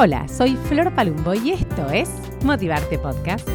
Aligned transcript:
Hola, 0.00 0.28
soy 0.28 0.54
Flor 0.68 0.94
Palumbo 0.94 1.34
y 1.34 1.50
esto 1.50 1.90
es 1.90 2.08
Motivarte 2.44 2.98
Podcast. 2.98 3.48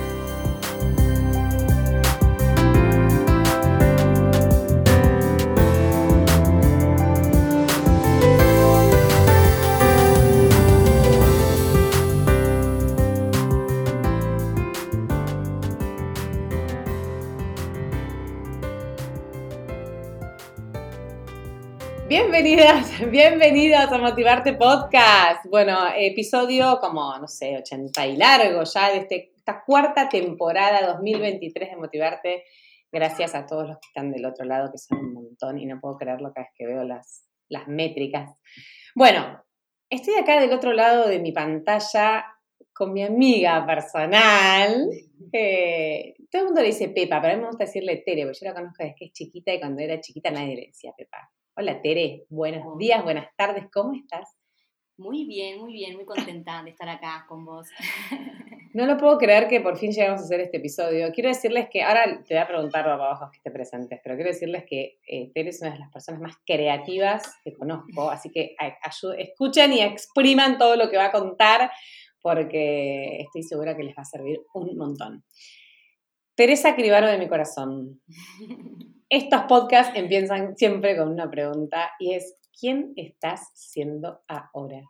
Bienvenidas, 22.34 22.90
bienvenidos 23.12 23.92
a 23.92 23.98
Motivarte 24.00 24.54
Podcast. 24.54 25.46
Bueno, 25.52 25.78
episodio 25.96 26.80
como, 26.82 27.16
no 27.20 27.28
sé, 27.28 27.56
80 27.60 28.08
y 28.08 28.18
largo 28.18 28.64
ya 28.64 28.90
de 28.90 28.98
este, 28.98 29.34
esta 29.38 29.64
cuarta 29.64 30.10
temporada 30.10 30.94
2023 30.94 31.70
de 31.70 31.76
Motivarte. 31.76 32.44
Gracias 32.92 33.36
a 33.36 33.46
todos 33.46 33.68
los 33.68 33.78
que 33.78 33.88
están 33.88 34.12
del 34.12 34.26
otro 34.26 34.46
lado, 34.46 34.72
que 34.72 34.80
son 34.80 34.98
un 34.98 35.14
montón 35.14 35.60
y 35.60 35.68
no 35.68 35.80
puedo 35.80 35.96
creerlo 35.96 36.34
cada 36.34 36.48
vez 36.48 36.54
que 36.58 36.66
veo 36.66 36.84
las, 36.84 37.24
las 37.50 37.68
métricas. 37.68 38.32
Bueno, 38.96 39.44
estoy 39.88 40.16
acá 40.16 40.42
del 40.42 40.54
otro 40.54 40.74
lado 40.74 41.08
de 41.08 41.20
mi 41.20 41.34
pantalla 41.34 42.26
con 42.74 42.94
mi 42.94 43.04
amiga 43.04 43.64
personal. 43.64 44.90
Eh, 45.32 46.16
todo 46.32 46.42
el 46.42 46.46
mundo 46.48 46.62
le 46.62 46.68
dice 46.70 46.90
Pepa, 46.90 47.22
pero 47.22 47.34
a 47.34 47.36
mí 47.36 47.42
me 47.44 47.50
gusta 47.50 47.66
decirle 47.66 48.02
Tere, 48.04 48.24
porque 48.24 48.40
yo 48.42 48.48
la 48.48 48.56
conozco 48.56 48.82
desde 48.82 48.96
que 48.96 49.06
es 49.06 49.12
chiquita 49.14 49.54
y 49.54 49.60
cuando 49.60 49.84
era 49.84 50.02
chiquita 50.02 50.32
nadie 50.32 50.56
le 50.56 50.66
decía 50.66 50.94
Pepa. 50.98 51.30
Hola 51.56 51.84
Tere, 51.84 52.26
buenos 52.30 52.80
días, 52.80 53.04
buenas 53.04 53.28
tardes, 53.38 53.66
¿cómo 53.72 53.94
estás? 53.94 54.28
Muy 54.98 55.26
bien, 55.26 55.60
muy 55.60 55.72
bien, 55.72 55.96
muy 55.96 56.04
contenta 56.04 56.64
de 56.64 56.72
estar 56.72 56.90
acá 56.90 57.26
con 57.30 57.46
vos. 57.46 57.68
No 58.74 58.88
lo 58.88 58.98
puedo 58.98 59.20
creer 59.20 59.48
que 59.48 59.62
por 59.62 59.78
fin 59.78 59.92
llegamos 59.92 60.22
a 60.22 60.24
hacer 60.24 60.40
este 60.40 60.58
episodio. 60.58 61.12
Quiero 61.14 61.30
decirles 61.30 61.68
que, 61.72 61.84
ahora 61.84 62.24
te 62.24 62.34
voy 62.34 62.42
a 62.42 62.48
preguntar 62.48 62.90
a 62.90 62.96
abajo 62.96 63.30
que 63.30 63.38
esté 63.38 63.52
presentes, 63.52 64.00
pero 64.04 64.16
quiero 64.16 64.32
decirles 64.32 64.64
que 64.68 64.98
eh, 65.08 65.30
Tere 65.32 65.50
es 65.50 65.62
una 65.62 65.74
de 65.74 65.78
las 65.78 65.92
personas 65.92 66.22
más 66.22 66.38
creativas 66.44 67.22
que 67.44 67.54
conozco, 67.54 68.10
así 68.10 68.32
que 68.32 68.56
escuchen 69.20 69.74
y 69.74 69.82
expriman 69.82 70.58
todo 70.58 70.76
lo 70.76 70.90
que 70.90 70.98
va 70.98 71.06
a 71.06 71.12
contar, 71.12 71.70
porque 72.20 73.18
estoy 73.20 73.44
segura 73.44 73.78
que 73.78 73.84
les 73.84 73.96
va 73.96 74.02
a 74.02 74.06
servir 74.06 74.42
un 74.56 74.76
montón. 74.76 75.24
Teresa 76.36 76.76
Cribaro 76.76 77.08
de 77.08 77.18
mi 77.18 77.28
corazón. 77.28 78.02
Estos 79.10 79.44
podcasts 79.44 79.94
empiezan 79.96 80.58
siempre 80.58 80.98
con 80.98 81.10
una 81.10 81.30
pregunta 81.30 81.92
y 82.00 82.14
es, 82.14 82.36
¿quién 82.60 82.94
estás 82.96 83.52
siendo 83.54 84.22
ahora? 84.28 84.82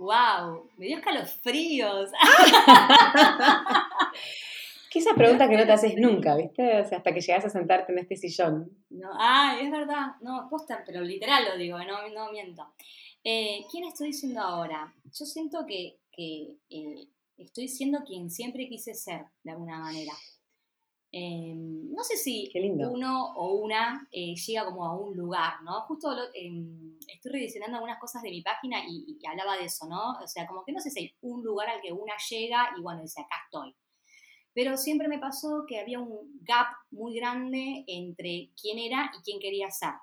¡Wow! 0.00 0.70
Me 0.76 0.86
dio 0.86 0.98
escalofríos. 0.98 2.10
¿Qué 4.90 4.98
esa 4.98 5.14
pregunta 5.14 5.48
que 5.48 5.56
no 5.56 5.66
te 5.66 5.72
haces 5.72 5.96
nunca, 5.96 6.34
viste? 6.34 6.78
hasta 6.78 7.12
que 7.12 7.20
llegas 7.20 7.44
a 7.44 7.50
sentarte 7.50 7.92
en 7.92 7.98
este 7.98 8.16
sillón. 8.16 8.70
No, 8.90 9.10
ah, 9.12 9.56
es 9.60 9.70
verdad. 9.70 10.16
No, 10.22 10.48
posta, 10.50 10.82
pero 10.84 11.02
literal 11.02 11.44
lo 11.44 11.56
digo, 11.56 11.78
no, 11.78 12.08
no 12.08 12.32
miento. 12.32 12.66
Eh, 13.22 13.60
¿Quién 13.70 13.84
estoy 13.84 14.12
siendo 14.12 14.40
ahora? 14.40 14.92
Yo 15.04 15.26
siento 15.26 15.66
que, 15.66 15.98
eh, 16.16 16.56
estoy 17.36 17.68
siendo 17.68 18.02
quien 18.04 18.30
siempre 18.30 18.68
quise 18.68 18.94
ser, 18.94 19.26
de 19.44 19.52
alguna 19.52 19.78
manera. 19.78 20.12
Em, 21.10 21.90
no 21.94 22.04
sé 22.04 22.16
si 22.18 22.50
uno 22.54 23.32
o 23.34 23.54
una 23.54 24.06
eh, 24.12 24.34
llega 24.34 24.66
como 24.66 24.84
a 24.84 24.94
un 24.94 25.16
lugar, 25.16 25.62
¿no? 25.62 25.80
Justo 25.82 26.14
em, 26.34 26.98
estoy 27.08 27.32
rediseñando 27.32 27.76
algunas 27.76 27.98
cosas 27.98 28.22
de 28.22 28.30
mi 28.30 28.42
página 28.42 28.78
y, 28.86 29.18
hablaba 29.26 29.56
de 29.56 29.64
eso, 29.64 29.86
¿no? 29.86 30.18
O 30.22 30.26
sea, 30.26 30.46
como 30.46 30.64
que 30.64 30.72
no 30.72 30.80
sé 30.80 30.90
si 30.90 31.00
hay 31.00 31.16
un 31.22 31.42
lugar 31.42 31.70
al 31.70 31.80
que 31.80 31.92
una 31.92 32.12
llega 32.30 32.70
y 32.76 32.82
bueno, 32.82 33.00
dice, 33.00 33.22
acá 33.22 33.36
estoy. 33.44 33.74
Pero 34.52 34.76
siempre 34.76 35.08
me 35.08 35.18
pasó 35.18 35.64
que 35.66 35.80
había 35.80 35.98
un 35.98 36.40
gap 36.42 36.66
muy 36.90 37.14
grande 37.14 37.84
entre 37.86 38.50
quién 38.60 38.78
era 38.78 39.10
y 39.18 39.22
quién 39.22 39.40
quería 39.40 39.70
ser. 39.70 39.94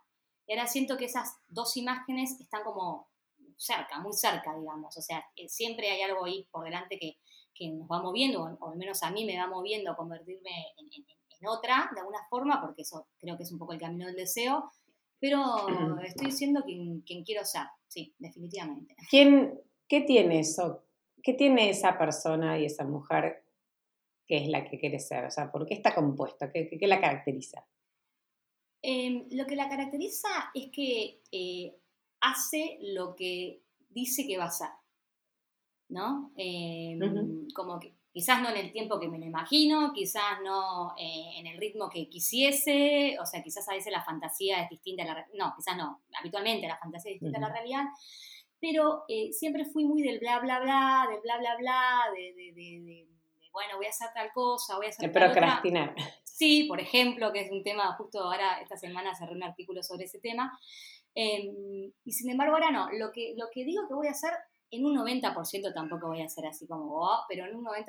Y 0.48 0.54
ahora 0.54 0.68
siento 0.68 0.98
que 0.98 1.06
esas 1.06 1.38
dos 1.48 1.78
imágenes 1.78 2.40
están 2.40 2.64
como 2.64 3.10
cerca, 3.58 4.00
muy 4.00 4.14
cerca, 4.14 4.56
digamos. 4.58 4.98
O 4.98 5.02
sea, 5.02 5.24
eh, 5.36 5.50
siempre 5.50 5.90
hay 5.92 6.02
algo 6.02 6.26
ahí 6.26 6.48
por 6.52 6.64
delante 6.64 6.98
que, 6.98 7.18
que 7.56 7.70
nos 7.70 7.88
va 7.90 8.02
moviendo, 8.02 8.44
o 8.44 8.70
al 8.70 8.78
menos 8.78 9.02
a 9.02 9.12
mí 9.12 9.26
me 9.26 9.38
va 9.38 9.48
moviendo 9.48 9.92
a 9.92 9.96
convertirme 9.96 10.52
en, 10.78 11.48
otra, 11.48 11.90
de 11.94 12.00
alguna 12.00 12.24
forma, 12.30 12.60
porque 12.60 12.82
eso 12.82 13.08
creo 13.20 13.38
que 13.38 13.44
es 13.44 13.52
un 13.52 13.60
poco 13.60 13.74
el 13.74 13.80
camino 13.80 14.08
del 14.08 14.16
deseo, 14.16 14.72
pero 15.20 15.40
estoy 16.04 16.32
siendo 16.32 16.64
quien, 16.64 17.02
quiero 17.24 17.46
ser, 17.46 17.68
sí, 17.88 18.14
definitivamente. 18.18 18.96
¿Quién, 19.10 19.60
¿Qué 19.88 20.02
tiene 20.02 20.40
eso? 20.40 20.84
¿Qué 21.24 21.34
tiene 21.34 21.70
esa 21.70 21.98
persona 21.98 22.60
y 22.60 22.66
esa 22.66 22.84
mujer 22.84 23.44
que 24.28 24.38
es 24.38 24.48
la 24.48 24.68
que 24.68 24.80
quiere 24.80 25.00
ser? 25.00 25.26
O 25.26 25.32
sea, 25.32 25.52
¿por 25.52 25.66
qué 25.66 25.76
está 25.76 25.96
compuesta? 25.96 26.52
¿Qué, 26.52 26.68
qué, 26.68 26.88
la 26.88 27.00
caracteriza? 27.00 27.66
Em, 28.82 29.28
lo 29.32 29.46
que 29.46 29.56
la 29.56 29.70
caracteriza 29.70 30.30
es 30.54 30.70
que 30.72 31.22
eh, 31.32 31.76
hace 32.22 32.78
lo 32.82 33.16
que 33.16 33.62
dice 33.90 34.28
que 34.28 34.38
va 34.38 34.46
a 34.46 34.48
hacer. 34.48 34.70
¿No? 35.90 36.32
Em, 36.36 37.48
como 37.54 37.80
que 37.80 37.94
quizás 38.12 38.42
no 38.42 38.50
en 38.50 38.58
el 38.58 38.72
tiempo 38.72 39.00
que 39.00 39.10
me 39.10 39.20
lo 39.20 39.26
imagino, 39.26 39.92
quizás 39.94 40.40
no 40.42 40.96
eh, 40.98 41.38
en 41.38 41.48
el 41.48 41.58
ritmo 41.58 41.90
que 41.90 42.08
quisiese, 42.08 43.18
o 43.22 43.26
sea, 43.26 43.44
quizás 43.44 43.68
a 43.68 43.74
veces 43.74 43.92
la 43.92 44.04
fantasía 44.04 44.62
es 44.62 44.70
distinta 44.70 45.04
a 45.04 45.08
la 45.08 45.28
no, 45.34 45.54
quizás 45.56 45.76
no, 45.76 46.02
habitualmente 46.18 46.66
la 46.66 46.78
fantasía 46.78 47.12
es 47.12 47.20
distinta 47.20 47.40
a 47.40 47.50
la 47.50 47.54
realidad, 47.54 47.84
pero 48.60 49.04
eh, 49.10 49.34
siempre 49.34 49.66
fui 49.66 49.84
muy 49.84 50.02
del 50.02 50.20
bla, 50.20 50.40
bla, 50.40 50.60
bla, 50.60 51.08
del 51.10 51.20
bla, 51.22 51.38
bla, 51.40 51.58
bla, 51.58 52.02
de, 52.16 52.34
de, 52.34 52.54
de, 52.54 53.08
bueno, 53.52 53.76
voy 53.78 53.86
a 53.86 53.90
hacer 53.90 54.08
tal 54.14 54.32
cosa, 54.34 54.78
voy 54.78 54.86
a 54.86 54.90
hacer 54.90 55.12
de 55.12 55.14
procrastinar. 55.14 55.96
Sí, 56.24 56.66
por 56.66 56.82
ejemplo, 56.82 57.32
que 57.32 57.42
es 57.42 57.52
un 57.52 57.64
tema, 57.64 57.96
justo 57.98 58.20
ahora, 58.20 58.60
esta 58.62 58.76
semana 58.76 59.16
cerré 59.16 59.34
un 59.34 59.44
artículo 59.44 59.82
sobre 59.84 60.04
ese 60.04 60.20
tema, 60.20 60.58
em, 61.14 61.92
y 62.04 62.12
sin 62.12 62.30
embargo 62.30 62.56
ahora 62.56 62.72
no, 62.72 62.90
lo 62.92 63.12
que, 63.14 63.34
lo 63.38 63.46
que 63.54 63.64
digo 63.64 63.88
que 63.88 63.94
voy 63.94 64.08
a 64.08 64.12
hacer 64.12 64.32
en 64.76 64.86
un 64.86 64.96
90% 64.96 65.74
tampoco 65.74 66.08
voy 66.08 66.22
a 66.22 66.30
ser 66.30 66.46
así 66.46 66.68
como 66.68 66.88
vos, 66.88 67.20
pero 67.28 67.46
en 67.46 67.56
un 67.56 67.66
90% 67.66 67.86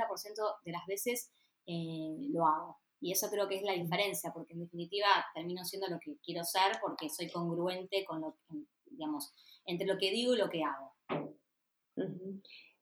de 0.64 0.72
las 0.72 0.86
veces 0.86 1.30
eh, 1.66 2.16
lo 2.30 2.46
hago. 2.46 2.78
Y 3.00 3.12
eso 3.12 3.28
creo 3.30 3.48
que 3.48 3.56
es 3.56 3.62
la 3.62 3.72
diferencia, 3.72 4.32
porque 4.32 4.54
en 4.54 4.60
definitiva 4.60 5.06
termino 5.34 5.64
siendo 5.64 5.88
lo 5.88 5.98
que 5.98 6.16
quiero 6.24 6.44
ser 6.44 6.78
porque 6.80 7.08
soy 7.08 7.30
congruente 7.30 8.04
con 8.04 8.20
lo 8.20 8.36
que, 8.48 8.56
digamos, 8.86 9.34
entre 9.66 9.86
lo 9.86 9.98
que 9.98 10.10
digo 10.10 10.34
y 10.34 10.38
lo 10.38 10.48
que 10.48 10.62
hago. 10.62 10.94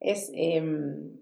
Es 0.01 0.31
em, 0.35 1.21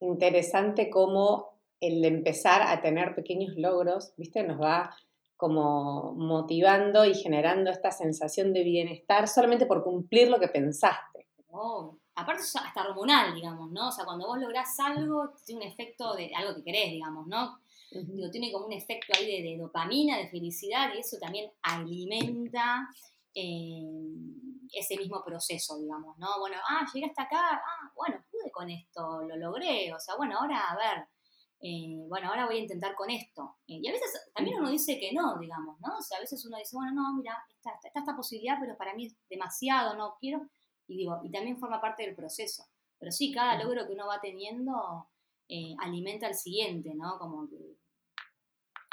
interesante 0.00 0.90
cómo 0.90 1.60
el 1.80 2.04
empezar 2.04 2.62
a 2.62 2.80
tener 2.80 3.14
pequeños 3.14 3.54
logros, 3.56 4.14
¿viste? 4.16 4.42
Nos 4.42 4.60
va 4.60 4.96
como 5.36 6.14
motivando 6.14 7.04
y 7.04 7.14
generando 7.14 7.70
esta 7.70 7.90
sensación 7.90 8.52
de 8.52 8.62
bienestar 8.62 9.28
solamente 9.28 9.66
por 9.66 9.82
cumplir 9.82 10.28
lo 10.28 10.38
que 10.38 10.48
pensaste. 10.48 11.26
Oh, 11.48 11.98
aparte 12.14 12.42
hasta 12.42 12.88
hormonal, 12.88 13.34
digamos, 13.34 13.70
¿no? 13.70 13.88
O 13.88 13.92
sea, 13.92 14.04
cuando 14.04 14.26
vos 14.26 14.38
lográs 14.38 14.78
algo, 14.80 15.32
tiene 15.44 15.64
un 15.64 15.72
efecto 15.72 16.14
de 16.14 16.34
algo 16.34 16.54
que 16.54 16.64
querés, 16.64 16.90
digamos, 16.90 17.26
¿no? 17.26 17.58
Digo, 17.90 18.30
tiene 18.30 18.50
como 18.50 18.66
un 18.66 18.72
efecto 18.72 19.12
ahí 19.16 19.42
de, 19.42 19.56
dopamina, 19.56 20.18
de 20.18 20.28
felicidad, 20.28 20.92
y 20.94 20.98
eso 20.98 21.16
también 21.18 21.50
alimenta 21.62 22.88
eh, 23.34 23.82
ese 24.72 24.96
mismo 24.96 25.22
proceso, 25.24 25.78
digamos, 25.78 26.18
¿no? 26.18 26.38
Bueno, 26.40 26.56
ah, 26.68 26.84
llegué 26.92 27.06
hasta 27.06 27.22
acá, 27.22 27.62
ah, 27.64 27.92
bueno, 27.94 28.24
pude 28.30 28.50
con 28.50 28.68
esto, 28.70 29.22
lo 29.22 29.36
logré, 29.36 29.92
o 29.92 30.00
sea, 30.00 30.16
bueno, 30.16 30.38
ahora 30.38 30.70
a 30.70 30.76
ver, 30.76 31.06
eh, 31.60 32.04
bueno, 32.08 32.28
ahora 32.28 32.46
voy 32.46 32.56
a 32.56 32.60
intentar 32.60 32.94
con 32.94 33.10
esto. 33.10 33.56
Eh, 33.66 33.80
y 33.82 33.88
a 33.88 33.92
veces 33.92 34.10
también 34.34 34.58
uno 34.58 34.70
dice 34.70 34.98
que 34.98 35.12
no, 35.12 35.38
digamos, 35.38 35.80
¿no? 35.80 35.98
O 35.98 36.02
sea, 36.02 36.18
a 36.18 36.20
veces 36.20 36.44
uno 36.44 36.58
dice, 36.58 36.76
bueno, 36.76 36.92
no, 36.92 37.16
mira, 37.16 37.42
está, 37.56 37.70
está 37.82 38.00
esta 38.00 38.16
posibilidad, 38.16 38.58
pero 38.60 38.76
para 38.76 38.94
mí 38.94 39.06
es 39.06 39.16
demasiado, 39.28 39.94
no 39.96 40.16
quiero 40.20 40.42
y 40.86 40.98
digo, 40.98 41.20
y 41.22 41.30
también 41.30 41.58
forma 41.58 41.80
parte 41.80 42.04
del 42.04 42.14
proceso. 42.14 42.64
Pero 42.98 43.10
sí, 43.10 43.32
cada 43.32 43.62
logro 43.62 43.86
que 43.86 43.92
uno 43.92 44.06
va 44.06 44.20
teniendo 44.20 45.08
eh, 45.48 45.74
alimenta 45.80 46.26
al 46.26 46.34
siguiente, 46.34 46.94
¿no? 46.94 47.18
Como 47.18 47.48
que 47.48 47.56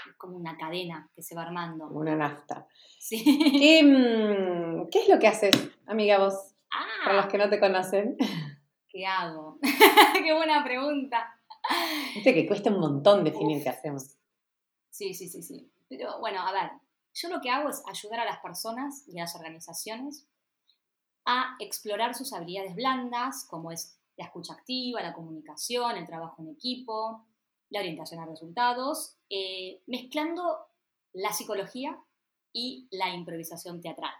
es 0.09 0.15
como 0.17 0.35
una 0.35 0.57
cadena 0.57 1.09
que 1.15 1.21
se 1.21 1.35
va 1.35 1.43
armando. 1.43 1.87
Una 1.87 2.15
nafta. 2.15 2.67
Sí. 2.99 3.23
¿Qué, 3.23 3.83
mm, 3.83 4.89
¿Qué, 4.89 4.99
es 4.99 5.09
lo 5.09 5.19
que 5.19 5.27
haces, 5.27 5.55
amiga 5.85 6.19
vos? 6.19 6.35
Ah, 6.71 7.05
Para 7.05 7.17
los 7.17 7.27
que 7.27 7.37
no 7.37 7.49
te 7.49 7.59
conocen. 7.59 8.17
¿Qué 8.87 9.05
hago? 9.05 9.59
qué 10.23 10.33
buena 10.33 10.63
pregunta. 10.63 11.33
Viste 12.15 12.33
que 12.33 12.47
cuesta 12.47 12.69
un 12.69 12.79
montón 12.79 13.23
definir 13.23 13.63
qué 13.63 13.69
hacemos. 13.69 14.17
Sí, 14.89 15.13
sí, 15.13 15.29
sí, 15.29 15.41
sí. 15.41 15.71
Pero 15.87 16.19
bueno, 16.19 16.41
a 16.41 16.51
ver, 16.51 16.71
yo 17.13 17.29
lo 17.29 17.41
que 17.41 17.49
hago 17.49 17.69
es 17.69 17.83
ayudar 17.87 18.21
a 18.21 18.25
las 18.25 18.39
personas 18.39 19.07
y 19.07 19.19
a 19.19 19.23
las 19.23 19.35
organizaciones 19.35 20.27
a 21.25 21.55
explorar 21.59 22.15
sus 22.15 22.33
habilidades 22.33 22.75
blandas, 22.75 23.45
como 23.49 23.71
es 23.71 23.99
la 24.17 24.25
escucha 24.25 24.53
activa, 24.53 25.01
la 25.01 25.13
comunicación, 25.13 25.97
el 25.97 26.05
trabajo 26.05 26.41
en 26.41 26.49
equipo, 26.49 27.25
la 27.69 27.79
orientación 27.79 28.19
a 28.19 28.25
resultados, 28.25 29.17
eh, 29.29 29.81
mezclando 29.87 30.67
la 31.13 31.31
psicología 31.31 31.97
y 32.53 32.87
la 32.91 33.13
improvisación 33.13 33.81
teatral. 33.81 34.13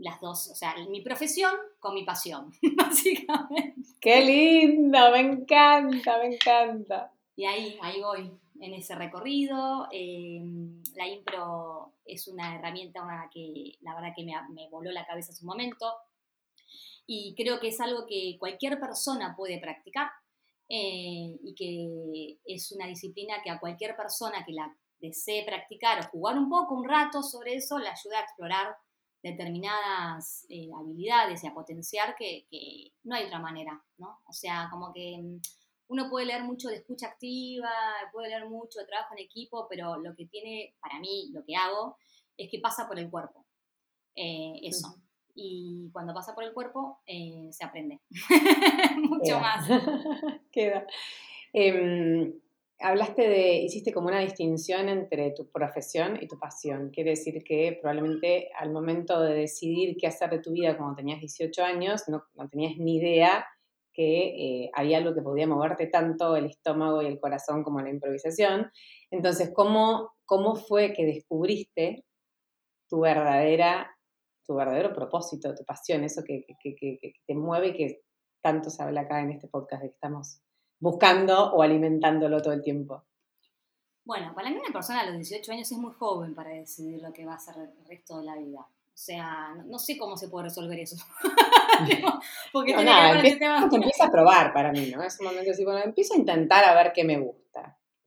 las 0.00 0.20
dos, 0.20 0.48
o 0.52 0.54
sea, 0.54 0.76
mi 0.88 1.00
profesión 1.00 1.52
con 1.80 1.92
mi 1.92 2.04
pasión, 2.04 2.52
básicamente. 2.76 3.74
¡Qué 4.00 4.24
lindo! 4.24 5.10
Me 5.10 5.20
encanta, 5.20 6.18
me 6.18 6.34
encanta. 6.36 7.12
Y 7.34 7.44
ahí, 7.46 7.76
ahí 7.82 8.00
voy, 8.00 8.30
en 8.60 8.74
ese 8.74 8.94
recorrido. 8.94 9.88
Em, 9.90 10.82
la 10.94 11.08
impro 11.08 11.94
es 12.04 12.28
una 12.28 12.54
herramienta 12.54 13.28
que 13.32 13.76
la 13.80 13.94
verdad 13.94 14.12
que 14.14 14.24
me, 14.24 14.34
me 14.50 14.68
voló 14.68 14.92
la 14.92 15.06
cabeza 15.06 15.32
en 15.32 15.36
su 15.36 15.46
momento. 15.46 15.92
Y 17.10 17.34
creo 17.34 17.58
que 17.58 17.68
es 17.68 17.80
algo 17.80 18.04
que 18.06 18.36
cualquier 18.38 18.78
persona 18.78 19.34
puede 19.34 19.58
practicar 19.58 20.10
eh, 20.68 21.38
y 21.42 21.54
que 21.54 22.38
es 22.44 22.70
una 22.70 22.86
disciplina 22.86 23.42
que 23.42 23.48
a 23.48 23.58
cualquier 23.58 23.96
persona 23.96 24.44
que 24.44 24.52
la 24.52 24.76
desee 25.00 25.46
practicar 25.46 26.00
o 26.00 26.08
jugar 26.10 26.36
un 26.36 26.50
poco, 26.50 26.74
un 26.74 26.86
rato 26.86 27.22
sobre 27.22 27.54
eso, 27.54 27.78
le 27.78 27.88
ayuda 27.88 28.18
a 28.18 28.22
explorar 28.24 28.76
determinadas 29.22 30.44
eh, 30.50 30.68
habilidades 30.78 31.42
y 31.42 31.46
a 31.46 31.54
potenciar 31.54 32.14
que, 32.14 32.46
no 33.04 33.14
hay 33.14 33.24
otra 33.24 33.38
manera, 33.38 33.82
¿no? 33.96 34.20
O 34.26 34.32
sea, 34.34 34.68
como 34.70 34.92
que 34.92 35.16
mm, 35.18 35.40
uno 35.88 36.10
puede 36.10 36.26
leer 36.26 36.44
mucho 36.44 36.68
de 36.68 36.76
escucha 36.76 37.06
activa, 37.06 37.72
puede 38.12 38.28
leer 38.28 38.50
mucho 38.50 38.80
de 38.80 38.86
trabajo 38.86 39.14
en 39.14 39.24
equipo, 39.24 39.66
pero 39.66 39.96
lo 39.96 40.14
que 40.14 40.26
tiene, 40.26 40.76
para 40.78 41.00
mí, 41.00 41.30
lo 41.32 41.42
que 41.42 41.56
hago, 41.56 41.96
es 42.36 42.50
que 42.50 42.60
pasa 42.60 42.86
por 42.86 42.98
el 42.98 43.10
cuerpo. 43.10 43.46
Eh, 44.14 44.60
eso. 44.62 44.94
Y 45.40 45.88
cuando 45.92 46.12
pasa 46.12 46.34
por 46.34 46.42
el 46.42 46.52
cuerpo, 46.52 46.98
eh, 47.06 47.48
se 47.52 47.64
aprende 47.64 48.00
mucho 49.08 49.38
más. 49.38 49.68
Queda. 50.50 50.84
Em, 51.52 52.34
hablaste 52.80 53.22
de, 53.28 53.58
hiciste 53.58 53.92
como 53.92 54.08
una 54.08 54.18
distinción 54.18 54.88
entre 54.88 55.30
tu 55.30 55.48
profesión 55.48 56.18
y 56.20 56.26
tu 56.26 56.40
pasión. 56.40 56.90
Quiere 56.90 57.10
decir 57.10 57.44
que 57.44 57.78
probablemente 57.80 58.50
al 58.58 58.72
momento 58.72 59.20
de 59.22 59.34
decidir 59.34 59.96
qué 59.96 60.08
hacer 60.08 60.30
de 60.30 60.40
tu 60.40 60.50
vida 60.50 60.76
cuando 60.76 60.96
tenías 60.96 61.20
18 61.20 61.62
años, 61.62 62.02
no, 62.08 62.24
tenías 62.50 62.76
ni 62.76 62.96
idea 62.96 63.46
que 63.92 64.64
eh, 64.64 64.70
había 64.74 64.98
algo 64.98 65.14
que 65.14 65.22
podía 65.22 65.46
moverte 65.46 65.86
tanto 65.86 66.34
el 66.34 66.46
estómago 66.46 67.00
y 67.00 67.06
el 67.06 67.20
corazón 67.20 67.62
como 67.62 67.80
la 67.80 67.90
improvisación. 67.90 68.72
Entonces, 69.12 69.52
¿cómo, 69.54 70.14
cómo 70.24 70.56
fue 70.56 70.92
que 70.94 71.06
descubriste 71.06 72.04
tu 72.88 73.00
verdadera 73.00 73.94
tu 74.48 74.54
verdadero 74.54 74.94
propósito, 74.94 75.54
tu 75.54 75.62
pasión, 75.62 76.02
eso 76.04 76.22
que, 76.24 76.46
que, 76.60 76.74
que, 76.74 76.98
que 76.98 77.12
te 77.26 77.34
mueve, 77.34 77.74
que 77.74 78.00
tanto 78.40 78.70
se 78.70 78.82
habla 78.82 79.02
acá 79.02 79.20
en 79.20 79.32
este 79.32 79.46
podcast 79.46 79.82
de 79.82 79.90
que 79.90 79.94
estamos 79.94 80.40
buscando 80.80 81.52
o 81.52 81.62
alimentándolo 81.62 82.40
todo 82.40 82.54
el 82.54 82.62
tiempo? 82.62 83.04
Bueno, 84.04 84.32
para 84.34 84.48
mí 84.48 84.56
una 84.56 84.72
persona 84.72 85.00
a 85.00 85.06
los 85.06 85.16
18 85.16 85.52
años 85.52 85.70
es 85.70 85.76
muy 85.76 85.92
joven 85.92 86.34
para 86.34 86.48
decidir 86.48 87.02
lo 87.02 87.12
que 87.12 87.26
va 87.26 87.32
a 87.32 87.36
hacer 87.36 87.56
el 87.58 87.86
resto 87.86 88.18
de 88.18 88.24
la 88.24 88.36
vida. 88.36 88.60
O 88.60 89.00
sea, 89.00 89.54
no, 89.66 89.78
sé 89.78 89.98
cómo 89.98 90.16
se 90.16 90.28
puede 90.28 90.46
resolver 90.46 90.78
eso. 90.80 90.96
Porque 92.52 92.74
no, 92.74 92.82
nada, 92.82 93.20
empieza, 93.20 94.06
a 94.06 94.10
probar 94.10 94.52
para 94.54 94.72
mí, 94.72 94.90
¿no? 94.90 95.02
Es 95.02 95.20
un 95.20 95.26
momento 95.26 95.50
así, 95.50 95.62
bueno, 95.62 95.80
empiezo 95.84 96.14
a 96.14 96.16
intentar 96.16 96.64
a 96.64 96.74
ver 96.74 96.92
qué 96.94 97.04
me 97.04 97.18
gusta. 97.18 97.47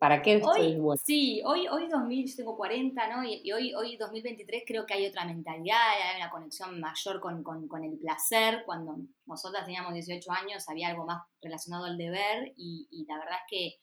¿Para 0.02 0.24
qué 0.24 0.38
estoy 0.38 0.78
bueno? 0.78 1.00
Sí, 1.06 1.44
hoy, 1.46 1.68
hoy 1.68 1.88
2000, 1.88 2.28
yo 2.28 2.36
tengo 2.36 2.58
40, 2.58 3.08
¿no? 3.16 3.24
Y, 3.24 3.52
hoy, 3.52 3.72
hoy 3.76 3.98
2023 3.98 4.64
creo 4.66 4.84
que 4.84 4.96
hay 4.96 5.06
otra 5.06 5.26
mentalidad, 5.26 5.78
hay 5.92 6.20
una 6.20 6.32
conexión 6.32 6.80
mayor 6.80 7.20
con, 7.20 7.44
con, 7.44 7.68
con, 7.68 7.84
el 7.84 8.00
placer. 8.00 8.64
Cuando 8.66 8.98
nosotras 9.28 9.64
teníamos 9.64 9.94
18 9.94 10.32
años 10.32 10.68
había 10.68 10.88
algo 10.88 11.06
más 11.06 11.22
relacionado 11.40 11.86
al 11.86 12.00
deber 12.00 12.52
y, 12.58 12.88
y 12.90 13.06
la 13.06 13.20
verdad 13.20 13.38
es 13.46 13.48
que 13.48 13.76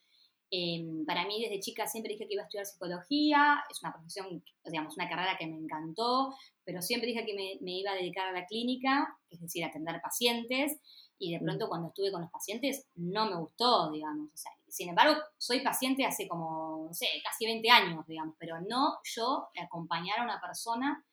em, 0.51 1.07
para 1.07 1.25
mí 1.25 1.41
desde 1.41 1.61
chica 1.61 1.87
siempre 1.87 2.15
dije 2.15 2.27
que 2.27 2.35
iba 2.35 2.43
a 2.43 2.47
estudiar 2.47 2.67
psicología, 2.67 3.63
es 3.71 3.81
una 3.85 3.93
profesión, 3.93 4.43
digamos, 4.65 4.97
una 4.97 5.09
carrera 5.09 5.37
que 5.39 5.47
me 5.47 5.57
encantó, 5.57 6.35
pero 6.65 6.83
siempre 6.83 7.07
dije 7.07 7.25
que 7.27 7.35
me, 7.35 7.59
me 7.61 7.79
iba 7.79 7.93
a 7.93 7.95
dedicar 7.95 8.27
a 8.27 8.33
la 8.33 8.45
clínica, 8.45 9.07
es 9.31 9.41
decir, 9.41 9.63
a 9.63 9.69
atender 9.69 10.01
pacientes 10.03 10.81
y 11.17 11.31
de 11.31 11.39
mm. 11.39 11.45
pronto 11.45 11.69
cuando 11.69 11.89
estuve 11.89 12.11
con 12.11 12.23
los 12.23 12.31
pacientes 12.33 12.89
no 12.97 13.31
me 13.31 13.37
gustó, 13.37 13.93
digamos. 13.93 14.31
O 14.35 14.37
sea, 14.37 14.51
sin 14.69 14.89
embargo, 14.89 15.21
soy 15.37 15.61
paciente 15.61 16.05
hace 16.05 16.29
como, 16.29 16.87
no 16.87 16.95
sé, 16.95 17.07
casi 17.25 17.47
20 17.47 17.71
años, 17.71 18.07
digamos, 18.07 18.35
pero 18.39 18.61
no 18.61 18.99
yo 19.05 19.49
acompañar 19.61 20.21
a 20.21 20.25
una 20.25 20.41
persona 20.41 21.05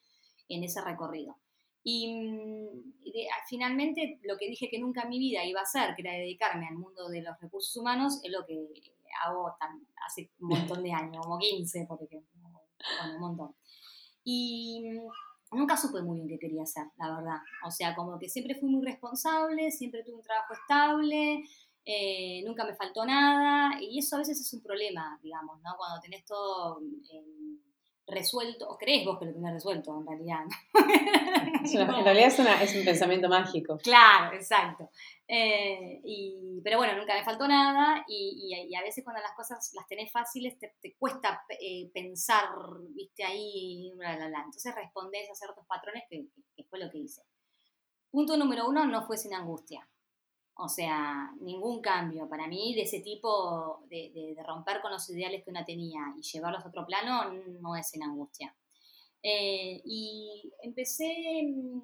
en 0.48 0.64
ese 0.64 0.82
recorrido. 0.82 1.38
Y, 1.84 2.14
mm, 2.14 2.68
finalmente 3.48 4.20
lo 4.24 4.38
que 4.38 4.48
dije 4.48 4.70
que 4.70 4.80
nunca 4.80 5.04
en 5.04 5.10
mi 5.10 5.20
vida 5.20 5.46
iba 5.46 5.60
a 5.60 5.64
hacer, 5.64 5.96
que 5.96 6.02
era 6.02 6.14
dedicarme 6.14 6.68
al 6.68 6.76
mundo 6.76 7.08
de 7.10 7.22
los 7.22 7.40
recursos 7.40 7.76
humanos, 7.78 8.20
es 8.24 8.32
lo 8.32 8.46
que 8.46 8.68
hago 9.24 9.56
hace 10.06 10.32
un 10.40 10.50
montón 10.50 10.84
de 10.84 10.92
años, 10.92 11.24
como 11.24 11.38
15, 11.38 11.86
por 11.88 12.02
ejemplo, 12.02 12.32
bueno, 12.42 12.60
un 13.14 13.20
montón. 13.20 13.56
Y 14.24 14.84
nunca 15.52 15.78
supe 15.78 16.02
muy 16.02 16.18
bien 16.18 16.28
qué 16.28 16.40
quería 16.40 16.64
hacer, 16.64 16.86
la 16.98 17.16
verdad. 17.16 17.38
O 17.66 17.72
sea, 17.72 17.96
como 17.96 18.18
que 18.20 18.30
siempre 18.30 18.56
fui 18.56 18.70
muy 18.70 18.84
responsable, 18.84 19.72
siempre 19.72 20.04
tuve 20.04 20.16
un 20.16 20.24
trabajo 20.24 20.54
estable, 20.54 21.44
eh, 21.88 22.42
nunca 22.44 22.66
me 22.66 22.76
faltó 22.76 23.06
nada, 23.06 23.80
y 23.80 24.00
eso 24.00 24.16
a 24.16 24.20
veces 24.20 24.42
es 24.42 24.54
un 24.54 24.62
problema, 24.64 25.20
digamos, 25.22 25.62
¿no? 25.62 25.76
Cuando 25.78 26.02
tenés 26.02 26.26
todo 26.26 26.82
eh, 27.12 27.60
resuelto, 28.08 28.68
o 28.68 28.76
crees 28.76 29.06
vos 29.06 29.20
que 29.20 29.26
lo 29.26 29.34
tenés 29.34 29.54
resuelto, 29.54 29.96
en 30.00 30.08
realidad. 30.08 30.46
en 30.74 32.04
realidad 32.04 32.62
es, 32.62 32.76
un 32.76 32.86
pensamiento 32.86 33.30
mágico. 33.30 33.78
Claro, 33.78 34.36
exacto. 34.36 34.90
Eh, 35.28 36.02
y, 36.04 36.60
pero 36.64 36.78
bueno, 36.78 36.98
nunca 36.98 37.14
me 37.14 37.24
faltó 37.24 37.48
nada, 37.48 38.04
y, 38.08 38.74
a 38.76 38.82
veces 38.82 39.04
cuando 39.04 39.22
las 39.22 39.34
cosas 39.34 39.72
las 39.76 39.88
tenés 39.88 40.12
fáciles 40.12 40.58
te, 40.58 40.96
cuesta 40.98 41.46
pensar, 41.94 42.50
viste, 42.96 43.24
ahí, 43.24 43.92
bla, 43.96 44.16
bla, 44.16 44.28
bla. 44.28 44.40
Entonces 44.40 44.74
respondés 44.74 45.30
a 45.30 45.36
ciertos 45.36 45.68
patrones 45.68 46.04
que 46.10 46.64
fue 46.64 46.80
lo 46.80 46.90
que 46.90 46.98
hice. 46.98 47.22
Punto 48.10 48.38
número 48.38 48.68
uno, 48.68 48.88
no 48.88 49.06
fue 49.06 49.18
sin 49.18 49.36
angustia. 49.36 49.88
O 50.58 50.70
sea, 50.70 51.34
ningún 51.42 51.82
cambio. 51.82 52.30
Para 52.30 52.48
mí, 52.48 52.74
de 52.76 52.84
ese 52.84 53.02
tipo 53.02 53.84
de, 53.90 54.36
romper 54.46 54.82
con 54.82 54.92
los 54.92 55.10
ideales 55.10 55.44
que 55.44 55.50
una 55.52 55.66
tenía 55.66 56.14
y 56.18 56.22
llevarlos 56.22 56.64
a 56.64 56.70
otro 56.70 56.86
plano, 56.86 57.32
no 57.60 57.76
es 57.76 57.94
en 57.94 58.04
angustia. 58.04 58.56
Eh, 59.22 59.82
y 59.86 60.54
empecé 60.62 61.44
mm, 61.44 61.82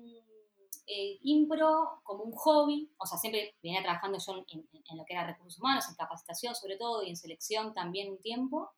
eh, 0.87 1.19
impro 1.23 2.01
como 2.03 2.23
un 2.23 2.31
hobby, 2.33 2.91
o 2.97 3.05
sea, 3.05 3.17
siempre 3.17 3.55
venía 3.63 3.81
trabajando 3.81 4.19
yo 4.19 4.45
en, 4.47 4.97
lo 4.97 5.05
que 5.05 5.13
era 5.13 5.25
recursos 5.25 5.59
humanos, 5.59 5.87
en 5.89 5.95
capacitación 5.95 6.53
sobre 6.53 6.77
todo 6.77 7.03
y 7.03 7.09
en 7.09 7.15
selección 7.15 7.73
también 7.73 8.11
un 8.11 8.21
tiempo. 8.21 8.71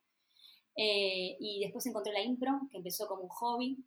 Eh, 0.75 1.37
y 1.39 1.59
después 1.61 1.85
encontré 1.85 2.13
la 2.13 2.21
impro, 2.21 2.61
que 2.71 2.77
empezó 2.77 3.07
como 3.07 3.23
un 3.23 3.29
hobby 3.29 3.83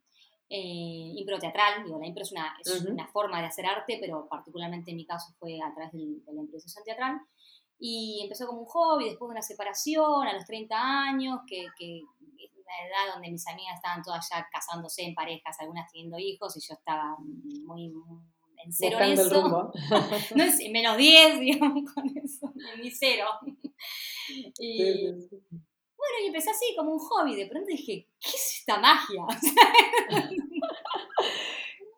eh, 0.49 1.12
impro 1.17 1.38
teatral, 1.38 1.85
digo, 1.85 1.99
la 1.99 2.07
impro 2.07 2.23
es 2.23 2.33
una, 2.33 2.57
es 2.61 2.83
una, 2.83 3.07
forma 3.09 3.41
de 3.41 3.47
hacer 3.47 3.67
arte, 3.67 3.99
pero 4.00 4.29
particularmente 4.29 4.93
en 4.93 4.97
mi 4.97 5.07
caso 5.07 5.35
fue 5.38 5.59
a 5.61 5.75
través 5.75 5.93
de 5.93 6.33
la 6.33 6.41
improvisación 6.41 6.85
teatral. 6.85 7.21
Y 7.79 8.21
empezó 8.23 8.47
como 8.47 8.61
un 8.61 8.67
hobby, 8.67 9.07
después 9.07 9.29
de 9.29 9.33
una 9.33 9.43
separación 9.43 10.26
a 10.26 10.33
los 10.33 10.47
30 10.47 10.76
años, 10.76 11.41
que, 11.47 11.67
que 11.79 11.99
es 11.99 12.50
una 12.55 12.87
edad 12.87 13.15
donde 13.15 13.31
mis 13.31 13.47
amigas 13.49 13.75
estaban 13.75 14.03
todas 14.03 14.29
ya 14.31 14.49
casándose 14.50 15.03
en 15.03 15.15
parejas, 15.15 15.57
algunas 15.61 15.91
teniendo 15.91 16.19
hijos, 16.19 16.57
y 16.57 16.61
yo 16.67 16.75
estaba 16.75 17.17
muy, 17.19 17.93
en 18.65 18.73
cero 18.73 18.99
en 19.00 19.12
eso. 19.12 19.73
no 20.37 20.43
es 20.45 20.71
menos 20.71 20.97
10, 20.97 21.41
digamos, 21.41 21.93
con 21.93 22.07
eso, 22.17 22.53
ni 22.81 22.91
cero. 22.91 23.26
Y, 24.59 25.09
bueno, 26.07 26.25
y 26.25 26.27
empecé 26.29 26.51
así, 26.51 26.75
como 26.77 26.93
un 26.93 26.99
hobby. 26.99 27.35
De 27.37 27.47
pronto 27.47 27.69
dije, 27.69 28.09
¿qué 28.21 28.29
es 28.29 28.59
esta 28.61 28.79
magia? 28.79 29.25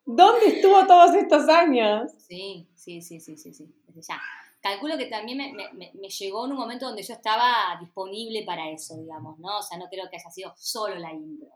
¿Dónde 0.04 0.46
estuvo 0.46 0.86
todos 0.86 1.14
estos 1.14 1.48
años? 1.48 2.10
Sí, 2.26 2.66
sí, 2.74 3.02
sí, 3.02 3.20
sí, 3.20 3.36
sí, 3.36 3.52
sí, 3.52 3.74
desde 3.86 4.02
ya. 4.02 4.20
Calculo 4.60 4.96
que 4.96 5.06
también 5.06 5.38
me, 5.38 5.52
me, 5.52 5.92
me, 5.94 6.08
llegó 6.08 6.46
en 6.46 6.52
un 6.52 6.58
momento 6.58 6.86
donde 6.86 7.02
yo 7.02 7.14
estaba 7.14 7.78
disponible 7.78 8.42
para 8.44 8.70
eso, 8.70 8.96
digamos, 8.96 9.38
¿no? 9.38 9.58
O 9.58 9.62
sea, 9.62 9.78
no 9.78 9.86
creo 9.88 10.08
que 10.10 10.16
haya 10.16 10.30
sido 10.30 10.52
solo 10.56 10.96
la 10.96 11.12
intro. 11.12 11.48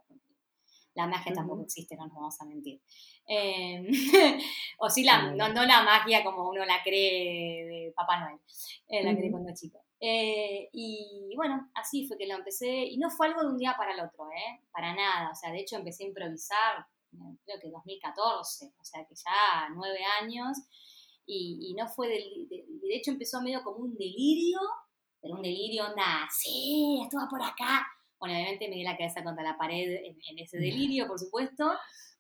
La 0.94 1.06
magia 1.06 1.32
tampoco 1.32 1.62
existe, 1.62 1.96
no 1.96 2.04
nos 2.06 2.14
vamos 2.14 2.40
a 2.40 2.44
mentir. 2.44 2.80
Em, 3.26 3.86
o 4.78 4.90
sí, 4.90 5.02
la, 5.02 5.32
no, 5.32 5.48
no, 5.48 5.64
la 5.64 5.82
magia 5.82 6.22
como 6.22 6.48
uno 6.48 6.64
la 6.64 6.82
cree 6.82 7.64
de 7.64 7.92
Papá 7.96 8.20
Noel, 8.20 8.40
eh, 8.88 9.02
la 9.02 9.16
cree 9.16 9.30
cuando 9.30 9.52
chico. 9.54 9.82
Eh, 10.04 10.68
y 10.72 11.32
bueno, 11.36 11.70
así 11.74 12.08
fue 12.08 12.18
que 12.18 12.26
lo 12.26 12.34
empecé, 12.34 12.66
y 12.66 12.98
no 12.98 13.08
fue 13.08 13.28
algo 13.28 13.42
de 13.42 13.46
un 13.50 13.56
día 13.56 13.76
para 13.78 13.94
el 13.94 14.00
otro, 14.00 14.28
¿eh? 14.32 14.60
Para 14.72 14.92
nada, 14.96 15.30
o 15.30 15.34
sea, 15.36 15.52
de 15.52 15.60
hecho 15.60 15.76
empecé 15.76 16.02
a 16.02 16.08
improvisar, 16.08 16.86
eh, 17.12 17.36
creo 17.44 17.60
que 17.60 17.70
2014, 17.70 18.72
o 18.80 18.84
sea, 18.84 19.04
que 19.04 19.14
ya 19.14 19.68
nueve 19.76 20.00
años, 20.20 20.58
y, 21.24 21.72
no 21.78 21.86
fue, 21.86 22.08
del, 22.08 22.48
de, 22.48 22.64
de, 22.66 22.96
hecho 22.96 23.12
empezó 23.12 23.40
medio 23.40 23.62
como 23.62 23.76
un 23.76 23.96
delirio, 23.96 24.58
pero 25.20 25.36
un 25.36 25.42
delirio, 25.42 25.86
onda, 25.86 26.28
sí, 26.32 27.00
estuvo 27.04 27.28
por 27.30 27.40
acá. 27.40 27.86
Bueno, 28.18 28.34
obviamente 28.34 28.68
me 28.68 28.74
di 28.74 28.82
la 28.82 28.96
cabeza 28.96 29.22
contra 29.22 29.44
la 29.44 29.56
pared 29.56 29.88
en, 30.04 30.18
en 30.30 30.38
ese 30.40 30.58
delirio, 30.58 31.06
por 31.06 31.20
supuesto, 31.20 31.72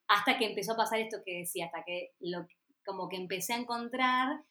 hasta 0.06 0.38
que 0.38 0.46
empezó 0.46 0.74
a 0.74 0.76
pasar 0.76 1.00
esto 1.00 1.18
que 1.26 1.40
decía, 1.40 1.66
hasta 1.66 1.82
que 1.84 2.12
lo, 2.20 2.46
como 2.86 3.08
que 3.08 3.16
empecé 3.16 3.54
a 3.54 3.58
encontrar 3.58 4.44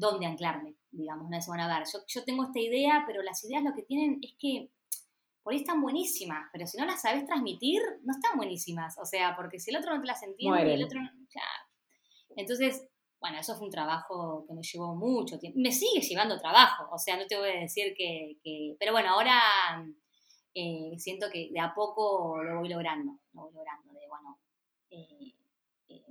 dónde 0.00 0.26
anclarme, 0.26 0.74
digamos, 0.90 1.30
no 1.30 1.36
es 1.36 1.46
bueno, 1.46 1.64
a 1.64 1.78
ver, 1.78 1.86
yo, 1.92 2.00
yo 2.06 2.24
tengo 2.24 2.44
esta 2.44 2.58
idea, 2.58 3.04
pero 3.06 3.22
las 3.22 3.44
ideas 3.44 3.62
lo 3.62 3.74
que 3.74 3.82
tienen 3.82 4.18
es 4.22 4.34
que 4.38 4.70
por 5.42 5.52
ahí 5.52 5.60
están 5.60 5.80
buenísimas, 5.80 6.48
pero 6.52 6.66
si 6.66 6.76
no 6.76 6.84
las 6.84 7.00
sabes 7.02 7.24
transmitir, 7.24 7.80
no 8.02 8.12
están 8.12 8.36
buenísimas. 8.36 8.98
O 8.98 9.06
sea, 9.06 9.34
porque 9.36 9.58
si 9.58 9.70
el 9.70 9.78
otro 9.78 9.94
no 9.94 10.00
te 10.00 10.06
las 10.06 10.22
entiende 10.22 10.74
el 10.74 10.84
otro 10.84 11.00
no. 11.00 11.10
Entonces, 12.36 12.86
bueno, 13.20 13.38
eso 13.38 13.56
fue 13.56 13.66
un 13.66 13.70
trabajo 13.70 14.44
que 14.46 14.54
me 14.54 14.62
llevó 14.62 14.94
mucho 14.94 15.38
tiempo. 15.38 15.58
Me 15.58 15.72
sigue 15.72 16.00
llevando 16.00 16.38
trabajo, 16.38 16.88
o 16.92 16.98
sea, 16.98 17.16
no 17.16 17.26
te 17.26 17.36
voy 17.36 17.50
a 17.50 17.60
decir 17.60 17.94
que. 17.96 18.36
Pero 18.78 18.92
bueno, 18.92 19.10
ahora 19.10 19.40
eh, 20.54 20.94
siento 20.98 21.26
que 21.32 21.50
de 21.52 21.60
a 21.60 21.74
poco 21.74 22.42
lo 22.42 22.60
voy 22.60 22.68
logrando. 22.68 23.18
Lo 23.32 23.42
voy 23.42 23.54
logrando, 23.54 23.92
de 23.92 24.08
bueno. 24.08 24.38
Eh, 24.90 25.34
eh, 25.88 26.04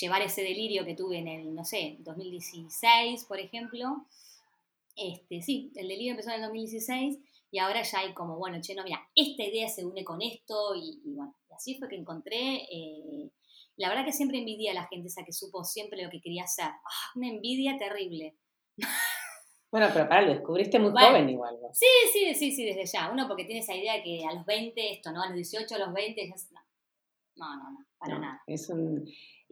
llevar 0.00 0.22
ese 0.22 0.42
delirio 0.42 0.84
que 0.84 0.94
tuve 0.94 1.18
en 1.18 1.28
el, 1.28 1.54
no 1.54 1.64
sé, 1.64 1.96
2016, 2.00 3.24
por 3.24 3.38
ejemplo. 3.38 4.06
Este, 4.96 5.42
sí, 5.42 5.72
el 5.76 5.88
delirio 5.88 6.12
empezó 6.12 6.30
en 6.30 6.36
el 6.36 6.42
2016 6.42 7.18
y 7.50 7.58
ahora 7.58 7.82
ya 7.82 8.00
hay 8.00 8.14
como, 8.14 8.38
bueno, 8.38 8.60
che, 8.60 8.74
no, 8.74 8.84
mira, 8.84 9.00
esta 9.14 9.44
idea 9.44 9.68
se 9.68 9.84
une 9.84 10.04
con 10.04 10.22
esto 10.22 10.74
y, 10.74 11.00
bueno, 11.04 11.34
así 11.54 11.78
fue 11.78 11.88
que 11.88 11.96
encontré, 11.96 12.66
eh, 12.70 13.30
la 13.76 13.88
verdad 13.88 14.04
que 14.04 14.12
siempre 14.12 14.38
envidia 14.38 14.72
a 14.72 14.74
la 14.74 14.86
gente 14.86 15.08
esa 15.08 15.24
que 15.24 15.32
supo 15.32 15.64
siempre 15.64 16.02
lo 16.02 16.10
que 16.10 16.20
quería 16.20 16.44
hacer, 16.44 16.66
ah, 16.66 17.10
una 17.14 17.28
envidia 17.28 17.76
terrible. 17.78 18.36
Bueno, 19.70 19.88
pero 19.90 20.06
para, 20.06 20.20
lo 20.20 20.34
descubriste 20.34 20.78
muy 20.78 20.90
joven 20.90 21.30
igual. 21.30 21.58
Sí, 21.72 21.86
sí, 22.12 22.34
sí, 22.34 22.52
sí, 22.52 22.62
desde 22.62 22.84
ya. 22.84 23.10
Uno 23.10 23.26
porque 23.26 23.46
tiene 23.46 23.60
esa 23.60 23.74
idea 23.74 24.02
que 24.02 24.22
a 24.22 24.34
los 24.34 24.44
20 24.44 24.92
esto, 24.92 25.10
¿no? 25.12 25.22
A 25.22 25.28
los 25.28 25.36
18, 25.36 25.74
a 25.74 25.78
los 25.78 25.94
20, 25.94 26.28
ya 26.28 26.34
no, 27.36 27.56
no, 27.56 27.70
no, 27.70 27.86
para 27.98 28.18
nada. 28.18 28.42
Es 28.46 28.68
un... 28.68 29.02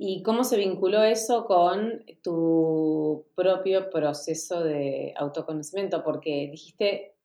¿Y 0.03 0.23
cómo 0.23 0.45
se 0.45 0.57
vinculó 0.57 1.03
eso 1.03 1.45
con 1.45 2.03
tu 2.23 3.27
propio 3.35 3.91
proceso 3.91 4.65
de 4.65 5.13
autoconocimiento? 5.15 6.03
Porque 6.03 6.49
dijiste 6.51 7.19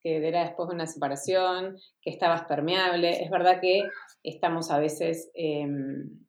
que 0.00 0.28
era 0.28 0.44
después 0.44 0.68
de 0.68 0.76
una 0.76 0.86
separación, 0.86 1.80
que 2.00 2.10
estabas 2.10 2.44
permeable. 2.44 3.24
Es 3.24 3.28
verdad 3.28 3.60
que 3.60 3.82
estamos 4.22 4.70
a 4.70 4.78
veces 4.78 5.32
em, 5.34 6.24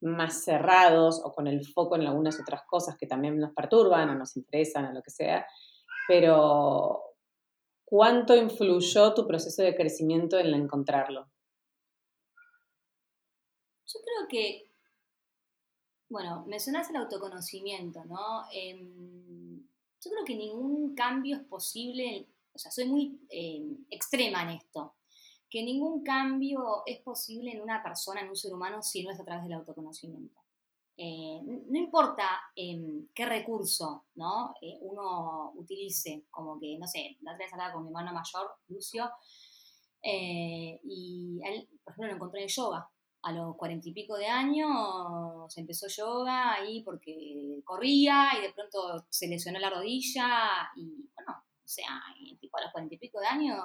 más 0.00 0.44
cerrados 0.44 1.20
o 1.24 1.32
con 1.32 1.48
el 1.48 1.66
foco 1.66 1.96
en 1.96 2.06
algunas 2.06 2.38
otras 2.40 2.62
cosas 2.62 2.96
que 2.96 3.08
también 3.08 3.36
nos 3.36 3.52
perturban 3.52 4.10
o 4.10 4.14
nos 4.14 4.36
interesan 4.36 4.86
o 4.86 4.92
lo 4.92 5.02
que 5.02 5.10
sea, 5.10 5.44
pero 6.06 7.02
¿cuánto 7.84 8.36
influyó 8.36 9.12
tu 9.12 9.26
proceso 9.26 9.64
de 9.64 9.74
crecimiento 9.74 10.38
en 10.38 10.54
encontrarlo? 10.54 11.26
Yo 13.92 13.98
creo 14.04 14.28
que, 14.28 14.69
bueno, 16.10 16.44
mencionas 16.46 16.90
el 16.90 16.96
autoconocimiento, 16.96 18.04
¿no? 18.04 18.44
Em, 18.52 19.60
yo 20.02 20.10
creo 20.10 20.24
que 20.26 20.36
ningún 20.36 20.94
cambio 20.94 21.36
es 21.36 21.42
posible 21.44 22.28
o 22.52 22.58
sea, 22.58 22.70
soy 22.70 22.86
muy 22.86 23.20
eh, 23.30 23.64
extrema 23.90 24.42
en 24.42 24.50
esto, 24.50 24.94
que 25.48 25.62
ningún 25.62 26.02
cambio 26.02 26.82
es 26.86 27.00
posible 27.00 27.52
en 27.52 27.60
una 27.60 27.82
persona, 27.82 28.20
en 28.20 28.28
un 28.28 28.36
ser 28.36 28.52
humano, 28.52 28.82
si 28.82 29.02
no 29.02 29.10
es 29.10 29.20
a 29.20 29.24
través 29.24 29.44
del 29.44 29.54
autoconocimiento. 29.54 30.38
Eh, 30.96 31.40
no 31.42 31.78
importa 31.78 32.28
em, 32.54 33.08
qué 33.14 33.24
recurso 33.24 34.04
¿no? 34.16 34.54
Eh, 34.60 34.76
uno 34.82 35.52
utilice, 35.54 36.26
como 36.30 36.60
que, 36.60 36.76
no 36.78 36.86
sé, 36.86 37.16
la 37.22 37.32
otra 37.32 37.44
vez 37.44 37.52
hablaba 37.52 37.72
con 37.72 37.84
mi 37.84 37.88
hermano 37.88 38.12
mayor, 38.12 38.50
Lucio, 38.68 39.10
y 40.02 41.40
él, 41.44 41.68
por 41.84 41.92
ejemplo, 41.92 42.08
lo 42.08 42.14
encontré 42.14 42.42
en 42.42 42.48
yoga. 42.48 42.90
A 43.22 43.32
los 43.32 43.54
cuarenta 43.56 43.88
y 43.88 43.92
pico 43.92 44.16
de 44.16 44.26
años 44.26 45.56
empezó 45.58 45.86
yoga 45.88 46.54
ahí 46.54 46.82
porque 46.82 47.60
corría 47.64 48.30
y 48.38 48.42
de 48.42 48.52
pronto 48.54 49.06
se 49.10 49.28
lesionó 49.28 49.58
la 49.58 49.68
rodilla 49.68 50.70
y 50.74 51.06
bueno, 51.14 51.32
o 51.38 51.68
sea, 51.68 52.00
tipo 52.40 52.56
a 52.56 52.62
los 52.62 52.72
cuarenta 52.72 52.94
y 52.94 52.98
pico 52.98 53.20
de 53.20 53.26
años, 53.26 53.60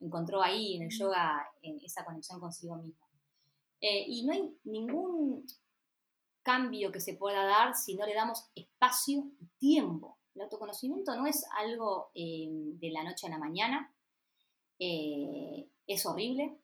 encontró 0.00 0.42
ahí 0.42 0.76
en 0.76 0.82
el 0.84 0.90
yoga 0.90 1.48
esa 1.62 2.04
conexión 2.04 2.40
consigo 2.40 2.76
mismo. 2.76 3.06
Eh, 3.80 4.04
y 4.08 4.24
no 4.24 4.32
hay 4.32 4.58
ningún 4.64 5.46
cambio 6.42 6.90
que 6.90 7.00
se 7.00 7.14
pueda 7.14 7.44
dar 7.44 7.74
si 7.74 7.94
no 7.94 8.06
le 8.06 8.14
damos 8.14 8.50
espacio 8.54 9.30
y 9.40 9.46
tiempo. 9.58 10.18
El 10.34 10.42
autoconocimiento 10.42 11.14
no 11.16 11.26
es 11.26 11.44
algo 11.56 12.10
eh, 12.14 12.48
de 12.50 12.90
la 12.90 13.04
noche 13.04 13.26
a 13.26 13.30
la 13.30 13.38
mañana, 13.38 13.92
eh, 14.78 15.68
es 15.86 16.06
horrible, 16.06 16.58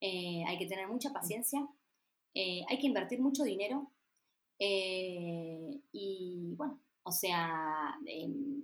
hay 0.00 0.58
que 0.58 0.66
tener 0.66 0.88
mucha 0.88 1.12
paciencia, 1.12 1.66
hay 2.34 2.78
que 2.78 2.86
invertir 2.86 3.20
mucho 3.20 3.44
dinero 3.44 3.90
y 4.58 6.54
bueno, 6.56 6.80
o 7.02 7.12
sea, 7.12 7.98
em, 8.06 8.62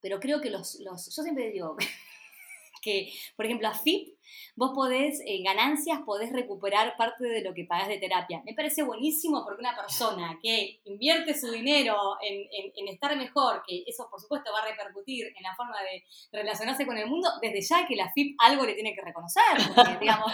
pero 0.00 0.20
creo 0.20 0.40
que 0.40 0.50
los, 0.50 0.78
los 0.80 1.14
yo 1.14 1.22
siempre 1.22 1.50
digo 1.50 1.76
que, 2.82 3.12
por 3.36 3.46
ejemplo, 3.46 3.68
a 3.68 3.74
FIP, 3.74 4.15
vos 4.54 4.72
podés, 4.74 5.20
en 5.24 5.44
ganancias, 5.44 6.00
podés 6.04 6.32
recuperar 6.32 6.96
parte 6.96 7.24
de 7.24 7.42
lo 7.42 7.54
que 7.54 7.64
pagás 7.64 7.88
de 7.88 7.98
terapia. 7.98 8.42
Me 8.44 8.54
parece 8.54 8.82
buenísimo 8.82 9.44
porque 9.44 9.60
una 9.60 9.76
persona 9.76 10.38
que 10.42 10.80
invierte 10.84 11.34
su 11.34 11.50
dinero 11.50 11.96
en, 12.22 12.46
en, 12.76 12.88
estar 12.88 13.16
mejor, 13.16 13.62
que 13.66 13.82
eso 13.86 14.08
por 14.10 14.20
supuesto 14.20 14.50
va 14.52 14.60
a 14.60 14.70
repercutir 14.70 15.26
en 15.26 15.42
la 15.42 15.54
forma 15.54 15.76
de 15.82 16.04
relacionarse 16.32 16.86
con 16.86 16.96
el 16.96 17.06
mundo, 17.08 17.28
desde 17.42 17.60
ya 17.60 17.86
que 17.86 17.96
la 17.96 18.10
FIP 18.12 18.36
algo 18.38 18.64
le 18.64 18.74
tiene 18.74 18.94
que 18.94 19.02
reconocer, 19.02 19.42
porque, 19.74 19.96
digamos, 20.00 20.32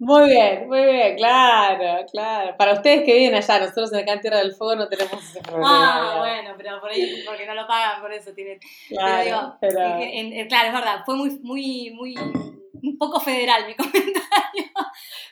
muy 0.00 0.30
bien, 0.30 0.66
muy 0.66 0.82
bien, 0.82 1.14
claro, 1.14 2.06
claro. 2.10 2.56
Para 2.56 2.72
ustedes 2.72 3.04
que 3.04 3.12
viven 3.12 3.34
allá, 3.34 3.60
nosotros 3.60 3.92
en 3.92 3.98
acá 3.98 4.14
en 4.14 4.20
Tierra 4.22 4.38
del 4.38 4.54
Fuego 4.54 4.74
no 4.76 4.88
tenemos 4.88 5.22
ese 5.22 5.42
problema. 5.42 5.66
Ah, 5.68 6.18
bueno, 6.20 6.54
pero 6.56 6.80
por 6.80 6.90
ahí, 6.90 7.22
porque 7.26 7.44
no 7.44 7.54
lo 7.54 7.66
pagan, 7.66 8.00
por 8.00 8.10
eso 8.10 8.32
tienen. 8.32 8.58
Claro, 8.88 9.58
pero, 9.60 9.98
digo, 9.98 10.48
claro, 10.48 10.68
es 10.68 10.72
verdad, 10.72 11.02
fue 11.04 11.16
muy, 11.16 11.38
muy, 11.42 11.90
muy, 11.90 12.14
un 12.82 12.98
poco 12.98 13.20
federal 13.20 13.66
mi 13.66 13.74
comentario 13.76 14.70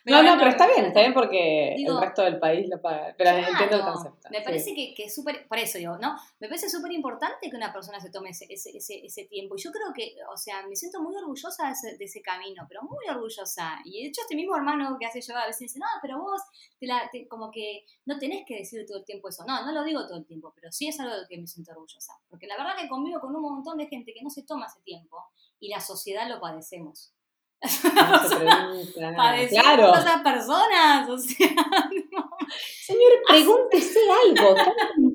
no, 0.05 0.23
no, 0.23 0.39
pero 0.39 0.51
está 0.51 0.67
bien, 0.67 0.87
está 0.87 1.01
bien 1.01 1.13
porque 1.13 1.75
el 1.75 2.01
resto 2.01 2.23
del 2.23 2.39
país 2.39 2.69
lo 2.69 2.81
paga. 2.81 3.15
Pero 3.17 3.31
entiendo 3.31 3.77
el 3.77 3.83
concepto. 3.83 4.29
Me 4.31 4.43
parece 4.43 4.75
que, 4.75 4.95
es 4.97 5.15
súper, 5.15 5.47
por 5.47 5.59
eso 5.59 5.79
digo, 5.79 5.99
¿no? 5.99 6.17
Me 6.41 6.49
parece 6.49 6.69
súper 6.69 6.93
importante 6.93 7.51
que 7.51 7.57
una 7.57 7.73
persona 7.73 8.01
se 8.01 8.11
tome 8.11 8.31
ese, 8.31 8.47
ese, 8.49 8.77
ese, 8.77 9.25
tiempo. 9.27 9.57
Y 9.57 9.63
yo 9.63 9.71
creo 9.71 9.93
que, 9.95 10.17
o 10.33 10.37
sea, 10.37 10.67
me 10.67 10.77
siento 10.77 11.03
muy 11.03 11.15
orgullosa 11.17 11.67
de 11.67 11.73
ese, 11.73 11.97
de 11.97 12.05
ese, 12.05 12.23
camino, 12.23 12.65
pero 12.69 12.83
muy 12.83 13.07
orgullosa. 13.09 13.79
Y 13.85 14.03
de 14.03 14.09
hecho, 14.09 14.23
este 14.23 14.35
mismo 14.35 14.57
hermano 14.57 14.97
que 14.99 15.07
hace 15.07 15.21
yoga 15.21 15.43
a 15.43 15.47
veces 15.47 15.61
dice, 15.61 15.79
no, 15.79 15.87
pero 16.01 16.19
vos, 16.19 16.41
te 16.79 16.87
la, 16.87 17.11
como 17.29 17.51
que 17.51 17.85
no 18.07 18.19
tenés 18.19 18.45
que 18.47 18.57
decir 18.57 18.85
todo 18.87 18.99
el 18.99 19.05
tiempo 19.05 19.29
eso. 19.29 19.45
No, 19.47 19.65
no 19.65 19.73
lo 19.73 19.85
digo 19.85 20.07
todo 20.07 20.19
el 20.19 20.27
tiempo, 20.27 20.53
pero 20.55 20.73
sí 20.73 20.89
es 20.89 20.99
algo 21.01 21.15
de 21.15 21.27
que 21.29 21.39
me 21.39 21.47
siento 21.47 21.73
orgullosa. 21.73 22.15
Porque 22.29 22.47
la 22.47 22.57
verdad 22.57 22.77
que 22.81 22.89
conmigo 22.89 23.21
con 23.21 23.35
un 23.35 23.43
montón 23.43 23.79
de 23.79 23.87
gente 23.87 24.13
que 24.15 24.23
no 24.23 24.31
se 24.31 24.43
toma 24.43 24.67
ese 24.67 24.81
tiempo 24.81 25.25
y 25.61 25.69
la 25.69 25.81
sociedad 25.81 26.29
lo 26.29 26.41
padecemos. 26.41 27.13
claro. 29.49 29.95
esas 29.95 30.23
personas, 30.23 31.09
o 31.09 31.19
sea, 31.19 31.49
Señor, 32.83 33.13
pregúntese 33.27 33.99
algo, 34.25 34.55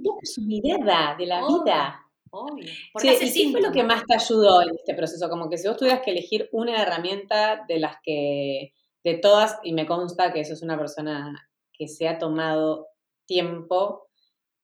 poco 0.04 0.20
su 0.24 0.42
mirada 0.42 1.16
de 1.18 1.26
la 1.26 1.42
vida. 1.42 2.00
Obvio. 2.36 2.66
¿Y 2.66 3.32
qué 3.32 3.52
fue 3.52 3.62
lo 3.62 3.72
que 3.72 3.84
más 3.84 4.04
te 4.06 4.16
ayudó 4.16 4.64
en 4.64 4.70
este 4.76 4.96
proceso? 4.96 5.30
Como 5.30 5.50
que 5.50 5.58
si 5.58 5.68
vos 5.68 5.78
tuvieras 5.78 6.02
que 6.02 6.12
elegir 6.12 6.50
una 6.52 6.82
herramienta 6.82 7.64
de 7.68 7.80
las 7.80 7.98
que, 8.02 8.74
de 9.04 9.14
todas, 9.20 9.60
y 9.64 9.74
me 9.74 9.86
consta 9.86 10.34
que 10.34 10.40
eso 10.40 10.54
es 10.54 10.64
una 10.64 10.78
persona 10.78 11.48
que 11.72 11.88
se 11.88 12.08
ha 12.08 12.18
tomado 12.18 12.88
tiempo 13.28 14.08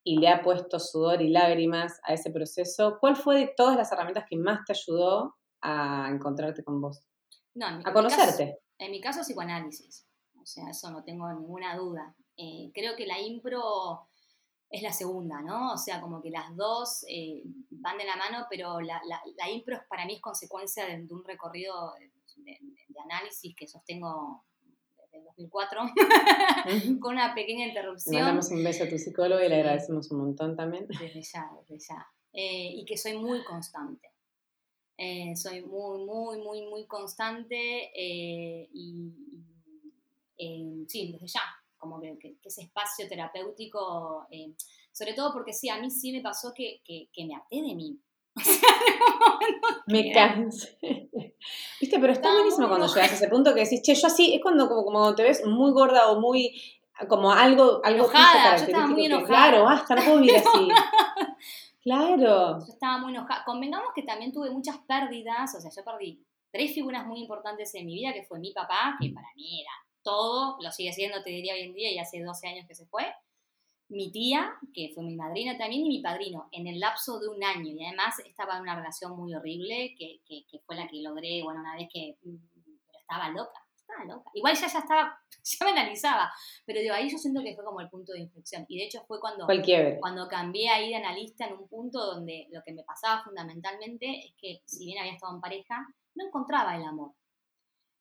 y 0.03 0.17
le 0.17 0.29
ha 0.29 0.41
puesto 0.41 0.79
sudor 0.79 1.21
y 1.21 1.29
lágrimas 1.29 1.99
a 2.03 2.13
ese 2.13 2.31
proceso, 2.31 2.97
¿cuál 2.99 3.15
fue 3.15 3.37
de 3.37 3.53
todas 3.55 3.77
las 3.77 3.91
herramientas 3.91 4.25
que 4.27 4.37
más 4.37 4.65
te 4.65 4.73
ayudó 4.73 5.35
a 5.61 6.09
encontrarte 6.11 6.63
con 6.63 6.81
vos? 6.81 7.03
No, 7.59 7.67
en 7.67 7.77
mi, 7.79 7.83
a 7.85 7.91
conocerte. 7.91 8.45
caso, 8.45 8.59
en 8.77 8.91
mi 8.91 9.01
caso, 9.01 9.21
psicoanálisis. 9.21 10.07
O 10.41 10.45
sea, 10.45 10.69
eso 10.69 10.89
no 10.89 11.03
tengo 11.03 11.31
ninguna 11.33 11.75
duda. 11.75 12.15
Eh, 12.37 12.71
creo 12.73 12.95
que 12.95 13.05
la 13.05 13.19
impro 13.19 14.07
es 14.69 14.81
la 14.81 14.93
segunda, 14.93 15.41
¿no? 15.41 15.73
O 15.73 15.77
sea, 15.77 15.99
como 15.99 16.21
que 16.21 16.29
las 16.29 16.55
dos 16.55 17.03
eh, 17.09 17.43
van 17.69 17.97
de 17.97 18.05
la 18.05 18.15
mano, 18.15 18.45
pero 18.49 18.79
la, 18.79 19.01
la, 19.05 19.49
impro 19.49 19.77
para 19.89 20.05
mí 20.05 20.15
es 20.15 20.21
consecuencia 20.21 20.85
de, 20.85 21.05
un 21.09 21.23
recorrido 21.25 21.93
de, 22.37 22.57
análisis 23.03 23.55
que 23.55 23.67
sostengo 23.67 24.45
desde 25.11 25.17
el 25.17 25.25
2004, 25.25 25.81
con 27.01 27.13
una 27.13 27.35
pequeña 27.35 27.65
interrupción. 27.65 28.15
Le 28.15 28.21
mandamos 28.21 28.51
un 28.51 28.63
beso 28.63 28.85
a 28.85 28.89
tu 28.89 28.97
psicólogo 28.97 29.43
y 29.43 29.49
le 29.49 29.55
agradecemos 29.55 30.09
un 30.11 30.19
montón 30.19 30.55
también. 30.55 30.87
Desde 30.87 31.21
ya, 31.21 31.49
desde 31.59 31.79
ya. 31.79 32.07
Eh, 32.31 32.71
y 32.75 32.85
que 32.85 32.95
soy 32.95 33.17
muy 33.17 33.43
constante. 33.43 34.08
Eh, 35.01 35.33
soy 35.33 35.61
muy, 35.61 36.03
muy, 36.03 36.41
muy, 36.41 36.61
muy 36.67 36.85
constante 36.85 37.89
eh, 37.95 38.67
y, 38.73 39.13
eh, 40.37 40.83
sí, 40.89 41.13
desde 41.13 41.25
ya, 41.25 41.41
como 41.77 42.01
que, 42.01 42.35
ese 42.43 42.63
espacio 42.63 43.07
terapéutico, 43.07 44.27
sobre 44.91 45.13
todo 45.13 45.31
porque 45.31 45.53
sí, 45.53 45.69
a 45.69 45.79
mí 45.79 45.89
sí 45.89 46.11
me 46.11 46.19
pasó 46.19 46.51
que, 46.53 46.81
que, 46.83 47.25
me 47.25 47.33
harté 47.33 47.61
de 47.61 47.75
mí. 47.75 47.97
me 49.87 50.11
cansé. 50.11 50.77
Viste, 51.79 51.97
pero 51.97 52.11
está 52.11 52.33
buenísimo 52.33 52.67
cuando 52.67 52.87
llegas 52.87 53.13
a 53.13 53.15
ese 53.15 53.29
punto 53.29 53.53
que 53.53 53.63
decís, 53.63 53.81
che, 53.81 53.95
yo 53.95 54.07
así, 54.07 54.33
es 54.33 54.41
cuando 54.41 54.67
como, 54.67 54.83
como 54.83 55.15
te 55.15 55.23
ves 55.23 55.45
muy 55.45 55.71
gorda 55.71 56.11
o 56.11 56.19
muy, 56.19 56.61
como 57.07 57.31
algo, 57.31 57.79
algo 57.85 58.03
enojada, 58.03 58.57
yo 58.57 58.65
estaba 58.65 58.87
muy 58.87 59.05
enojada. 59.05 59.27
claro, 59.27 59.63
basta, 59.63 59.95
no 59.95 60.03
puedo 60.03 60.19
vivir 60.19 60.35
así. 60.35 60.67
Claro. 61.89 62.59
Yo 62.59 62.71
estaba 62.71 62.99
muy 62.99 63.13
enojada. 63.13 63.43
Convengamos 63.45 63.89
que 63.95 64.03
también 64.03 64.31
tuve 64.31 64.51
muchas 64.51 64.77
pérdidas, 64.79 65.55
o 65.55 65.59
sea, 65.59 65.71
yo 65.75 65.83
perdí 65.83 66.23
tres 66.51 66.71
figuras 66.73 67.05
muy 67.07 67.19
importantes 67.19 67.73
en 67.73 67.87
mi 67.87 67.95
vida, 67.95 68.13
que 68.13 68.23
fue 68.23 68.37
mi 68.39 68.53
papá, 68.53 68.95
que 69.01 69.09
para 69.09 69.27
mí 69.35 69.61
era 69.61 69.71
todo, 70.03 70.57
lo 70.61 70.71
sigue 70.71 70.93
siendo, 70.93 71.23
te 71.23 71.31
diría 71.31 71.55
hoy 71.55 71.61
en 71.61 71.73
día, 71.73 71.91
y 71.91 71.97
hace 71.97 72.21
12 72.21 72.47
años 72.47 72.67
que 72.67 72.75
se 72.75 72.85
fue. 72.85 73.11
Mi 73.87 74.11
tía, 74.11 74.53
que 74.71 74.91
fue 74.93 75.03
mi 75.03 75.15
madrina 75.15 75.57
también, 75.57 75.83
y 75.87 75.89
mi 75.89 75.99
padrino, 75.99 76.47
en 76.51 76.67
el 76.67 76.79
lapso 76.79 77.19
de 77.19 77.27
un 77.27 77.43
año. 77.43 77.71
Y 77.71 77.83
además 77.83 78.19
estaba 78.19 78.57
en 78.57 78.61
una 78.61 78.75
relación 78.75 79.17
muy 79.17 79.33
horrible, 79.33 79.95
que, 79.97 80.21
que, 80.27 80.45
que 80.45 80.59
fue 80.59 80.75
la 80.75 80.87
que 80.87 81.01
logré, 81.01 81.41
bueno, 81.43 81.61
una 81.61 81.75
vez 81.75 81.87
que 81.91 82.17
mm, 82.21 82.35
pero 82.85 82.99
estaba 82.99 83.29
loca, 83.29 83.65
loca. 84.05 84.29
Igual 84.33 84.55
ya, 84.55 84.67
ya 84.67 84.79
estaba, 84.79 85.19
ya 85.43 85.65
me 85.65 85.71
analizaba, 85.71 86.31
pero 86.65 86.79
digo, 86.79 86.93
ahí 86.93 87.09
yo 87.09 87.17
siento 87.17 87.41
que 87.41 87.55
fue 87.55 87.63
como 87.63 87.81
el 87.81 87.89
punto 87.89 88.13
de 88.13 88.19
inflexión. 88.19 88.65
Y 88.67 88.77
de 88.77 88.85
hecho 88.85 89.03
fue 89.07 89.19
cuando, 89.19 89.47
cuando 89.99 90.27
cambié 90.27 90.69
ahí 90.69 90.89
de 90.89 90.95
analista 90.95 91.45
en 91.45 91.53
un 91.53 91.67
punto 91.67 92.05
donde 92.05 92.47
lo 92.51 92.61
que 92.63 92.73
me 92.73 92.83
pasaba 92.83 93.23
fundamentalmente 93.23 94.25
es 94.25 94.33
que 94.37 94.61
si 94.65 94.85
bien 94.85 94.99
había 94.99 95.13
estado 95.13 95.35
en 95.35 95.41
pareja, 95.41 95.87
no 96.15 96.25
encontraba 96.25 96.75
el 96.75 96.83
amor. 96.83 97.13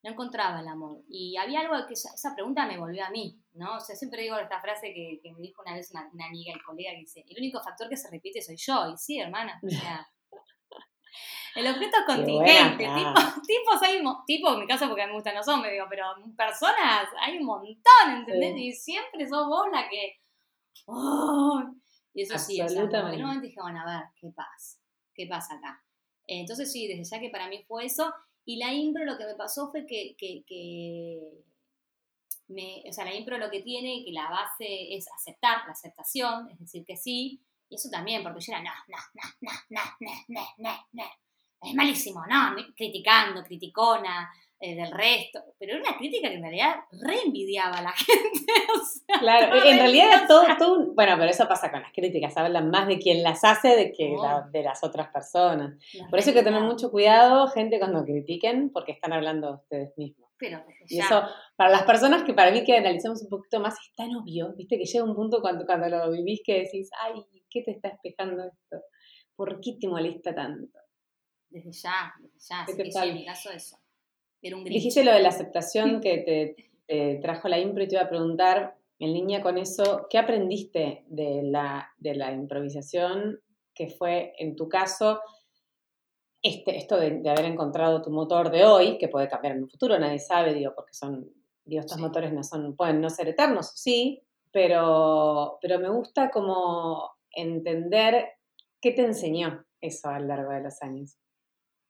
No 0.03 0.13
encontraba 0.13 0.61
el 0.61 0.69
amor. 0.69 1.03
Y 1.09 1.37
había 1.37 1.61
algo 1.61 1.75
que 1.87 1.95
esa, 1.95 2.15
esa 2.15 2.35
pregunta 2.35 2.67
me 2.67 2.79
volvió 2.79 3.05
a 3.05 3.11
mí, 3.11 3.37
¿no? 3.55 3.77
O 3.77 3.81
sea, 3.81 3.97
siempre 3.97 4.23
digo 4.23 4.39
esta 4.39 4.61
frase 4.61 4.95
que, 4.95 5.19
que 5.23 5.33
me 5.33 5.41
dijo 5.41 5.63
una 5.63 5.75
vez 5.75 5.91
una, 5.91 6.09
una 6.13 6.27
amiga 6.27 6.53
y 6.55 6.61
colega 6.61 6.93
que 6.93 7.01
dice, 7.01 7.25
el 7.29 7.39
único 7.39 7.61
factor 7.61 7.89
que 7.89 7.97
se 7.97 8.11
repite 8.11 8.41
soy 8.41 8.57
yo. 8.57 8.91
Y 8.93 8.97
sí, 8.97 9.19
hermana, 9.19 9.61
o 9.65 9.69
sea... 9.69 10.07
El 11.55 11.67
objeto 11.67 11.97
Qué 12.07 12.15
contingente, 12.15 12.87
buena, 12.87 13.15
tipo, 13.15 13.43
tipos 13.47 13.83
hay, 13.83 14.03
tipo 14.27 14.53
en 14.53 14.61
mi 14.61 14.67
caso 14.67 14.87
porque 14.87 15.03
a 15.03 15.07
mí 15.07 15.13
me 15.13 15.17
gustan 15.17 15.35
los 15.35 15.49
hombres, 15.49 15.73
digo, 15.73 15.87
pero 15.89 16.05
personas 16.37 17.09
hay 17.21 17.39
un 17.39 17.47
montón, 17.47 18.11
¿entendés? 18.17 18.55
Sí. 18.55 18.67
Y 18.67 18.73
siempre 18.73 19.29
sos 19.29 19.47
vos 19.49 19.67
la 19.73 19.89
que... 19.89 20.21
¡ay! 20.87 21.65
y 22.15 22.23
eso 22.23 22.39
sí, 22.39 22.61
o 22.61 22.69
sea, 22.69 22.85
momento 22.85 23.41
dije, 23.41 23.61
bueno, 23.61 23.81
a 23.81 23.87
ver, 23.87 24.05
¿qué 24.21 24.29
pasa? 24.35 24.79
¿Qué 25.15 25.27
pasa 25.27 25.55
acá? 25.55 25.83
Entonces 26.27 26.71
sí, 26.71 26.87
desde 26.87 27.05
ya 27.05 27.21
que 27.21 27.31
para 27.31 27.49
mí 27.49 27.65
fue 27.67 27.87
eso. 27.87 28.13
Y 28.45 28.57
la 28.57 28.73
impro 28.73 29.05
lo 29.05 29.19
que 29.19 29.27
me 29.27 29.35
pasó 29.35 29.71
fue 29.71 29.87
que, 29.87 30.15
que, 30.17 30.43
que 30.47 31.21
me, 32.49 32.83
o 32.89 32.93
sea, 32.93 33.05
la 33.05 33.15
impro 33.15 33.39
lo 33.39 33.51
que 33.51 33.63
tiene, 33.63 34.05
que 34.05 34.13
la 34.13 34.31
base 34.31 34.95
es 34.95 35.07
aceptar, 35.13 35.67
la 35.67 35.73
aceptación, 35.73 36.49
es 36.51 36.59
decir, 36.59 36.85
que 36.85 36.97
sí. 36.97 37.43
Y 37.71 37.75
eso 37.77 37.89
también, 37.91 38.23
porque 38.23 38.41
yo 38.41 38.53
era, 38.53 38.63
no, 38.63 38.71
no, 38.89 38.99
no, 39.15 39.23
no, 39.41 39.51
no, 39.71 39.81
no, 40.01 40.11
no, 40.29 40.41
no, 40.59 40.87
no. 40.93 41.05
Es 41.61 41.75
malísimo, 41.75 42.21
no, 42.31 42.55
criticando, 42.77 43.43
criticona 43.43 44.31
eh, 44.61 44.77
del 44.77 44.91
resto. 44.93 45.41
Pero 45.59 45.73
era 45.77 45.81
una 45.89 45.99
crítica 45.99 46.29
que 46.29 46.37
en 46.37 46.43
realidad 46.43 46.77
reenvidiaba 46.93 47.79
a 47.79 47.83
la 47.83 47.93
gente. 47.97 48.53
o 48.75 48.79
sea, 48.85 49.19
Claro, 49.19 49.57
en 49.65 49.79
realidad 49.79 50.07
era 50.09 50.27
todo, 50.29 50.45
todo 50.57 50.79
un- 50.79 50.95
Bueno, 50.95 51.17
pero 51.19 51.31
eso 51.31 51.49
pasa 51.49 51.71
con 51.73 51.83
las 51.83 51.93
críticas, 51.93 52.37
hablan 52.37 52.71
más 52.71 52.87
de 52.87 52.99
quien 53.01 53.23
las 53.25 53.43
hace 53.45 53.75
de 53.77 53.93
que 53.93 54.15
Oh. 54.17 54.23
la- 54.23 54.41
de 54.51 54.63
las 54.63 54.85
otras 54.85 55.09
personas. 55.09 55.75
Por 56.09 56.19
eso 56.21 56.31
hay 56.31 56.35
que 56.37 56.43
tener 56.45 56.63
mucho 56.63 56.91
cuidado, 56.93 57.49
gente, 57.49 57.79
cuando 57.81 58.05
critiquen, 58.05 58.71
porque 58.73 58.93
están 58.93 59.13
hablando 59.13 59.49
de 59.49 59.55
ustedes 59.57 59.99
mismos. 59.99 60.28
Pero 60.39 60.59
desde 60.67 60.85
Y 60.89 60.97
ya. 60.99 61.05
eso, 61.05 61.23
para 61.57 61.71
las 61.71 61.83
personas 61.83 62.23
que 62.23 62.35
para 62.35 62.51
mí 62.51 62.65
que 62.65 62.77
analizamos 62.77 63.23
un 63.23 63.29
poquito 63.29 63.61
más, 63.61 63.75
es 63.75 63.95
tan 63.95 64.15
obvio, 64.15 64.55
viste, 64.55 64.79
que 64.79 64.85
llega 64.85 65.05
un 65.05 65.15
punto 65.15 65.41
cuando, 65.41 65.67
cuando 65.67 65.89
lo 65.89 66.11
vivís 66.13 66.41
que 66.45 66.61
decís, 66.61 66.91
ay, 67.03 67.25
¿qué 67.51 67.63
te 67.63 67.73
está 67.73 67.89
espejando 67.89 68.45
esto? 68.45 68.85
¿Por 69.35 69.61
qué 69.61 69.77
te 69.81 69.89
molesta 69.89 70.35
tanto? 70.35 70.79
Desde 71.51 71.73
ya, 71.73 72.15
desde 72.21 72.39
ya. 72.39 72.65
¿Qué 72.67 72.73
Así 72.73 72.93
que 72.93 73.09
en 73.09 73.15
mi 73.15 73.25
caso 73.25 73.51
eso. 73.51 73.79
Era 74.41 74.57
un 74.57 74.65
grinch. 74.65 74.77
Dijiste 74.77 75.05
lo 75.05 75.13
de 75.13 75.21
la 75.21 75.31
aceptación 75.31 76.01
que 76.01 76.19
te, 76.19 76.71
te 76.87 77.19
trajo 77.21 77.49
la 77.49 77.59
impro 77.59 77.83
y 77.83 77.89
te 77.89 77.97
iba 77.97 78.05
a 78.05 78.09
preguntar, 78.09 78.77
en 78.99 79.13
línea 79.13 79.43
con 79.43 79.59
eso, 79.59 80.07
¿qué 80.11 80.19
aprendiste 80.19 81.05
de 81.07 81.43
la, 81.43 81.93
de 81.99 82.15
la 82.15 82.33
improvisación 82.33 83.41
que 83.75 83.89
fue, 83.89 84.33
en 84.39 84.57
tu 84.57 84.69
caso, 84.69 85.21
este, 86.49 86.77
esto 86.77 86.97
de, 86.99 87.21
de 87.21 87.31
haber 87.31 87.45
encontrado 87.47 88.03
tu 88.03 88.11
motor 88.11 88.51
de 88.51 88.65
hoy, 88.65 88.99
que 88.99 89.09
puede 89.09 89.29
cambiar 89.29 89.57
en 89.57 89.63
un 89.65 89.71
futuro, 89.71 89.99
nadie 89.99 90.19
sabe, 90.19 90.55
digo, 90.55 90.73
porque 90.75 90.95
son, 90.95 91.29
digo, 91.65 91.81
estos 91.81 91.97
Sí. 91.97 92.03
motores 92.03 92.33
no 92.33 92.43
son, 92.43 92.75
pueden 92.77 93.01
no 93.01 93.11
ser 93.11 93.29
eternos, 93.29 93.73
sí, 93.75 94.23
pero, 94.51 95.59
pero 95.61 95.79
me 95.79 95.89
gusta 95.91 96.31
como 96.31 97.11
entender 97.31 98.27
qué 98.81 98.93
te 98.93 99.05
enseñó 99.05 99.65
eso 99.81 100.09
a 100.09 100.19
lo 100.21 100.27
largo 100.27 100.51
de 100.53 100.63
los 100.63 100.83
años. 100.83 101.17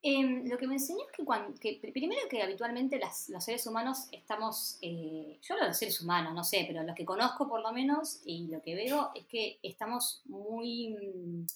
Em, 0.01 0.49
lo 0.49 0.57
que 0.59 0.69
me 0.69 0.75
enseñó 0.75 1.01
es 1.07 1.13
que, 1.13 1.25
cuando, 1.25 1.59
que 1.59 1.81
primero 1.93 2.21
que 2.31 2.41
habitualmente 2.41 2.99
las- 3.01 3.29
los 3.31 3.43
seres 3.43 3.67
humanos 3.67 4.07
estamos, 4.13 4.79
eh, 4.81 5.39
yo 5.43 5.55
hablo 5.55 5.65
de 5.65 5.71
los 5.71 5.77
seres 5.79 6.01
humanos, 6.01 6.35
no 6.35 6.45
sé, 6.45 6.65
pero 6.69 6.85
los 6.85 6.95
que 6.95 7.05
conozco 7.05 7.49
por 7.49 7.61
lo 7.63 7.73
menos 7.73 8.21
y 8.25 8.47
lo 8.47 8.63
que 8.63 8.77
veo 8.77 9.11
es 9.17 9.27
que 9.27 9.59
estamos 9.63 10.23
muy 10.27 10.91
mm, 10.95 11.47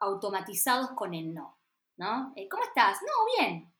automatizados 0.00 0.90
con 0.92 1.14
el 1.14 1.34
no, 1.34 1.58
¿no? 2.00 2.32
Eh, 2.34 2.48
¿Cómo 2.48 2.62
estás? 2.64 2.98
No, 3.02 3.44
bien. 3.44 3.70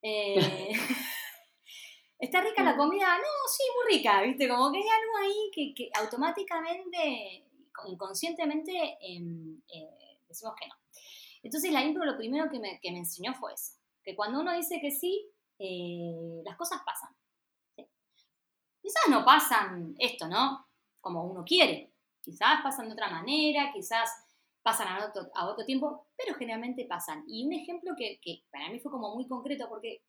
Eh, 0.00 0.72
¿Está 2.18 2.40
rica 2.40 2.62
la 2.62 2.74
comida? 2.74 3.18
No, 3.18 3.48
sí, 3.54 3.62
muy 3.74 3.98
rica, 3.98 4.22
¿viste? 4.22 4.48
Como 4.48 4.72
que 4.72 4.78
hay 4.78 4.88
algo 4.88 5.16
ahí 5.18 5.50
que, 5.52 5.74
que 5.74 5.90
automáticamente, 5.94 7.44
inconscientemente, 7.86 8.96
em, 9.02 9.60
eh, 9.68 10.20
decimos 10.26 10.54
que 10.58 10.66
no. 10.66 10.74
Entonces 11.42 11.70
la 11.70 11.84
impro 11.84 12.06
lo 12.06 12.16
primero 12.16 12.50
que 12.50 12.58
me, 12.58 12.80
que 12.80 12.90
me 12.90 12.98
enseñó 12.98 13.34
fue 13.34 13.52
eso, 13.52 13.74
que 14.02 14.16
cuando 14.16 14.40
uno 14.40 14.56
dice 14.56 14.80
que 14.80 14.90
sí, 14.90 15.30
las 16.44 16.56
cosas 16.56 16.80
pasan. 16.84 17.14
¿sí? 17.76 17.86
Quizás 18.80 19.02
no 19.10 19.22
pasan 19.22 19.94
esto, 19.98 20.26
¿no? 20.28 20.66
Como 21.02 21.24
uno 21.24 21.44
quiere, 21.44 21.92
quizás 22.22 22.62
pasan 22.62 22.86
de 22.86 22.94
otra 22.94 23.10
manera, 23.10 23.70
quizás 23.70 24.10
pasan 24.66 24.88
a 24.88 25.06
otro, 25.06 25.30
a 25.32 25.46
otro 25.46 25.64
tiempo, 25.64 26.08
pero 26.16 26.34
generalmente 26.34 26.86
pasan. 26.86 27.22
Y 27.28 27.46
un 27.46 27.52
ejemplo 27.52 27.92
que, 27.96 28.18
que 28.20 28.42
para 28.50 28.68
mí 28.68 28.80
fue 28.80 28.90
como 28.90 29.14
muy 29.14 29.28
concreto, 29.28 29.68
porque, 29.68 30.02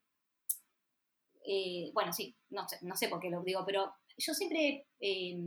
eh, 1.46 1.92
bueno, 1.94 2.12
sí, 2.12 2.36
no 2.50 2.68
sé, 2.68 2.80
no 2.82 2.96
sé 2.96 3.08
por 3.08 3.20
qué 3.20 3.30
lo 3.30 3.44
digo, 3.44 3.64
pero 3.64 3.94
yo 4.18 4.34
siempre 4.34 4.88
eh, 5.00 5.38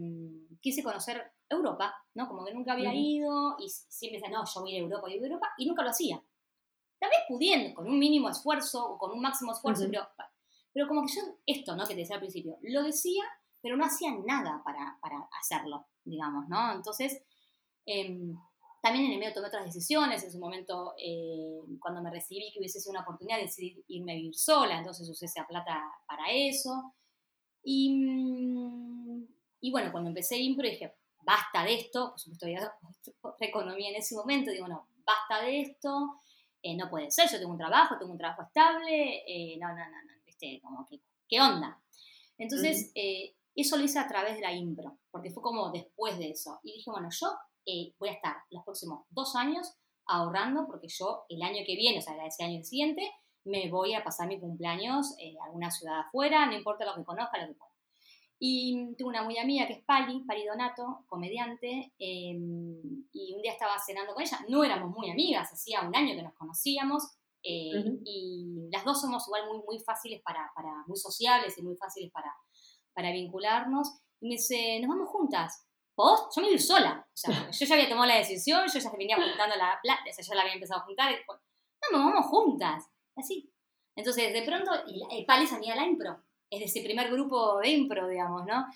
quise 0.60 0.84
conocer 0.84 1.32
Europa, 1.48 1.92
¿no? 2.14 2.28
Como 2.28 2.44
que 2.44 2.54
nunca 2.54 2.74
había 2.74 2.94
ido 2.94 3.56
y 3.58 3.68
siempre 3.68 4.20
decía, 4.20 4.32
no, 4.32 4.44
yo 4.46 4.60
voy 4.60 4.74
a 4.74 4.76
ir 4.76 4.82
a 4.82 4.84
Europa, 4.84 5.00
voy 5.00 5.14
a 5.14 5.16
Europa, 5.16 5.48
y 5.58 5.66
nunca 5.66 5.82
lo 5.82 5.90
hacía. 5.90 6.22
Tal 7.00 7.10
vez 7.10 7.18
pudiendo, 7.26 7.74
con 7.74 7.88
un 7.88 7.98
mínimo 7.98 8.28
esfuerzo 8.28 8.92
o 8.92 8.96
con 8.96 9.10
un 9.10 9.20
máximo 9.20 9.50
esfuerzo, 9.50 9.86
pero, 9.90 10.06
pero 10.72 10.86
como 10.86 11.02
que 11.04 11.12
yo, 11.14 11.22
esto, 11.46 11.74
¿no? 11.74 11.84
Que 11.84 11.94
te 11.94 12.02
decía 12.02 12.14
al 12.14 12.22
principio, 12.22 12.58
lo 12.62 12.84
decía, 12.84 13.24
pero 13.60 13.76
no 13.76 13.84
hacía 13.84 14.12
nada 14.24 14.62
para, 14.64 14.98
para 15.02 15.28
hacerlo, 15.36 15.88
digamos, 16.04 16.48
¿no? 16.48 16.74
Entonces, 16.74 17.24
em, 17.86 18.38
también 18.80 19.06
en 19.06 19.12
el 19.12 19.18
medio 19.18 19.34
tomé 19.34 19.48
otras 19.48 19.64
decisiones, 19.64 20.24
en 20.24 20.32
su 20.32 20.38
momento, 20.38 20.94
eh, 20.98 21.60
cuando 21.80 22.02
me 22.02 22.10
recibí 22.10 22.50
que 22.52 22.58
hubiese 22.58 22.80
sido 22.80 22.92
una 22.92 23.02
oportunidad, 23.02 23.38
decidí 23.38 23.84
irme 23.88 24.12
a 24.12 24.14
vivir 24.16 24.34
sola, 24.34 24.78
entonces 24.78 25.08
usé 25.08 25.26
esa 25.26 25.46
plata 25.46 25.82
para 26.06 26.30
eso. 26.30 26.94
Y, 27.62 27.92
mm, 27.92 29.26
y 29.60 29.70
bueno, 29.70 29.92
cuando 29.92 30.08
empecé 30.08 30.38
impro 30.38 30.66
dije, 30.66 30.94
basta 31.22 31.64
de 31.64 31.74
esto, 31.74 32.10
por 32.10 32.20
supuesto 32.20 32.46
había 32.46 32.72
otra 33.20 33.46
economía 33.46 33.90
en 33.90 33.96
ese 33.96 34.14
momento, 34.14 34.50
digo, 34.50 34.66
no, 34.66 34.88
basta 35.04 35.44
de 35.44 35.60
esto, 35.60 36.14
eh, 36.62 36.76
no 36.76 36.88
puede 36.88 37.10
ser, 37.10 37.30
yo 37.30 37.38
tengo 37.38 37.52
un 37.52 37.58
trabajo, 37.58 37.98
tengo 37.98 38.12
un 38.12 38.18
trabajo 38.18 38.42
estable, 38.42 39.22
eh, 39.26 39.58
no, 39.58 39.68
no, 39.68 39.74
no, 39.76 39.84
no, 39.84 40.12
¿viste? 40.24 40.60
Como 40.62 40.86
que, 40.86 41.00
¿qué 41.28 41.40
onda? 41.40 41.80
Entonces, 42.38 42.90
eh, 42.94 43.34
eso 43.54 43.76
lo 43.76 43.84
hice 43.84 43.98
a 43.98 44.08
través 44.08 44.36
de 44.36 44.40
la 44.40 44.52
impro, 44.52 44.98
porque 45.10 45.30
fue 45.30 45.42
como 45.42 45.70
después 45.70 46.18
de 46.18 46.30
eso. 46.30 46.60
Y 46.62 46.74
dije, 46.74 46.90
bueno, 46.90 47.08
yo 47.10 47.28
eh, 47.70 47.94
voy 47.98 48.09
a 48.09 48.12
estar 48.12 48.37
los 48.50 48.64
próximos 48.64 49.04
dos 49.11 49.37
años 49.37 49.74
ahorrando, 50.06 50.66
porque 50.66 50.88
yo 50.88 51.24
el 51.28 51.42
año 51.42 51.62
que 51.64 51.76
viene, 51.76 51.98
o 51.98 52.02
sea, 52.02 52.14
ese 52.26 52.42
año 52.42 52.59
el 52.59 52.64
siguiente, 52.64 53.11
me 53.44 53.70
voy 53.70 53.94
a 53.94 54.04
pasar 54.04 54.28
mi 54.28 54.38
cumpleaños 54.38 55.14
en 55.18 55.40
alguna 55.40 55.70
ciudad 55.70 56.00
afuera, 56.00 56.46
no 56.46 56.54
importa 56.54 56.85
lo 56.85 56.94
que 56.94 57.04
conozca, 57.04 57.40
lo 57.40 57.48
que 57.48 57.54
pueda. 57.54 57.70
Y 58.42 58.94
tengo 58.96 59.11
una 59.11 59.22
muy 59.22 59.38
amiga 59.38 59.66
que 59.66 59.74
es 59.74 59.85
Pali, 59.85 60.24
Pali 60.26 60.46
Donato, 60.46 61.04
comediante, 61.06 61.92
eh, 61.98 62.38
y 63.12 63.35
un 63.35 63.42
día 63.42 63.52
estaba 63.52 63.78
cenando 63.78 64.14
con 64.14 64.22
ella, 64.22 64.38
no 64.48 64.64
éramos 64.64 64.90
muy 64.96 65.11
amigas, 65.11 65.52
hacía 65.52 65.83
un 65.83 65.94
año 65.94 66.16
que 66.16 66.22
nos 66.22 66.35
conocíamos, 66.35 67.02
eh, 67.42 67.78
Ujú. 67.78 68.00
y 68.04 68.68
las 68.72 68.85
dos 68.85 69.00
somos 69.00 69.26
igual 69.28 69.46
muy, 69.46 69.62
muy 69.66 69.78
fáciles 69.80 70.22
para, 70.22 70.50
para, 70.54 70.70
muy 70.87 70.96
sociables 70.96 71.56
y 71.59 71.62
muy 71.62 71.76
fáciles 71.76 72.11
para, 72.12 72.35
para 72.94 73.12
vincularnos, 73.12 74.00
y 74.20 74.28
me 74.28 74.35
dice, 74.35 74.80
nos 74.80 74.88
vamos 74.88 75.09
juntas. 75.11 75.66
¿Vos? 75.96 76.29
Yo 76.35 76.40
me 76.40 76.48
voy 76.48 76.53
a 76.53 76.55
ir 76.55 76.62
sola. 76.62 77.07
O 77.07 77.16
sea, 77.16 77.31
yo 77.50 77.66
ya 77.66 77.74
había 77.74 77.88
tomado 77.88 78.07
la 78.07 78.16
decisión, 78.16 78.66
yo 78.66 78.79
ya 78.79 78.90
venía 78.96 79.16
juntando 79.16 79.57
la 79.57 79.79
plata, 79.83 80.03
o 80.09 80.12
sea, 80.12 80.24
yo 80.24 80.35
la 80.35 80.42
había 80.42 80.55
empezado 80.55 80.81
a 80.81 80.85
juntar. 80.85 81.12
y 81.12 81.16
no, 81.92 81.98
nos 81.98 82.12
vamos 82.12 82.26
juntas. 82.26 82.85
Así. 83.16 83.53
Entonces, 83.94 84.33
de 84.33 84.42
pronto, 84.42 84.70
y 84.87 85.03
y 85.18 85.24
Pali 85.24 85.46
de 85.46 85.74
la 85.74 85.85
impro. 85.85 86.22
Es 86.48 86.59
de 86.59 86.64
ese 86.66 86.83
primer 86.83 87.11
grupo 87.11 87.59
de 87.59 87.68
impro, 87.68 88.09
digamos, 88.09 88.44
¿no? 88.46 88.66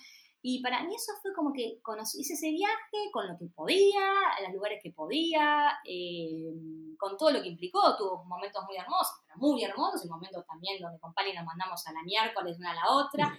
Y 0.47 0.61
para 0.61 0.83
mí 0.83 0.93
eso 0.93 1.11
fue 1.23 1.33
como 1.33 1.51
que 1.51 1.79
conocí, 1.81 2.21
hice 2.21 2.35
ese 2.35 2.51
viaje 2.51 3.09
con 3.11 3.27
lo 3.27 3.35
que 3.35 3.47
podía, 3.47 4.29
a 4.37 4.43
los 4.43 4.53
lugares 4.53 4.79
que 4.83 4.91
podía, 4.91 5.71
eh, 5.83 6.53
con 6.99 7.17
todo 7.17 7.31
lo 7.31 7.41
que 7.41 7.47
implicó. 7.47 7.97
Tuvo 7.97 8.23
momentos 8.25 8.63
muy 8.67 8.77
hermosos, 8.77 9.23
pero 9.25 9.39
muy 9.39 9.63
hermosos, 9.63 10.05
y 10.05 10.07
momentos 10.07 10.45
también 10.45 10.79
donde 10.79 10.99
con 10.99 11.15
Pali 11.15 11.33
nos 11.33 11.45
mandamos 11.45 11.85
a 11.87 11.93
la 11.93 12.03
miércoles 12.03 12.59
una 12.59 12.73
a 12.73 12.75
la 12.75 12.91
otra, 12.91 13.35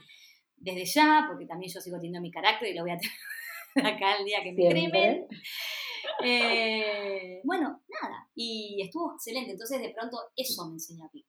desde 0.56 0.84
ya, 0.84 1.26
porque 1.28 1.46
también 1.46 1.72
yo 1.72 1.80
sigo 1.80 1.96
teniendo 1.98 2.20
mi 2.20 2.32
carácter 2.32 2.70
y 2.70 2.74
lo 2.74 2.82
voy 2.82 2.90
a 2.90 2.98
tener 2.98 3.16
acá 3.84 4.16
el 4.16 4.24
día 4.24 4.42
que 4.42 4.52
me 4.52 4.68
cremen. 4.68 5.26
Eh, 6.24 7.40
bueno, 7.44 7.82
nada, 7.88 8.28
y 8.34 8.80
estuvo 8.82 9.14
excelente. 9.14 9.52
Entonces, 9.52 9.80
de 9.80 9.90
pronto, 9.90 10.18
eso 10.34 10.66
me 10.66 10.74
enseñó 10.74 11.10
que, 11.12 11.24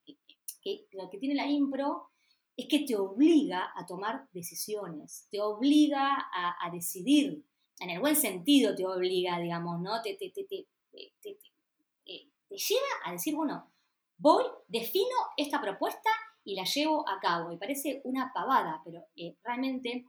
que, 0.62 0.88
lo 0.92 1.10
que 1.10 1.18
tiene 1.18 1.36
la 1.36 1.48
impro 1.48 2.10
es 2.56 2.68
que 2.68 2.80
te 2.80 2.96
obliga 2.96 3.72
a 3.76 3.86
tomar 3.86 4.28
decisiones, 4.32 5.28
te 5.30 5.42
obliga 5.42 6.28
a, 6.34 6.72
decidir, 6.72 7.44
en 7.80 7.90
el 7.92 8.00
buen 8.00 8.16
sentido 8.16 8.76
te 8.76 8.86
obliga, 8.86 9.40
digamos, 9.40 9.80
¿no? 9.82 10.02
Te, 10.02 10.16
te, 10.16 10.32
te, 10.32 10.44
te, 10.46 10.68
eh, 12.06 12.30
lleva 12.50 12.88
a 13.06 13.12
decir, 13.12 13.36
bueno, 13.36 13.72
voy, 14.18 14.44
defino 14.68 15.16
esta 15.38 15.62
propuesta 15.62 16.10
y 16.44 16.56
la 16.56 16.64
llevo 16.64 17.08
a 17.08 17.20
cabo. 17.20 17.52
Y 17.52 17.58
parece 17.58 18.02
una 18.06 18.32
pavada, 18.34 18.82
pero 18.84 19.06
eh, 19.16 19.36
realmente 19.44 20.06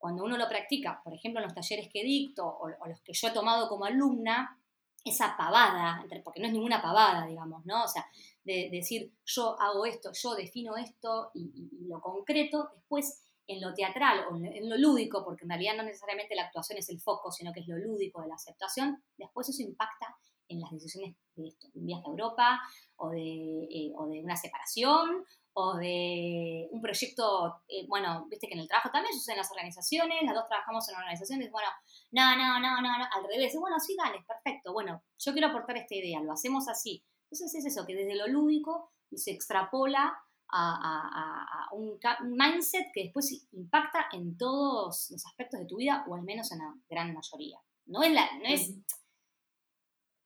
cuando 0.00 0.24
uno 0.24 0.38
lo 0.38 0.48
practica, 0.48 1.00
por 1.04 1.12
ejemplo, 1.12 1.40
en 1.40 1.44
los 1.44 1.54
talleres 1.54 1.88
que 1.92 2.02
dicto 2.02 2.46
o, 2.46 2.68
los 2.68 3.00
que 3.02 3.12
yo 3.12 3.28
he 3.28 3.32
tomado 3.32 3.68
como 3.68 3.84
alumna, 3.84 4.58
esa 5.04 5.36
pavada, 5.36 6.04
porque 6.24 6.40
no 6.40 6.46
es 6.46 6.52
ninguna 6.52 6.82
pavada, 6.82 7.26
digamos, 7.26 7.64
¿no? 7.66 7.84
O 7.84 7.88
sea, 7.88 8.06
de, 8.42 8.68
decir 8.70 9.12
yo 9.24 9.60
hago 9.60 9.84
esto, 9.84 10.10
yo 10.12 10.34
defino 10.34 10.76
esto 10.76 11.30
y, 11.34 11.86
lo 11.86 12.00
concreto, 12.00 12.70
después 12.74 13.22
en 13.46 13.60
lo 13.60 13.74
teatral 13.74 14.26
o 14.30 14.36
en 14.36 14.68
lo 14.68 14.78
lúdico, 14.78 15.24
porque 15.24 15.44
en 15.44 15.50
realidad 15.50 15.76
no 15.76 15.82
necesariamente 15.82 16.34
la 16.34 16.44
actuación 16.44 16.78
es 16.78 16.88
el 16.88 17.00
foco, 17.00 17.30
sino 17.30 17.52
que 17.52 17.60
es 17.60 17.68
lo 17.68 17.76
lúdico 17.76 18.22
de 18.22 18.28
la 18.28 18.36
aceptación, 18.36 19.02
después 19.18 19.48
eso 19.48 19.62
impacta 19.62 20.16
en 20.50 20.60
las 20.60 20.70
decisiones 20.70 21.16
de 21.36 21.48
esto, 21.48 21.68
un 21.74 21.86
viaje 21.86 22.02
a 22.06 22.10
Europa 22.10 22.60
o 22.96 23.10
de, 23.10 23.64
eh, 23.70 23.92
o 23.96 24.06
de 24.06 24.22
una 24.22 24.36
separación 24.36 25.24
o 25.52 25.76
de 25.76 26.68
un 26.70 26.80
proyecto, 26.80 27.62
eh, 27.68 27.86
bueno, 27.88 28.26
viste 28.28 28.46
que 28.46 28.54
en 28.54 28.60
el 28.60 28.68
trabajo 28.68 28.90
también 28.90 29.14
suceden 29.14 29.38
las 29.38 29.50
organizaciones, 29.50 30.22
las 30.22 30.34
dos 30.34 30.46
trabajamos 30.46 30.88
en 30.88 30.96
organizaciones, 30.96 31.50
bueno, 31.50 31.68
no, 32.12 32.36
no, 32.36 32.60
no, 32.60 32.80
no, 32.80 32.98
no, 32.98 33.04
al 33.10 33.24
revés, 33.28 33.56
bueno, 33.58 33.78
sí, 33.80 33.96
dale, 33.96 34.24
perfecto, 34.26 34.72
bueno, 34.72 35.02
yo 35.18 35.32
quiero 35.32 35.48
aportar 35.48 35.76
esta 35.76 35.94
idea, 35.94 36.20
lo 36.20 36.32
hacemos 36.32 36.68
así. 36.68 37.02
Entonces 37.24 37.54
es 37.54 37.66
eso, 37.66 37.86
que 37.86 37.94
desde 37.94 38.16
lo 38.16 38.26
lúdico 38.26 38.92
se 39.12 39.30
extrapola 39.30 40.20
a, 40.52 41.68
un, 41.72 41.98
mindset 42.36 42.86
que 42.92 43.04
después 43.04 43.46
impacta 43.52 44.06
en 44.12 44.36
todos 44.36 45.10
los 45.10 45.26
aspectos 45.26 45.60
de 45.60 45.66
tu 45.66 45.76
vida, 45.76 46.04
o 46.08 46.14
al 46.14 46.22
menos 46.22 46.50
en 46.52 46.58
la 46.58 46.74
gran 46.88 47.14
mayoría. 47.14 47.58
No 47.86 48.02
es, 48.02 48.74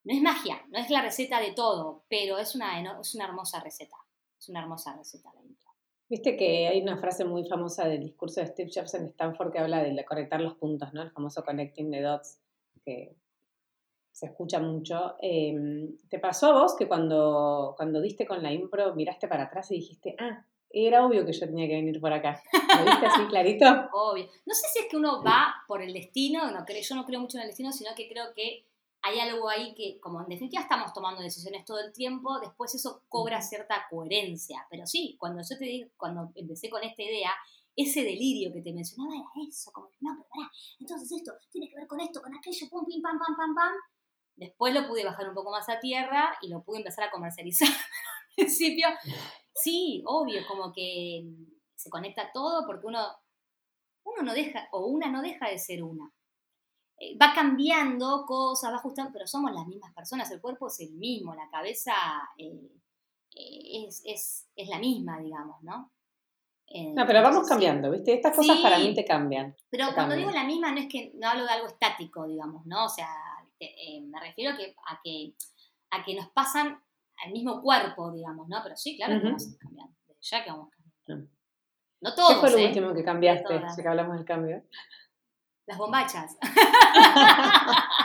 no 0.04 0.14
es 0.14 0.22
magia, 0.22 0.62
no 0.70 0.78
es 0.78 0.90
la 0.90 1.02
receta 1.02 1.40
de 1.40 1.52
todo, 1.52 2.04
pero 2.08 2.38
es 2.38 2.54
una, 2.54 3.00
es 3.00 3.14
una 3.14 3.24
hermosa 3.24 3.60
receta. 3.60 3.96
Es 4.38 4.48
una 4.48 4.60
hermosa 4.60 4.94
receta 4.94 5.32
la 5.34 5.42
intro. 5.42 5.70
Viste 6.08 6.36
que 6.36 6.68
hay 6.68 6.82
una 6.82 6.98
frase 6.98 7.24
muy 7.24 7.48
famosa 7.48 7.88
del 7.88 8.02
discurso 8.02 8.40
de 8.40 8.46
Steve 8.46 8.70
Jobs 8.72 8.94
en 8.94 9.06
Stanford 9.06 9.52
que 9.52 9.58
habla 9.58 9.82
de 9.82 10.04
conectar 10.04 10.40
los 10.40 10.54
puntos, 10.54 10.92
¿no? 10.92 11.02
El 11.02 11.10
famoso 11.10 11.42
connecting 11.42 11.90
the 11.90 12.02
dots, 12.02 12.38
que 12.84 13.16
se 14.12 14.26
escucha 14.26 14.60
mucho. 14.60 15.16
Em, 15.20 15.96
¿Te 16.10 16.18
pasó 16.18 16.48
a 16.48 16.62
vos 16.62 16.76
que 16.76 16.86
cuando, 16.86 17.72
cuando 17.76 18.02
diste 18.02 18.26
con 18.26 18.42
la 18.42 18.52
impro 18.52 18.94
miraste 18.94 19.26
para 19.26 19.44
atrás 19.44 19.70
y 19.70 19.76
dijiste, 19.76 20.14
ah, 20.18 20.44
era 20.70 21.06
obvio 21.06 21.24
que 21.24 21.32
yo 21.32 21.46
tenía 21.46 21.66
que 21.66 21.76
venir 21.76 22.00
por 22.00 22.12
acá. 22.12 22.42
¿Lo 22.52 22.84
viste 22.84 23.06
así 23.06 23.26
clarito? 23.28 23.64
Obvio. 23.92 24.26
No 24.44 24.54
sé 24.54 24.66
si 24.72 24.80
es 24.80 24.86
que 24.90 24.96
uno 24.96 25.22
va 25.22 25.54
por 25.66 25.80
el 25.80 25.92
destino, 25.92 26.50
no, 26.50 26.64
yo 26.66 26.94
no 26.96 27.06
creo 27.06 27.20
mucho 27.20 27.38
en 27.38 27.42
el 27.42 27.48
destino, 27.48 27.72
sino 27.72 27.90
que 27.96 28.08
creo 28.08 28.34
que 28.34 28.66
hay 29.06 29.20
algo 29.20 29.50
ahí 29.50 29.74
que, 29.74 30.00
como 30.00 30.22
en 30.22 30.28
definitiva 30.28 30.62
estamos 30.62 30.94
tomando 30.94 31.20
decisiones 31.20 31.66
todo 31.66 31.78
el 31.78 31.92
tiempo, 31.92 32.40
después 32.40 32.74
eso 32.74 33.02
cobra 33.10 33.42
cierta 33.42 33.86
coherencia. 33.90 34.66
Pero 34.70 34.86
sí, 34.86 35.16
cuando 35.20 35.42
yo 35.42 35.58
te 35.58 35.64
digo, 35.66 35.90
cuando 35.98 36.32
empecé 36.34 36.70
con 36.70 36.82
esta 36.82 37.02
idea, 37.02 37.30
ese 37.76 38.02
delirio 38.02 38.50
que 38.50 38.62
te 38.62 38.72
mencionaba 38.72 39.14
era 39.14 39.46
eso, 39.46 39.70
como, 39.72 39.90
no, 40.00 40.14
pero 40.16 40.28
pará, 40.30 40.50
entonces 40.80 41.12
esto 41.12 41.32
tiene 41.50 41.68
que 41.68 41.76
ver 41.76 41.86
con 41.86 42.00
esto, 42.00 42.22
con 42.22 42.34
aquello, 42.34 42.66
pum, 42.70 42.86
pim, 42.86 43.02
pam, 43.02 43.18
pam, 43.18 43.36
pam, 43.36 43.54
pam. 43.54 43.74
Después 44.36 44.72
lo 44.72 44.88
pude 44.88 45.04
bajar 45.04 45.28
un 45.28 45.34
poco 45.34 45.50
más 45.50 45.68
a 45.68 45.80
tierra 45.80 46.38
y 46.40 46.48
lo 46.48 46.62
pude 46.62 46.78
empezar 46.78 47.04
a 47.04 47.10
comercializar 47.10 47.68
al 47.68 48.34
principio. 48.36 48.88
Sí, 49.54 50.02
obvio, 50.06 50.46
como 50.48 50.72
que 50.72 51.26
se 51.74 51.90
conecta 51.90 52.32
todo 52.32 52.64
porque 52.66 52.86
uno, 52.86 53.00
uno 54.04 54.22
no 54.22 54.32
deja, 54.32 54.66
o 54.72 54.86
una 54.86 55.10
no 55.10 55.20
deja 55.20 55.50
de 55.50 55.58
ser 55.58 55.82
una. 55.82 56.10
Eh, 57.04 57.18
va 57.20 57.34
cambiando 57.34 58.24
cosas, 58.24 58.72
va 58.72 58.76
ajustando, 58.76 59.12
pero 59.12 59.26
somos 59.26 59.52
las 59.52 59.66
mismas 59.66 59.92
personas, 59.92 60.30
el 60.30 60.40
cuerpo 60.40 60.68
es 60.68 60.80
el 60.80 60.92
mismo, 60.92 61.34
la 61.34 61.50
cabeza 61.50 61.92
eh, 62.38 62.70
eh, 63.34 63.88
es, 64.04 64.48
la 64.56 64.78
misma, 64.78 65.18
digamos, 65.18 65.62
¿no? 65.62 65.90
no, 66.94 67.06
pero 67.06 67.22
vamos 67.22 67.46
cambiando, 67.46 67.90
¿viste? 67.90 68.14
Estas 68.14 68.34
cosas 68.34 68.58
para 68.60 68.78
mí 68.78 68.94
te 68.94 69.04
cambian. 69.04 69.54
Pero 69.68 69.88
cuando 69.94 70.16
digo 70.16 70.30
la 70.30 70.44
misma 70.44 70.72
no 70.72 70.80
es 70.80 70.88
que 70.88 71.12
no 71.14 71.28
hablo 71.28 71.44
de 71.44 71.50
algo 71.50 71.66
estático, 71.66 72.26
digamos, 72.26 72.64
¿no? 72.64 72.86
O 72.86 72.88
sea, 72.88 73.08
me 73.60 74.20
refiero 74.20 74.52
a 74.52 74.56
que, 74.56 74.74
a 74.86 75.00
que, 75.04 75.34
a 75.90 76.04
que 76.04 76.14
nos 76.14 76.30
pasan 76.30 76.82
al 77.22 77.32
mismo 77.32 77.60
cuerpo, 77.60 78.12
digamos, 78.12 78.48
¿no? 78.48 78.60
Pero 78.62 78.76
sí, 78.76 78.96
claro 78.96 79.20
que 79.20 79.26
vamos 79.26 79.56
cambiando, 79.60 79.94
ya 80.20 80.42
que 80.42 80.50
vamos 80.50 80.70
cambiando. 80.70 81.34
No 82.00 82.14
todos, 82.14 82.34
¿Qué 82.34 82.40
fue 82.40 82.50
lo 82.50 82.66
último 82.66 82.94
que 82.94 83.04
cambiaste, 83.04 83.70
si 83.70 83.82
que 83.82 83.88
hablamos 83.88 84.16
del 84.16 84.24
cambio? 84.24 84.64
Las 85.66 85.78
bombachas. 85.78 86.36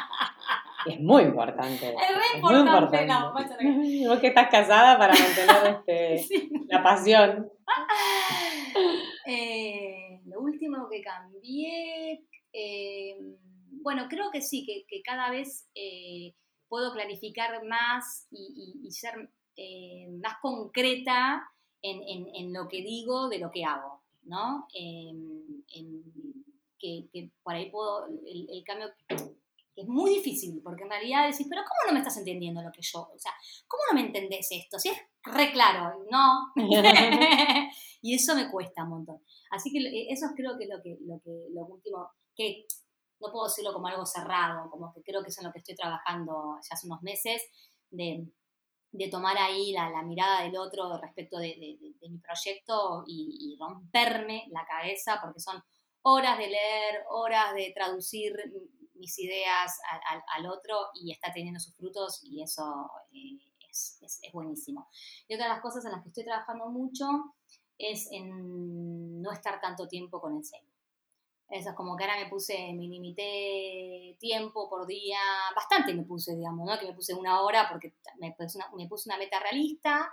Es 0.85 0.99
muy 1.01 1.23
importante. 1.23 1.89
Es 1.89 2.41
muy 2.41 2.55
importante, 2.55 3.05
la 3.05 3.25
bombacha. 3.25 3.57
Vos 4.07 4.19
que 4.19 4.27
estás 4.27 4.49
casada 4.49 4.97
para 4.97 5.13
mantener 5.13 5.83
este, 5.87 6.49
la 6.67 6.81
pasión. 6.81 7.49
Eh, 9.25 10.21
lo 10.25 10.39
último 10.39 10.87
que 10.89 11.01
cambié, 11.01 12.23
eh, 12.53 13.17
bueno, 13.83 14.07
creo 14.09 14.31
que 14.31 14.41
sí, 14.41 14.65
que, 14.65 15.01
cada 15.01 15.29
vez 15.29 15.69
eh, 15.75 16.33
puedo 16.67 16.93
clarificar 16.93 17.63
más 17.65 18.27
y, 18.31 18.89
ser 18.91 19.29
más 20.21 20.35
concreta 20.41 21.43
en, 21.81 22.53
lo 22.53 22.69
que 22.69 22.81
digo 22.81 23.27
de 23.27 23.39
lo 23.39 23.51
que 23.51 23.65
hago, 23.65 24.03
¿no? 24.23 24.65
en, 24.73 25.63
que, 26.79 27.31
por 27.43 27.55
ahí 27.55 27.69
puedo, 27.69 28.07
el, 28.07 28.63
cambio 28.65 28.87
es 29.79 29.87
muy 29.87 30.15
difícil, 30.15 30.61
porque 30.63 30.83
en 30.83 30.89
realidad 30.89 31.29
decís, 31.29 31.47
pero 31.49 31.61
¿cómo 31.61 31.87
no 31.87 31.93
me 31.93 31.99
estás 31.99 32.17
entendiendo 32.17 32.61
lo 32.61 32.71
que 32.71 32.81
yo? 32.81 33.09
O 33.13 33.19
sea, 33.19 33.31
¿cómo 33.67 33.83
no 33.89 33.95
me 33.95 34.07
entendés 34.07 34.47
esto? 34.51 34.77
Si 34.77 34.89
es 34.89 34.97
re 35.23 35.51
claro, 35.51 36.05
no. 36.11 36.51
y 38.01 38.15
eso 38.15 38.35
me 38.35 38.49
cuesta 38.51 38.83
un 38.83 38.89
montón. 38.89 39.23
Así 39.51 39.71
que 39.71 39.79
eh, 39.79 40.07
eso 40.09 40.27
creo 40.35 40.57
que 40.57 40.65
es 40.65 40.69
lo 40.69 40.81
que, 40.81 40.97
lo 41.01 41.19
que, 41.21 41.47
lo 41.53 41.65
último, 41.65 42.09
que 42.35 42.65
no 43.21 43.31
puedo 43.31 43.47
decirlo 43.47 43.73
como 43.73 43.87
algo 43.87 44.05
cerrado, 44.05 44.69
como 44.69 44.93
que 44.93 45.01
creo 45.01 45.21
que 45.23 45.29
es 45.29 45.37
en 45.37 45.45
lo 45.45 45.53
que 45.53 45.59
estoy 45.59 45.75
trabajando 45.75 46.57
ya 46.61 46.75
hace 46.75 46.87
unos 46.87 47.01
meses, 47.01 47.41
de, 47.89 48.27
tomar 49.09 49.37
ahí 49.37 49.71
la, 49.71 50.01
mirada 50.03 50.43
del 50.43 50.57
otro 50.57 50.97
respecto 50.97 51.37
de, 51.37 51.55
mi 52.01 52.17
proyecto 52.19 53.03
y, 53.07 53.53
y 53.53 53.57
romperme 53.57 54.47
la 54.51 54.65
cabeza, 54.65 55.19
porque 55.21 55.39
son 55.39 55.61
horas 56.03 56.37
de 56.37 56.47
leer, 56.47 57.03
horas 57.09 57.53
de 57.53 57.71
traducir 57.73 58.33
mis 58.95 59.17
ideas 59.19 59.79
al, 60.35 60.45
otro 60.45 60.75
y 60.93 61.11
está 61.11 61.31
teniendo 61.31 61.59
sus 61.59 61.75
frutos 61.75 62.21
y 62.23 62.43
eso 62.43 62.89
eh, 63.13 63.39
es, 63.69 63.99
buenísimo. 64.33 64.89
Y 65.27 65.35
otra 65.35 65.47
de 65.47 65.53
las 65.53 65.61
cosas 65.61 65.85
en 65.85 65.91
las 65.91 66.03
que 66.03 66.09
estoy 66.09 66.25
trabajando 66.25 66.67
mucho 66.67 67.05
es 67.77 68.09
en 68.11 69.21
no 69.21 69.31
estar 69.31 69.61
tanto 69.61 69.87
tiempo 69.87 70.19
con 70.19 70.37
el 70.37 70.43
cel. 70.43 70.61
Eso 71.49 71.69
es 71.69 71.75
como 71.75 71.95
que 71.95 72.03
ahora 72.03 72.23
me 72.23 72.29
puse, 72.29 72.73
me 72.73 72.83
limité 72.83 74.15
tiempo 74.19 74.69
por 74.69 74.85
día, 74.85 75.19
bastante 75.55 75.95
me 75.95 76.03
puse, 76.03 76.35
digamos, 76.35 76.67
¿no? 76.67 76.77
Que 76.77 76.85
me 76.85 76.93
puse 76.93 77.15
una 77.15 77.41
hora 77.41 77.67
porque 77.69 77.95
me 78.19 78.35
puse 78.87 79.09
una 79.09 79.17
meta 79.17 79.39
realista 79.39 80.11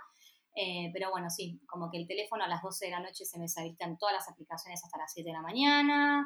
eh, 0.59 0.89
pero 0.91 1.11
bueno, 1.11 1.29
sí, 1.29 1.61
como 1.67 1.91
que 1.91 1.99
el 1.99 2.07
teléfono 2.07 2.43
a 2.43 2.47
las 2.47 2.63
12 2.63 2.85
de 2.85 2.91
la 2.91 2.99
noche 2.99 3.25
se 3.25 3.37
me 3.37 3.43
deshabilitan 3.43 3.95
todas 3.99 4.15
las 4.15 4.27
aplicaciones 4.27 4.83
hasta 4.83 4.97
las 4.97 5.13
7 5.13 5.29
de 5.29 5.33
la 5.33 5.43
mañana. 5.43 6.25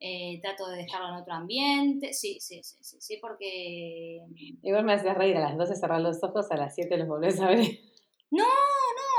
Eh, 0.00 0.40
trato 0.42 0.68
de 0.68 0.78
dejarlo 0.78 1.10
en 1.10 1.14
otro 1.14 1.32
ambiente. 1.34 2.12
Sí, 2.12 2.38
sí, 2.40 2.60
sí, 2.64 2.76
sí, 2.80 2.96
sí, 3.00 3.18
porque. 3.20 4.20
Igual 4.62 4.84
me 4.84 4.94
haces 4.94 5.14
reír, 5.14 5.36
a 5.36 5.40
las 5.40 5.56
12 5.56 5.76
cerrar 5.76 6.00
los 6.00 6.22
ojos, 6.24 6.50
a 6.50 6.56
las 6.56 6.74
7 6.74 6.96
los 6.96 7.06
volvés 7.06 7.40
a 7.40 7.48
ver. 7.48 7.60
No, 8.30 8.44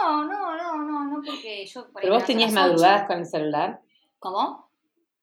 no, 0.03 0.23
no, 0.23 0.55
no, 0.55 0.77
no, 0.85 1.05
no, 1.05 1.21
porque 1.25 1.65
yo. 1.65 1.87
¿Pero 1.99 2.13
vos 2.13 2.25
tenías 2.25 2.53
madrugadas 2.53 3.07
con 3.07 3.17
el 3.17 3.25
celular? 3.25 3.81
¿Cómo? 4.19 4.69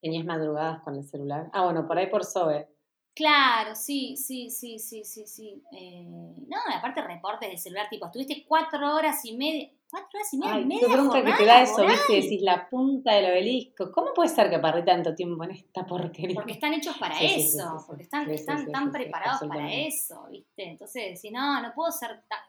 ¿Tenías 0.01 0.25
madrugadas 0.25 0.83
con 0.83 0.97
el 0.97 1.05
celular? 1.05 1.51
Ah, 1.53 1.63
bueno, 1.63 1.87
por 1.87 1.97
ahí 1.97 2.09
por 2.09 2.25
SOBE. 2.25 2.69
Claro, 3.17 3.75
sí, 3.75 4.15
sí, 4.15 4.51
sí, 4.51 4.79
sí, 4.79 5.03
sí, 5.03 5.27
sí. 5.27 5.63
Eh, 5.73 6.05
no, 6.07 6.59
aparte 6.75 7.01
reportes 7.01 7.51
de 7.51 7.57
celular, 7.57 7.89
tipo, 7.89 8.05
estuviste 8.05 8.45
cuatro 8.47 8.95
horas 8.95 9.25
y 9.25 9.35
media, 9.35 9.71
cuatro 9.91 10.19
horas 10.19 10.35
y 10.35 10.37
media, 10.37 10.55
Ay, 10.55 10.65
media 10.67 10.87
bronca 10.87 11.25
que 11.25 11.33
te 11.33 11.47
da 11.47 11.63
eso, 11.63 11.87
viste, 11.87 12.13
decís 12.13 12.43
la 12.43 12.69
punta 12.69 13.15
del 13.15 13.33
obelisco. 13.33 13.91
¿Cómo 13.91 14.13
puede 14.13 14.29
ser 14.29 14.51
que 14.51 14.59
perdí 14.59 14.85
tanto 14.85 15.15
tiempo 15.15 15.45
en 15.45 15.53
esta 15.53 15.87
porquería? 15.87 16.35
Porque 16.35 16.53
están 16.53 16.75
hechos 16.75 16.99
para 16.99 17.19
eso, 17.19 17.83
porque 17.87 18.03
están, 18.03 18.31
están 18.31 18.71
tan 18.71 18.93
preparados 18.93 19.49
para 19.49 19.73
eso, 19.73 20.27
viste. 20.31 20.73
Entonces, 20.73 21.19
si 21.19 21.31
no, 21.31 21.63
no 21.63 21.73
puedo 21.75 21.91
ser 21.91 22.23
tan... 22.29 22.41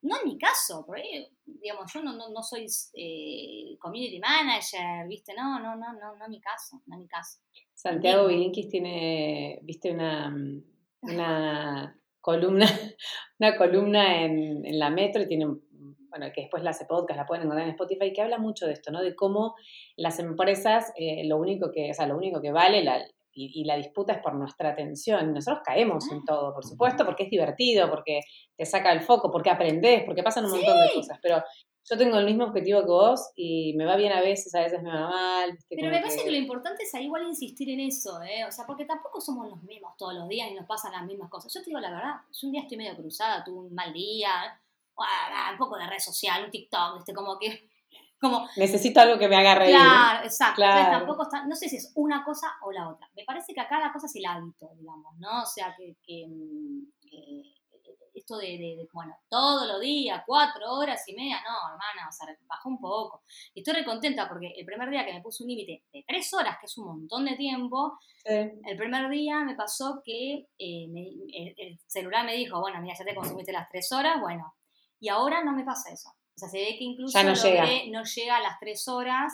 no 0.00 0.18
en 0.18 0.28
mi 0.28 0.38
caso, 0.38 0.82
porque, 0.86 1.28
digamos, 1.44 1.92
yo 1.92 2.02
no, 2.02 2.14
no, 2.14 2.30
no 2.30 2.42
soy 2.42 2.66
eh, 2.94 3.76
community 3.78 4.18
manager, 4.18 5.06
viste, 5.06 5.34
no, 5.34 5.58
no, 5.58 5.76
no, 5.76 5.92
no, 5.92 6.16
no 6.16 6.24
en 6.24 6.30
mi 6.30 6.40
caso, 6.40 6.80
no 6.86 6.94
en 6.94 7.02
mi 7.02 7.06
caso. 7.06 7.40
Santiago 7.76 8.26
Bilinkis 8.26 8.68
tiene, 8.68 9.60
viste, 9.62 9.92
una... 9.92 10.34
una 11.02 12.00
columna, 12.20 12.66
una 13.38 13.56
columna 13.56 14.24
en, 14.24 14.66
en 14.66 14.78
la 14.80 14.90
metro 14.90 15.22
y 15.22 15.28
tiene 15.28 15.46
bueno, 16.18 16.32
que 16.34 16.42
después 16.42 16.62
la 16.62 16.70
hace 16.70 16.86
podcast, 16.86 17.18
la 17.18 17.26
pueden 17.26 17.44
encontrar 17.44 17.66
en 17.68 17.74
Spotify, 17.74 18.12
que 18.12 18.22
habla 18.22 18.38
mucho 18.38 18.66
de 18.66 18.72
esto, 18.72 18.90
¿no? 18.90 19.02
De 19.02 19.14
cómo 19.14 19.54
las 19.96 20.18
empresas, 20.18 20.92
eh, 20.96 21.24
lo 21.26 21.36
único 21.36 21.70
que, 21.70 21.90
o 21.90 21.94
sea, 21.94 22.06
lo 22.06 22.16
único 22.16 22.40
que 22.40 22.52
vale 22.52 22.82
la, 22.82 23.04
y, 23.32 23.64
la 23.64 23.76
disputa 23.76 24.14
es 24.14 24.22
por 24.22 24.34
nuestra 24.34 24.70
atención. 24.70 25.34
Nosotros 25.34 25.62
caemos 25.64 26.10
en 26.10 26.24
todo, 26.24 26.54
por 26.54 26.64
supuesto, 26.64 27.04
porque 27.04 27.24
es 27.24 27.30
divertido, 27.30 27.90
porque 27.90 28.20
te 28.56 28.64
saca 28.64 28.92
el 28.92 29.02
foco, 29.02 29.30
porque 29.30 29.50
aprendes, 29.50 30.04
porque 30.04 30.22
pasan 30.22 30.46
un 30.46 30.52
montón 30.52 30.80
de 30.80 30.94
cosas, 30.94 31.18
pero 31.22 31.42
yo 31.88 31.96
tengo 31.96 32.18
el 32.18 32.24
mismo 32.24 32.44
objetivo 32.44 32.80
que 32.80 32.88
vos 32.88 33.30
y 33.36 33.74
me 33.74 33.84
va 33.84 33.96
bien 33.96 34.12
a 34.12 34.20
veces, 34.20 34.52
a 34.56 34.60
veces 34.60 34.82
me 34.82 34.90
va 34.90 35.08
mal. 35.08 35.58
Pero 35.68 35.88
me 35.88 36.00
parece 36.00 36.24
que... 36.24 36.30
lo 36.32 36.36
importante 36.36 36.82
es 36.82 36.92
ahí 36.94 37.04
igual 37.04 37.28
insistir 37.28 37.70
en 37.70 37.80
eso, 37.80 38.20
¿eh? 38.22 38.44
O 38.44 38.50
sea, 38.50 38.66
porque 38.66 38.84
tampoco 38.84 39.20
somos 39.20 39.48
los 39.48 39.62
mismos 39.62 39.96
todos 39.96 40.14
los 40.14 40.28
días 40.28 40.50
y 40.50 40.54
nos 40.54 40.66
pasan 40.66 40.92
las 40.92 41.04
mismas 41.04 41.30
cosas. 41.30 41.52
Yo 41.54 41.60
te 41.60 41.66
digo 41.66 41.78
la 41.78 41.90
verdad, 41.90 42.14
yo 42.32 42.48
un 42.48 42.52
día 42.52 42.62
estoy 42.62 42.76
medio 42.76 42.96
cruzada, 42.96 43.44
tuve 43.44 43.66
un 43.66 43.74
mal 43.74 43.92
día, 43.92 44.60
un 45.52 45.58
poco 45.58 45.76
de 45.76 45.86
red 45.86 45.98
social, 46.00 46.44
un 46.44 46.50
TikTok, 46.50 46.98
este, 46.98 47.14
como 47.14 47.38
que... 47.38 47.70
Como, 48.18 48.48
Necesito 48.56 48.98
algo 49.00 49.18
que 49.18 49.28
me 49.28 49.36
haga 49.36 49.54
reír. 49.56 49.76
Claro, 49.76 50.24
exacto. 50.24 50.62
tampoco 50.62 51.24
está, 51.24 51.44
no 51.44 51.54
sé 51.54 51.68
si 51.68 51.76
es 51.76 51.92
una 51.94 52.24
cosa 52.24 52.54
o 52.62 52.72
la 52.72 52.88
otra. 52.88 53.08
Me 53.14 53.24
parece 53.24 53.52
que 53.52 53.60
acá 53.60 53.78
la 53.78 53.92
cosa 53.92 54.06
es 54.06 54.16
el 54.16 54.24
hábito, 54.24 54.70
digamos, 54.74 55.18
¿no? 55.18 55.42
O 55.42 55.46
sea, 55.46 55.76
que, 55.76 55.96
que, 56.02 56.26
mm, 56.26 56.86
esto 58.16 58.38
de, 58.38 58.88
bueno, 58.92 59.14
todos 59.28 59.68
los 59.68 59.80
días, 59.80 60.22
cuatro 60.26 60.72
horas 60.72 61.06
y 61.06 61.14
media, 61.14 61.42
no, 61.42 61.68
hermana, 61.68 62.08
o 62.08 62.12
sea, 62.12 62.26
bajó 62.46 62.70
un 62.70 62.80
poco. 62.80 63.22
Y 63.54 63.60
estoy 63.60 63.74
recontenta 63.74 64.28
porque 64.28 64.52
el 64.56 64.64
primer 64.64 64.90
día 64.90 65.04
que 65.04 65.12
me 65.12 65.20
puse 65.20 65.44
un 65.44 65.50
límite 65.50 65.84
de 65.92 66.04
tres 66.06 66.32
horas, 66.34 66.56
que 66.58 66.66
es 66.66 66.78
un 66.78 66.86
montón 66.86 67.24
de 67.24 67.36
tiempo, 67.36 67.98
el 68.24 68.76
primer 68.76 69.08
día 69.10 69.40
me 69.40 69.54
pasó 69.54 70.00
que 70.04 70.48
eh, 70.58 70.88
el, 71.58 71.78
celular 71.86 72.24
me 72.24 72.34
dijo, 72.34 72.60
bueno, 72.60 72.80
mira, 72.80 72.94
ya 72.98 73.04
te 73.04 73.14
consumiste 73.14 73.52
las 73.52 73.68
tres 73.68 73.92
horas, 73.92 74.20
bueno, 74.20 74.54
y 74.98 75.08
ahora 75.08 75.44
no 75.44 75.52
me 75.52 75.64
pasa 75.64 75.92
eso. 75.92 76.08
O 76.08 76.38
sea, 76.38 76.48
se 76.48 76.58
ve 76.58 76.76
que 76.78 76.84
incluso 76.84 77.22
no, 77.22 77.34
llega. 77.34 77.64
no 77.90 78.02
llega 78.04 78.36
a 78.36 78.42
las 78.42 78.58
tres 78.58 78.88
horas, 78.88 79.32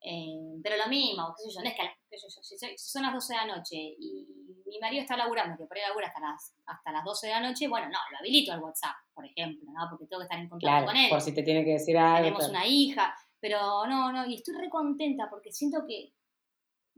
eh, 0.00 0.60
pero 0.62 0.76
lo 0.76 0.88
mismo, 0.88 1.34
qué 1.36 1.44
sé 1.44 1.56
yo, 1.56 1.62
no 1.62 1.68
es 1.68 1.76
que, 1.76 1.82
si 2.16 2.90
son 2.90 3.02
las 3.02 3.12
12 3.12 3.32
de 3.32 3.38
la 3.38 3.56
noche 3.56 3.76
y 3.76 4.26
mi 4.66 4.78
marido 4.78 5.02
está 5.02 5.16
laburando, 5.16 5.56
que 5.56 5.66
por 5.66 5.76
ahí 5.76 5.82
labura 5.86 6.08
hasta 6.08 6.20
las, 6.20 6.54
hasta 6.66 6.92
las 6.92 7.04
12 7.04 7.26
de 7.26 7.32
la 7.32 7.40
noche, 7.40 7.68
bueno, 7.68 7.86
no, 7.88 7.98
lo 8.10 8.18
habilito 8.18 8.52
al 8.52 8.62
WhatsApp, 8.62 8.96
por 9.12 9.24
ejemplo, 9.24 9.70
¿no? 9.72 9.86
Porque 9.90 10.06
tengo 10.06 10.20
que 10.20 10.24
estar 10.24 10.38
en 10.38 10.48
contacto 10.48 10.86
con 10.86 10.96
él. 10.96 11.10
por 11.10 11.20
si 11.20 11.32
te 11.32 11.42
tiene 11.42 11.64
que 11.64 11.72
decir 11.72 11.96
algo. 11.98 12.24
Tenemos 12.24 12.48
una 12.48 12.66
hija, 12.66 13.14
pero 13.40 13.86
no, 13.86 14.12
no, 14.12 14.26
y 14.26 14.34
estoy 14.34 14.54
re 14.56 14.68
contenta 14.68 15.28
porque 15.28 15.52
siento 15.52 15.84
que 15.86 16.12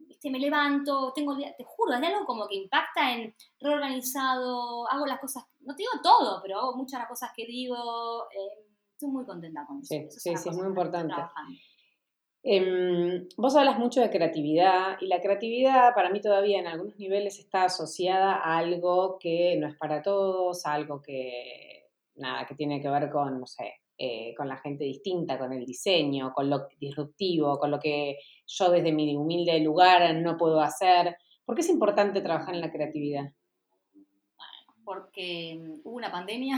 este, 0.09 0.31
me 0.31 0.39
levanto, 0.39 1.13
tengo, 1.15 1.37
te 1.37 1.65
juro, 1.65 1.95
es 1.95 2.03
algo 2.03 2.25
como 2.25 2.47
que 2.49 2.57
impacta 2.57 3.15
en 3.15 3.35
reorganizado, 3.61 4.91
hago 4.91 5.07
las 5.07 5.21
cosas, 5.21 5.45
no 5.61 5.75
te 5.75 5.83
digo 5.83 5.93
todo, 6.03 6.41
pero 6.43 6.59
hago 6.59 6.77
muchas 6.77 6.93
de 6.93 6.99
las 6.99 7.09
cosas 7.09 7.31
que 7.35 7.47
digo, 7.47 8.29
eh, 8.31 8.67
estoy 8.93 9.11
muy 9.11 9.25
contenta 9.25 9.65
con 9.67 9.79
eso. 9.81 9.89
Sí, 9.89 10.07
sí, 10.11 10.37
sí 10.37 10.49
es 10.49 10.57
muy 10.57 10.67
importante. 10.67 11.15
Em, 12.43 13.29
vos 13.37 13.55
hablas 13.55 13.79
mucho 13.79 14.01
de 14.01 14.09
creatividad 14.09 14.97
y 15.01 15.09
la 15.09 15.21
creatividad 15.21 15.95
para 15.95 16.09
mí 16.09 16.23
todavía 16.23 16.59
en 16.59 16.67
algunos 16.67 16.97
niveles 16.97 17.39
está 17.39 17.65
asociada 17.65 18.35
a 18.37 18.57
algo 18.57 19.19
que 19.19 19.57
no 19.59 19.69
es 19.69 19.77
para 19.77 20.01
todos, 20.01 20.65
a 20.65 20.73
algo 20.73 21.03
que, 21.03 21.91
nada, 22.15 22.47
que 22.47 22.55
tiene 22.55 22.81
que 22.81 22.89
ver 22.89 23.11
con, 23.11 23.41
no 23.41 23.47
sé, 23.47 23.81
eh, 23.99 24.35
con 24.35 24.49
la 24.49 24.57
gente 24.57 24.85
distinta, 24.85 25.39
con 25.39 25.53
el 25.53 25.67
diseño, 25.67 26.33
con 26.33 26.49
lo 26.49 26.67
disruptivo, 26.79 27.59
con 27.59 27.71
lo 27.71 27.79
que 27.79 28.19
yo 28.47 28.71
desde 28.71 28.93
mi 28.93 29.15
humilde 29.15 29.61
lugar 29.61 30.15
no 30.15 30.39
puedo 30.39 30.61
hacer. 30.63 31.19
¿Por 31.45 31.55
qué 31.55 31.61
es 31.61 31.69
importante 31.69 32.23
trabajar 32.23 32.55
en 32.55 32.63
la 32.63 32.73
creatividad? 32.73 33.33
Porque 34.83 35.59
mm, 35.61 35.81
hubo 35.85 35.97
una 35.97 36.11
pandemia. 36.11 36.57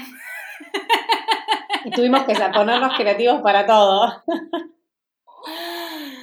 Y 1.84 1.90
tuvimos 1.90 2.22
que 2.22 2.34
ponernos 2.54 2.96
creativos 2.96 3.42
para 3.42 3.66
todo. 3.66 4.22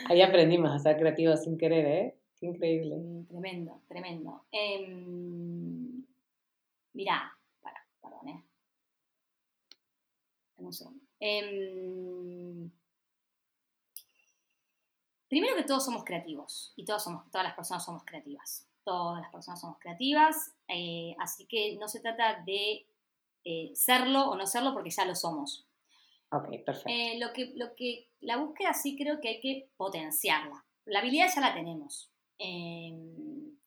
Ahí 0.09 0.23
aprendimos 0.23 0.71
a 0.71 0.79
ser 0.79 0.97
creativos 0.97 1.43
sin 1.43 1.55
querer, 1.55 1.85
¿eh? 1.85 2.19
Qué 2.39 2.47
increíble. 2.47 2.97
Tremendo, 3.27 3.83
tremendo. 3.87 4.43
Em, 4.51 6.03
mirá, 6.93 7.31
para, 7.61 7.85
perdón, 8.01 8.29
¿eh? 8.29 8.43
Un 10.57 10.73
segundo. 10.73 11.05
Em, 11.19 12.71
primero 15.27 15.55
que 15.55 15.63
todos 15.63 15.85
somos 15.85 16.03
creativos 16.03 16.73
y 16.75 16.85
todos 16.85 17.03
somos, 17.03 17.29
todas 17.29 17.45
las 17.45 17.55
personas 17.55 17.85
somos 17.85 18.03
creativas. 18.03 18.67
Todas 18.83 19.21
las 19.21 19.31
personas 19.31 19.61
somos 19.61 19.77
creativas, 19.77 20.55
eh, 20.67 21.15
así 21.19 21.45
que 21.45 21.75
no 21.75 21.87
se 21.87 21.99
trata 21.99 22.41
de 22.43 22.87
eh, 23.43 23.71
serlo 23.75 24.31
o 24.31 24.35
no 24.35 24.47
serlo 24.47 24.73
porque 24.73 24.89
ya 24.89 25.05
lo 25.05 25.13
somos. 25.13 25.68
Ok, 26.31 26.47
perfecto. 26.65 26.89
Eh, 26.89 27.17
lo, 27.19 27.33
que, 27.33 27.53
lo 27.55 27.73
que, 27.75 28.09
la 28.21 28.37
búsqueda 28.37 28.73
sí 28.73 28.95
creo 28.95 29.19
que 29.19 29.29
hay 29.29 29.39
que 29.41 29.69
potenciarla. 29.77 30.63
La 30.85 30.99
habilidad 30.99 31.27
ya 31.33 31.41
la 31.41 31.53
tenemos. 31.53 32.11
Em, 32.37 33.57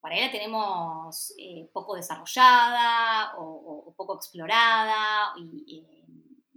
para 0.00 0.16
ella 0.16 0.30
tenemos 0.30 1.32
eh, 1.38 1.68
poco 1.72 1.94
desarrollada 1.94 3.34
o, 3.38 3.94
poco 3.96 4.16
explorada, 4.16 5.32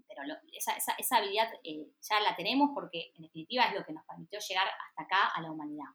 pero 0.08 0.22
esa, 0.52 0.74
esa, 0.98 1.18
habilidad 1.18 1.48
eh, 1.64 1.88
ya 2.02 2.20
la 2.20 2.36
tenemos 2.36 2.72
porque 2.74 3.12
en 3.16 3.24
definitiva 3.24 3.66
es 3.66 3.76
lo 3.76 3.86
que 3.86 3.94
nos 3.94 4.06
permitió 4.06 4.40
llegar 4.40 4.68
hasta 4.68 5.04
acá 5.04 5.28
a 5.28 5.42
la 5.42 5.52
humanidad. 5.52 5.86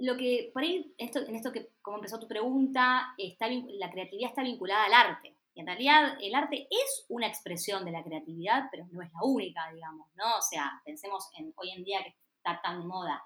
Lo 0.00 0.16
que, 0.16 0.50
por 0.52 0.62
ahí, 0.62 0.94
esto, 0.98 1.20
en 1.20 1.36
esto 1.36 1.52
que, 1.52 1.70
como 1.82 1.98
empezó 1.98 2.18
tu 2.18 2.26
pregunta, 2.26 3.14
está, 3.18 3.48
la 3.48 3.90
creatividad 3.90 4.30
está 4.30 4.42
vinculada 4.42 4.84
al 4.84 4.94
arte. 4.94 5.36
Y 5.54 5.60
en 5.60 5.66
realidad 5.66 6.16
el 6.20 6.34
arte 6.34 6.68
es 6.70 7.04
una 7.08 7.26
expresión 7.26 7.84
de 7.84 7.90
la 7.90 8.02
creatividad, 8.02 8.68
pero 8.70 8.86
no 8.92 9.02
es 9.02 9.12
la 9.12 9.20
única, 9.22 9.70
digamos, 9.72 10.08
¿no? 10.14 10.38
O 10.38 10.42
sea, 10.42 10.80
pensemos 10.84 11.28
en 11.38 11.52
hoy 11.56 11.70
en 11.72 11.84
día 11.84 12.02
que 12.02 12.14
está 12.36 12.60
tan 12.62 12.80
de 12.80 12.86
moda 12.86 13.22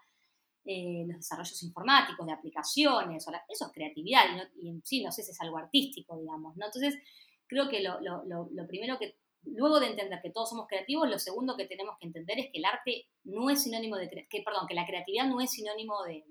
eh, 0.66 1.04
los 1.06 1.18
desarrollos 1.18 1.62
informáticos, 1.62 2.26
de 2.26 2.32
aplicaciones, 2.32 3.26
eso 3.48 3.66
es 3.66 3.72
creatividad, 3.72 4.24
y, 4.56 4.70
en 4.70 4.82
sí 4.82 5.04
no 5.04 5.12
sé 5.12 5.22
si 5.22 5.30
es 5.30 5.40
algo 5.42 5.58
artístico, 5.58 6.16
digamos, 6.16 6.56
¿no? 6.56 6.64
Entonces, 6.64 6.98
creo 7.46 7.68
que 7.68 7.82
lo, 7.82 8.66
primero 8.66 8.98
que, 8.98 9.18
luego 9.44 9.78
de 9.78 9.88
entender 9.88 10.20
que 10.22 10.30
todos 10.30 10.48
somos 10.48 10.66
creativos, 10.66 11.06
lo 11.06 11.18
segundo 11.18 11.54
que 11.54 11.66
tenemos 11.66 11.98
que 11.98 12.06
entender 12.06 12.38
es 12.38 12.46
que 12.50 12.58
el 12.58 12.64
arte 12.64 13.06
no 13.24 13.50
es 13.50 13.62
sinónimo 13.62 13.96
de, 13.96 14.08
que, 14.08 14.42
perdón, 14.42 14.66
que 14.66 14.74
la 14.74 14.86
creatividad 14.86 15.26
no 15.26 15.38
es 15.42 15.50
sinónimo 15.50 16.02
de 16.04 16.24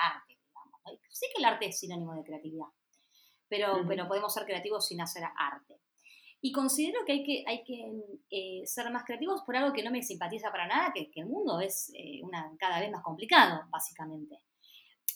arte, 0.00 0.38
digamos. 0.46 0.80
Sí 1.10 1.26
que 1.32 1.40
el 1.40 1.44
arte 1.44 1.66
es 1.66 1.78
sinónimo 1.78 2.14
de 2.14 2.24
creatividad, 2.24 2.66
pero, 3.48 3.84
pero 3.86 4.08
podemos 4.08 4.32
ser 4.32 4.44
creativos 4.44 4.86
sin 4.86 5.00
hacer 5.00 5.24
arte. 5.36 5.80
Y 6.40 6.52
considero 6.52 7.04
que 7.06 7.12
hay 7.12 7.24
que, 7.24 7.44
hay 7.46 7.64
que 7.64 7.90
eh, 8.30 8.66
ser 8.66 8.90
más 8.90 9.04
creativos 9.04 9.42
por 9.46 9.56
algo 9.56 9.72
que 9.72 9.82
no 9.82 9.90
me 9.90 10.02
simpatiza 10.02 10.50
para 10.50 10.66
nada, 10.66 10.92
que, 10.92 11.10
que 11.10 11.20
el 11.20 11.26
mundo 11.26 11.58
es 11.58 11.90
eh, 11.94 12.20
una, 12.22 12.52
cada 12.58 12.80
vez 12.80 12.90
más 12.90 13.02
complicado, 13.02 13.62
básicamente. 13.70 14.38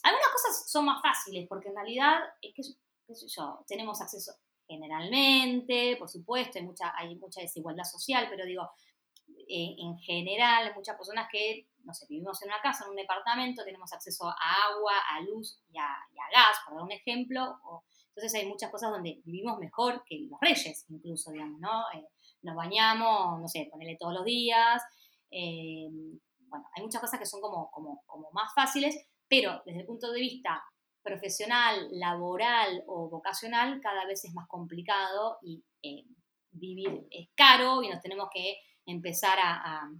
Algunas 0.02 0.28
cosas 0.28 0.70
son 0.70 0.86
más 0.86 1.02
fáciles, 1.02 1.46
porque 1.46 1.68
en 1.68 1.74
realidad, 1.74 2.18
es 2.40 2.54
que, 2.54 2.62
qué 3.06 3.14
sé 3.14 3.26
yo, 3.28 3.62
tenemos 3.66 4.00
acceso 4.00 4.32
generalmente, 4.68 5.96
por 5.96 6.08
supuesto, 6.08 6.58
hay 6.58 6.64
mucha, 6.64 6.92
hay 6.96 7.16
mucha 7.16 7.40
desigualdad 7.40 7.84
social, 7.84 8.26
pero 8.30 8.44
digo, 8.44 8.70
eh, 9.48 9.76
en 9.78 9.98
general, 9.98 10.72
muchas 10.74 10.96
personas 10.96 11.28
que 11.32 11.68
no 11.88 11.94
sé, 11.94 12.04
vivimos 12.06 12.40
en 12.42 12.48
una 12.50 12.60
casa, 12.60 12.84
en 12.84 12.90
un 12.90 12.96
departamento, 12.96 13.64
tenemos 13.64 13.90
acceso 13.94 14.28
a 14.28 14.34
agua, 14.70 14.92
a 15.10 15.22
luz 15.22 15.58
y 15.72 15.78
a, 15.78 15.88
gas, 16.30 16.58
por 16.66 16.74
dar 16.74 16.84
un 16.84 16.92
ejemplo. 16.92 17.58
entonces 18.08 18.34
hay 18.34 18.46
muchas 18.46 18.70
cosas 18.70 18.90
donde 18.90 19.22
vivimos 19.24 19.58
mejor 19.58 20.04
que 20.04 20.26
los 20.30 20.38
reyes, 20.38 20.84
incluso, 20.90 21.30
digamos, 21.30 21.58
¿no? 21.60 21.84
Eh, 21.94 22.06
nos 22.42 22.54
bañamos, 22.54 23.40
no 23.40 23.48
sé, 23.48 23.68
ponele 23.70 23.96
todos 23.98 24.12
los 24.12 24.24
días. 24.26 24.82
Eh, 25.30 25.88
bueno, 26.40 26.68
hay 26.76 26.82
muchas 26.82 27.00
cosas 27.00 27.18
que 27.18 27.24
son 27.24 27.40
como, 27.40 27.70
como, 27.70 28.30
más 28.32 28.52
fáciles, 28.54 28.94
pero 29.26 29.62
desde 29.64 29.80
el 29.80 29.86
punto 29.86 30.12
de 30.12 30.20
vista 30.20 30.62
profesional, 31.02 31.88
laboral 31.92 32.84
o 32.86 33.08
vocacional, 33.08 33.80
cada 33.80 34.04
vez 34.04 34.26
es 34.26 34.34
más 34.34 34.46
complicado 34.46 35.38
y 35.40 35.64
eh, 35.82 36.04
vivir 36.50 37.06
es 37.10 37.30
caro 37.34 37.82
y 37.82 37.88
nos 37.88 38.02
tenemos 38.02 38.28
que 38.30 38.58
empezar 38.84 39.38
a, 39.38 39.54
a, 39.54 39.90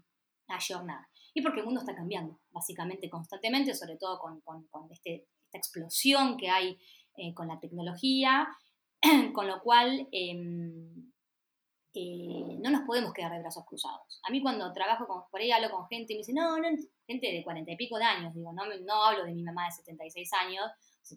a 0.49 0.55
ayornar 0.55 1.07
y 1.39 1.43
porque 1.43 1.61
el 1.61 1.67
mundo 1.67 1.81
está 1.81 1.95
cambiando, 1.95 2.41
básicamente, 2.51 3.09
constantemente, 3.09 3.75
sobre 3.75 3.97
todo 3.97 4.19
con, 4.19 4.43
este, 4.91 5.27
esta 5.47 5.59
explosión 5.59 6.37
que 6.37 6.51
hay 6.51 6.79
eh, 7.17 7.33
con 7.35 7.49
la 7.49 7.59
tecnología, 7.61 8.49
con 9.33 9.47
lo 9.47 9.61
cual 9.61 10.09
em, 10.13 11.13
eh, 11.95 12.59
no 12.61 12.71
nos 12.71 12.83
podemos 12.83 13.13
quedar 13.13 13.33
de 13.33 13.41
brazos 13.41 13.65
cruzados. 13.67 14.21
A 14.25 14.31
mí 14.31 14.43
cuando 14.43 14.73
trabajo 14.73 15.07
con, 15.07 15.23
por 15.31 15.41
ahí 15.41 15.51
hablo 15.51 15.71
con 15.71 15.87
gente 15.89 16.13
y 16.13 16.17
me 16.17 16.19
dice, 16.19 16.33
no, 16.33 16.59
no, 16.59 16.69
gente 17.07 17.33
de 17.33 17.43
cuarenta 17.43 17.73
y 17.73 17.77
pico 17.77 17.99
de 17.99 18.05
años, 18.05 18.35
digo, 18.35 18.53
no, 18.53 18.65
no 18.67 19.05
hablo 19.05 19.25
de 19.25 19.33
mi 19.33 19.43
mamá 19.43 19.67
de 19.67 19.73
76 19.73 20.33
años, 20.35 20.67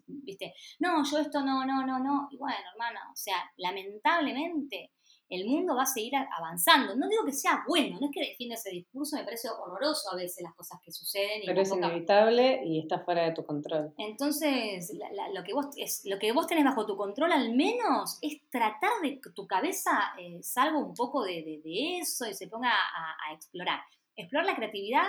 ¿viste? 0.06 0.54
No, 0.78 1.04
yo 1.04 1.18
esto 1.18 1.42
no, 1.42 1.66
no, 1.66 1.84
no, 1.86 1.98
no. 1.98 2.28
Y 2.30 2.38
bueno, 2.38 2.58
hermano, 2.72 3.00
o 3.12 3.16
sea, 3.16 3.36
lamentablemente 3.56 4.92
el 5.28 5.46
mundo 5.46 5.74
va 5.74 5.84
a 5.84 5.86
seguir 5.86 6.12
avanzando. 6.14 6.94
No 6.94 7.08
digo 7.08 7.24
que 7.24 7.32
sea 7.32 7.64
bueno, 7.66 7.98
no 7.98 8.06
es 8.06 8.12
que 8.12 8.20
defienda 8.20 8.54
ese 8.54 8.70
discurso, 8.70 9.16
me 9.16 9.24
parece 9.24 9.48
horroroso 9.48 10.12
a 10.12 10.16
veces 10.16 10.42
las 10.42 10.54
cosas 10.54 10.78
que 10.84 10.92
suceden. 10.92 11.42
Pero 11.46 11.62
es 11.62 11.72
inevitable 11.72 12.60
y 12.64 12.80
está 12.80 13.00
fuera 13.00 13.24
de 13.24 13.32
tu 13.32 13.44
control. 13.44 13.94
Entonces, 13.96 14.92
lo, 15.32 15.42
que 15.42 15.54
vos, 15.54 15.66
es, 15.76 16.02
lo 16.04 16.18
que 16.18 16.32
vos 16.32 16.46
tenés 16.46 16.64
bajo 16.64 16.84
tu 16.84 16.96
control 16.96 17.32
al 17.32 17.54
menos 17.54 18.18
es 18.20 18.38
tratar 18.50 18.90
de 19.02 19.20
que 19.20 19.30
tu 19.30 19.46
cabeza 19.46 20.12
eh, 20.18 20.40
salga 20.42 20.78
un 20.78 20.94
poco 20.94 21.24
de, 21.24 21.62
eso 22.00 22.26
y 22.26 22.34
se 22.34 22.48
ponga 22.48 22.70
a, 22.70 23.32
explorar. 23.32 23.80
Explorar 24.14 24.46
la 24.46 24.56
creatividad 24.56 25.06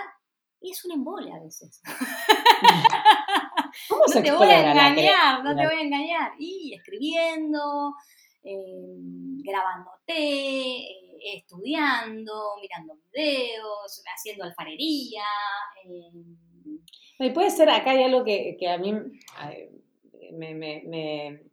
es 0.60 0.84
un 0.84 0.92
embole 0.92 1.32
a 1.32 1.40
veces. 1.40 1.82
¿Cómo 3.88 4.04
no 4.14 4.22
te 4.22 4.32
voy 4.32 4.48
a 4.48 4.70
engañar, 4.70 5.44
no 5.44 5.54
te 5.54 5.66
voy 5.66 5.74
a 5.74 5.82
engañar. 5.82 6.32
Y 6.38 6.74
escribiendo, 6.74 7.94
Em, 8.46 9.42
grabándote, 9.42 10.12
eh, 10.12 11.36
estudiando, 11.36 12.56
mirando 12.60 12.94
videos, 12.94 14.02
haciendo 14.14 14.44
alfarería. 14.44 15.22
Em. 15.82 16.36
Y 17.20 17.30
puede 17.30 17.50
ser, 17.50 17.70
acá 17.70 17.92
hay 17.92 18.02
algo 18.02 18.22
que, 18.22 18.58
a 18.68 18.76
mí 18.76 18.92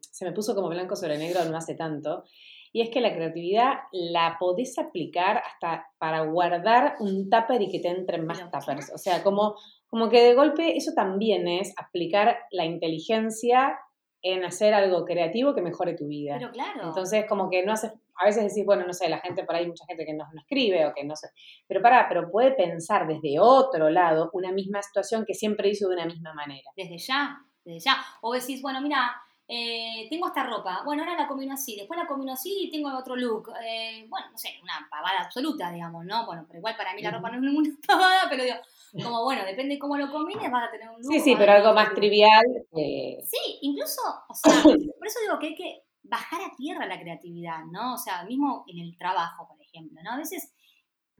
se 0.01 0.25
me 0.25 0.31
puso 0.33 0.53
como 0.53 0.67
blanco 0.67 0.97
sobre 0.97 1.17
negro 1.17 1.45
no 1.45 1.55
hace 1.55 1.75
tanto, 1.75 2.25
y 2.73 2.81
es 2.81 2.89
que 2.89 2.99
la 2.99 3.13
creatividad 3.13 3.73
la 3.93 4.35
podés 4.37 4.77
aplicar 4.77 5.37
hasta 5.37 5.87
para 5.97 6.25
guardar 6.25 6.95
un 6.99 7.29
tupper 7.29 7.61
y 7.61 7.69
que 7.69 7.79
te 7.79 7.89
entren 7.89 8.25
más 8.25 8.39
tuppers. 8.51 8.91
O 8.93 8.97
sea, 8.97 9.23
como, 9.23 9.55
como 9.87 10.09
que 10.09 10.21
de 10.21 10.35
golpe 10.35 10.75
eso 10.75 10.91
también 10.93 11.47
es 11.47 11.73
aplicar 11.77 12.37
la 12.51 12.65
inteligencia 12.65 13.77
en 14.21 14.43
hacer 14.45 14.73
algo 14.73 15.05
creativo 15.05 15.55
que 15.55 15.61
mejore 15.61 15.95
tu 15.95 16.07
vida. 16.07 16.35
Pero 16.37 16.51
claro. 16.51 16.87
Entonces, 16.87 17.25
como 17.27 17.49
que 17.49 17.65
no 17.65 17.73
hace, 17.73 17.91
a 18.15 18.25
veces 18.25 18.43
decís, 18.43 18.65
bueno, 18.65 18.85
no 18.85 18.93
sé, 18.93 19.09
la 19.09 19.19
gente 19.19 19.43
por 19.43 19.55
ahí, 19.55 19.67
mucha 19.67 19.85
gente 19.85 20.05
que 20.05 20.13
no, 20.13 20.25
no 20.31 20.41
escribe 20.41 20.85
o 20.85 20.93
que 20.93 21.03
no 21.03 21.15
sé, 21.15 21.29
pero 21.67 21.81
para, 21.81 22.07
pero 22.07 22.29
puede 22.29 22.51
pensar 22.51 23.07
desde 23.07 23.39
otro 23.39 23.89
lado 23.89 24.29
una 24.33 24.51
misma 24.51 24.81
situación 24.81 25.25
que 25.25 25.33
siempre 25.33 25.69
hizo 25.69 25.87
de 25.87 25.95
una 25.95 26.05
misma 26.05 26.33
manera. 26.33 26.69
Desde 26.75 26.97
ya, 26.97 27.39
desde 27.65 27.79
ya. 27.79 27.97
O 28.21 28.33
decís, 28.33 28.61
bueno, 28.61 28.81
mira, 28.81 29.15
eh, 29.47 30.07
tengo 30.09 30.27
esta 30.27 30.43
ropa, 30.43 30.81
bueno, 30.85 31.03
ahora 31.03 31.17
la 31.17 31.27
combino 31.27 31.53
así, 31.53 31.75
después 31.75 31.99
la 31.99 32.07
combino 32.07 32.31
así 32.31 32.67
y 32.67 32.71
tengo 32.71 32.95
otro 32.95 33.17
look. 33.17 33.51
Eh, 33.61 34.05
bueno, 34.07 34.27
no 34.31 34.37
sé, 34.37 34.57
una 34.63 34.87
pavada 34.89 35.23
absoluta, 35.25 35.69
digamos, 35.71 36.05
¿no? 36.05 36.25
Bueno, 36.25 36.45
pero 36.47 36.59
igual 36.59 36.77
para 36.77 36.93
mí 36.93 37.01
la 37.01 37.11
ropa 37.11 37.29
no 37.29 37.35
es 37.35 37.41
ninguna 37.41 37.69
pavada, 37.87 38.27
pero 38.29 38.43
digo, 38.43 38.55
como 38.91 39.23
bueno, 39.23 39.45
depende 39.45 39.75
de 39.75 39.79
cómo 39.79 39.97
lo 39.97 40.11
combines, 40.11 40.51
vas 40.51 40.67
a 40.67 40.71
tener 40.71 40.89
un 40.89 41.01
look. 41.01 41.13
Sí, 41.13 41.19
sí, 41.19 41.35
pero 41.37 41.53
algo 41.53 41.73
más 41.73 41.93
trivial. 41.93 42.45
Sí, 42.73 43.59
incluso, 43.61 44.01
o 44.27 44.33
sea, 44.33 44.61
por 44.63 45.07
eso 45.07 45.19
digo 45.21 45.39
que 45.39 45.47
hay 45.47 45.55
que 45.55 45.83
bajar 46.03 46.41
a 46.41 46.55
tierra 46.55 46.85
la 46.85 46.99
creatividad, 46.99 47.63
¿no? 47.71 47.93
O 47.93 47.97
sea, 47.97 48.23
mismo 48.25 48.65
en 48.67 48.79
el 48.79 48.97
trabajo, 48.97 49.47
por 49.47 49.61
ejemplo, 49.61 50.01
¿no? 50.03 50.11
A 50.11 50.17
veces 50.17 50.53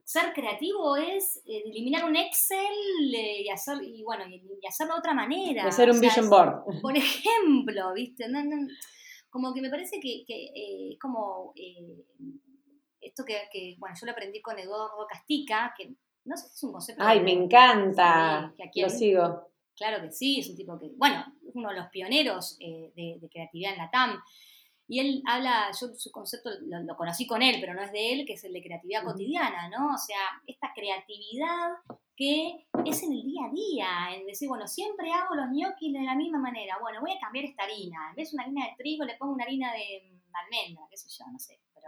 ser 0.04 0.34
creativo 0.34 0.98
es 0.98 1.38
eh, 1.46 1.64
eliminar 1.66 2.04
un 2.04 2.16
Excel 2.16 3.16
eh, 3.16 3.44
y, 3.44 3.50
hacer, 3.50 3.78
y, 3.82 4.04
bueno, 4.04 4.26
y, 4.28 4.68
hacerlo 4.68 4.96
de 4.96 5.00
otra 5.00 5.14
manera. 5.14 5.66
Hacer 5.66 5.90
un 5.90 6.02
vision 6.02 6.30
board. 6.30 6.82
Por 6.82 6.98
ejemplo, 6.98 7.94
¿viste? 7.94 8.26
como 9.30 9.54
que 9.54 9.62
me 9.62 9.70
parece 9.70 10.00
que, 10.02 10.26
eh, 10.28 10.92
es 10.92 11.00
como 11.00 11.54
esto 13.00 13.24
que, 13.26 13.38
que, 13.52 13.76
bueno, 13.80 13.96
yo 14.00 14.06
lo 14.06 14.12
aprendí 14.12 14.42
con 14.42 14.60
Eduardo 14.60 15.08
Castica, 15.10 15.74
que 15.78 15.96
no 16.26 16.38
sé 16.38 16.48
si 16.50 16.56
es 16.56 16.64
un 16.64 16.72
concepto. 16.72 17.04
Ay, 17.04 17.22
me 17.22 17.32
encanta. 17.32 18.54
lo 18.76 18.90
sigo. 18.90 19.48
Claro 19.76 20.02
que 20.04 20.12
sí, 20.12 20.40
es 20.40 20.50
un 20.50 20.56
tipo 20.56 20.78
que, 20.78 20.92
bueno, 20.96 21.26
es 21.48 21.56
uno 21.56 21.70
de 21.70 21.76
los 21.76 21.88
pioneros 21.88 22.58
de, 22.60 22.92
de, 22.96 23.30
creatividad 23.30 23.74
en 23.74 23.78
la 23.80 23.90
TAM. 23.90 24.22
Y 24.88 25.00
él 25.00 25.24
habla, 25.26 25.72
yo 25.80 25.88
su 25.96 26.12
concepto 26.12 26.50
lo, 26.62 26.96
conocí 26.98 27.26
con 27.26 27.42
él, 27.42 27.58
pero 27.60 27.74
no 27.74 27.82
es 27.82 27.92
de 27.92 28.14
él, 28.14 28.26
que 28.26 28.34
es 28.34 28.44
el 28.44 28.54
de 28.54 28.62
creatividad 28.62 29.04
cotidiana, 29.04 29.70
¿no? 29.70 29.94
O 29.94 29.98
sea, 29.98 30.20
esta 30.46 30.72
creatividad 30.76 31.72
que 32.16 32.68
es 32.86 33.02
en 33.02 33.14
el 33.14 33.24
día 33.24 33.46
a 33.46 33.52
día, 33.52 34.16
en 34.16 34.28
decir, 34.28 34.48
bueno, 34.50 34.68
siempre 34.68 35.12
hago 35.12 35.34
los 35.34 35.48
ñoquis 35.52 35.94
de 35.94 36.02
la 36.02 36.14
misma 36.14 36.40
manera, 36.40 36.78
bueno, 36.80 37.00
voy 37.02 37.14
a 37.14 37.20
cambiar 37.20 37.46
esta 37.46 37.64
harina, 37.64 38.10
en 38.10 38.16
vez 38.16 38.30
de 38.30 38.36
una 38.36 38.44
harina 38.44 38.66
de 38.66 38.76
trigo 38.78 39.06
le 39.06 39.16
pongo 39.16 39.34
una 39.34 39.46
harina 39.46 39.74
de 39.74 40.20
almendra, 40.34 40.86
qué 40.90 40.98
sé 40.98 41.10
yo, 41.10 41.26
no 41.32 41.40
sé, 41.40 41.60
pero, 41.74 41.88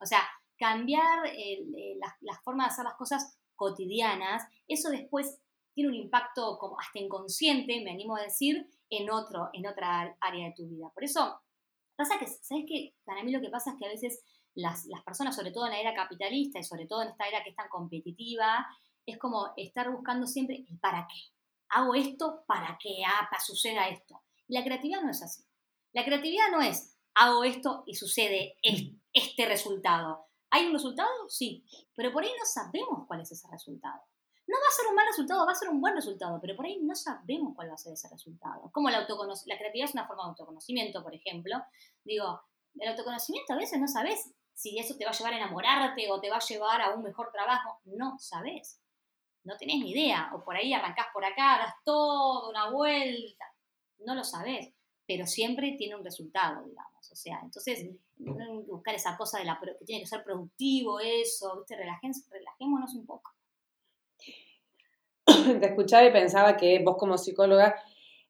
o 0.00 0.06
sea, 0.06 0.20
cambiar 0.56 1.26
eh, 1.26 1.98
las, 2.20 2.42
formas 2.42 2.68
de 2.68 2.72
hacer 2.72 2.84
las 2.84 2.94
cosas 2.94 3.38
cotidianas, 3.56 4.44
eso 4.68 4.90
después 4.90 5.40
tiene 5.74 5.90
un 5.90 5.96
impacto 5.96 6.58
como 6.58 6.78
hasta 6.78 6.98
inconsciente, 6.98 7.82
me 7.82 7.90
animo 7.90 8.16
a 8.16 8.22
decir, 8.22 8.68
en, 8.88 9.10
otro, 9.10 9.50
en 9.52 9.66
otra 9.66 10.16
área 10.20 10.46
de 10.46 10.54
tu 10.54 10.66
vida. 10.68 10.90
Por 10.94 11.04
eso, 11.04 11.40
Pasa 11.96 12.18
que, 12.18 12.26
¿sabes 12.26 12.66
qué? 12.68 12.94
Para 13.04 13.24
mí 13.24 13.32
lo 13.32 13.40
que 13.40 13.48
pasa 13.48 13.70
es 13.70 13.76
que 13.78 13.86
a 13.86 13.88
veces 13.88 14.22
las, 14.54 14.86
personas, 15.04 15.34
sobre 15.34 15.50
todo 15.50 15.64
en 15.64 15.72
la 15.72 15.80
era 15.80 15.94
capitalista 15.94 16.58
y 16.58 16.64
sobre 16.64 16.86
todo 16.86 17.02
en 17.02 17.08
esta 17.08 17.26
era 17.26 17.42
que 17.42 17.50
es 17.50 17.56
tan 17.56 17.68
competitiva, 17.70 18.66
es 19.06 19.18
como 19.18 19.52
estar 19.56 19.90
buscando 19.90 20.26
siempre 20.26 20.66
el 20.68 20.78
para 20.78 21.06
qué. 21.06 21.18
Hago 21.70 21.94
esto 21.94 22.44
para 22.46 22.78
que 22.80 23.02
ah, 23.06 23.28
suceda 23.44 23.88
esto. 23.88 24.22
Y 24.46 24.54
la 24.54 24.62
creatividad 24.62 25.00
no 25.00 25.10
es 25.10 25.22
así. 25.22 25.42
La 25.92 26.04
creatividad 26.04 26.50
no 26.50 26.60
es 26.60 26.92
hago 27.14 27.44
esto 27.44 27.82
y 27.86 27.94
sucede 27.94 28.56
este 29.12 29.46
resultado. 29.46 30.26
¿Hay 30.56 30.64
un 30.64 30.72
resultado? 30.72 31.10
Sí, 31.28 31.66
pero 31.94 32.10
por 32.10 32.24
ahí 32.24 32.30
no 32.30 32.46
sabemos 32.46 33.06
cuál 33.06 33.20
es 33.20 33.30
ese 33.30 33.46
resultado. 33.50 34.00
No 34.46 34.56
va 34.56 34.68
a 34.68 34.74
ser 34.74 34.86
un 34.86 34.94
mal 34.94 35.06
resultado, 35.06 35.44
va 35.44 35.52
a 35.52 35.54
ser 35.54 35.68
un 35.68 35.82
buen 35.82 35.94
resultado, 35.94 36.38
pero 36.40 36.56
por 36.56 36.64
ahí 36.64 36.78
no 36.80 36.94
sabemos 36.94 37.52
cuál 37.54 37.68
va 37.68 37.74
a 37.74 37.78
ser 37.78 37.92
ese 37.92 38.08
resultado. 38.08 38.70
Como 38.72 38.88
la, 38.88 39.06
creatividad 39.06 39.88
es 39.88 39.92
una 39.92 40.06
forma 40.06 40.22
de 40.22 40.28
autoconocimiento, 40.30 41.02
por 41.02 41.14
ejemplo. 41.14 41.62
Digo, 42.04 42.40
el 42.76 42.88
autoconocimiento 42.88 43.52
a 43.52 43.56
veces 43.56 43.78
no 43.78 43.86
sabes 43.86 44.32
si 44.54 44.78
eso 44.78 44.96
te 44.96 45.04
va 45.04 45.10
a 45.10 45.14
llevar 45.14 45.34
a 45.34 45.36
enamorarte 45.36 46.10
o 46.10 46.20
te 46.22 46.30
va 46.30 46.36
a 46.36 46.46
llevar 46.48 46.80
a 46.80 46.94
un 46.94 47.02
mejor 47.02 47.30
trabajo. 47.30 47.78
No 47.84 48.16
sabes. 48.18 48.80
No 49.44 49.58
tenés 49.58 49.76
ni 49.80 49.90
idea. 49.90 50.30
O 50.34 50.42
por 50.42 50.56
ahí 50.56 50.72
arrancás 50.72 51.08
por 51.12 51.26
acá, 51.26 51.58
das 51.58 51.74
toda 51.84 52.48
una 52.48 52.70
vuelta. 52.70 53.44
No 53.98 54.14
lo 54.14 54.24
sabes. 54.24 54.72
Pero 55.06 55.26
siempre 55.26 55.76
tiene 55.78 55.96
un 55.96 56.04
resultado, 56.04 56.66
digamos. 56.66 57.12
O 57.12 57.14
sea, 57.14 57.40
entonces, 57.42 57.88
buscar 58.66 58.94
esa 58.94 59.16
cosa 59.16 59.38
de 59.38 59.44
la, 59.44 59.58
que 59.60 59.84
tiene 59.84 60.02
que 60.02 60.08
ser 60.08 60.24
productivo, 60.24 61.00
eso, 61.00 61.58
¿viste? 61.58 61.76
relajémonos 61.76 62.94
un 62.94 63.06
poco. 63.06 63.32
te 65.60 65.66
escuchaba 65.66 66.04
y 66.04 66.12
pensaba 66.12 66.56
que 66.56 66.82
vos 66.84 66.96
como 66.96 67.18
psicóloga, 67.18 67.76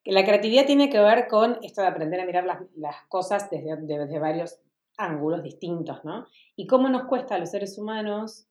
que 0.02 0.12
la 0.12 0.24
creatividad 0.24 0.66
tiene 0.66 0.88
que 0.88 1.00
ver 1.00 1.28
con 1.28 1.58
esto 1.62 1.82
de 1.82 1.88
aprender 1.88 2.20
a 2.20 2.26
mirar 2.26 2.44
las, 2.44 2.96
cosas 3.08 3.50
desde, 3.50 3.76
desde, 3.76 4.18
varios 4.18 4.58
ángulos 4.96 5.42
distintos, 5.42 6.04
¿no? 6.04 6.26
Y 6.54 6.66
cómo 6.66 6.88
nos 6.88 7.06
cuesta 7.06 7.34
a 7.34 7.38
los 7.38 7.50
seres 7.50 7.76
humanos 7.76 8.46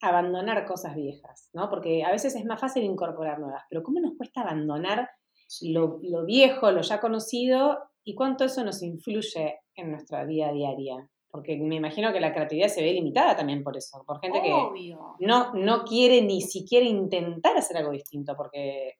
abandonar 0.00 0.64
cosas 0.66 0.94
viejas, 0.94 1.50
¿no? 1.52 1.68
Porque 1.68 2.04
a 2.04 2.10
veces 2.10 2.34
es 2.34 2.44
más 2.44 2.60
fácil 2.60 2.84
incorporar 2.84 3.38
nuevas, 3.38 3.64
pero 3.68 3.82
cómo 3.82 4.00
nos 4.00 4.16
cuesta 4.16 4.42
abandonar 4.42 5.10
lo, 5.62 5.98
lo 6.02 6.24
viejo, 6.24 6.70
lo 6.70 6.82
ya 6.82 7.00
conocido 7.00 7.78
y 8.04 8.14
cuánto 8.14 8.44
eso 8.44 8.64
nos 8.64 8.82
influye 8.82 9.60
en 9.74 9.90
nuestra 9.90 10.24
vida 10.24 10.52
diaria. 10.52 11.08
Porque 11.30 11.56
me 11.56 11.76
imagino 11.76 12.12
que 12.12 12.20
la 12.20 12.32
creatividad 12.32 12.68
se 12.68 12.82
ve 12.82 12.92
limitada 12.92 13.36
también 13.36 13.62
por 13.62 13.76
eso, 13.76 14.02
por 14.06 14.20
gente 14.20 14.40
que 14.40 14.96
no, 15.20 15.52
no 15.54 15.84
quiere 15.84 16.22
ni 16.22 16.40
siquiera 16.40 16.86
intentar 16.86 17.56
hacer 17.56 17.76
algo 17.76 17.90
distinto, 17.92 18.34
porque... 18.36 18.94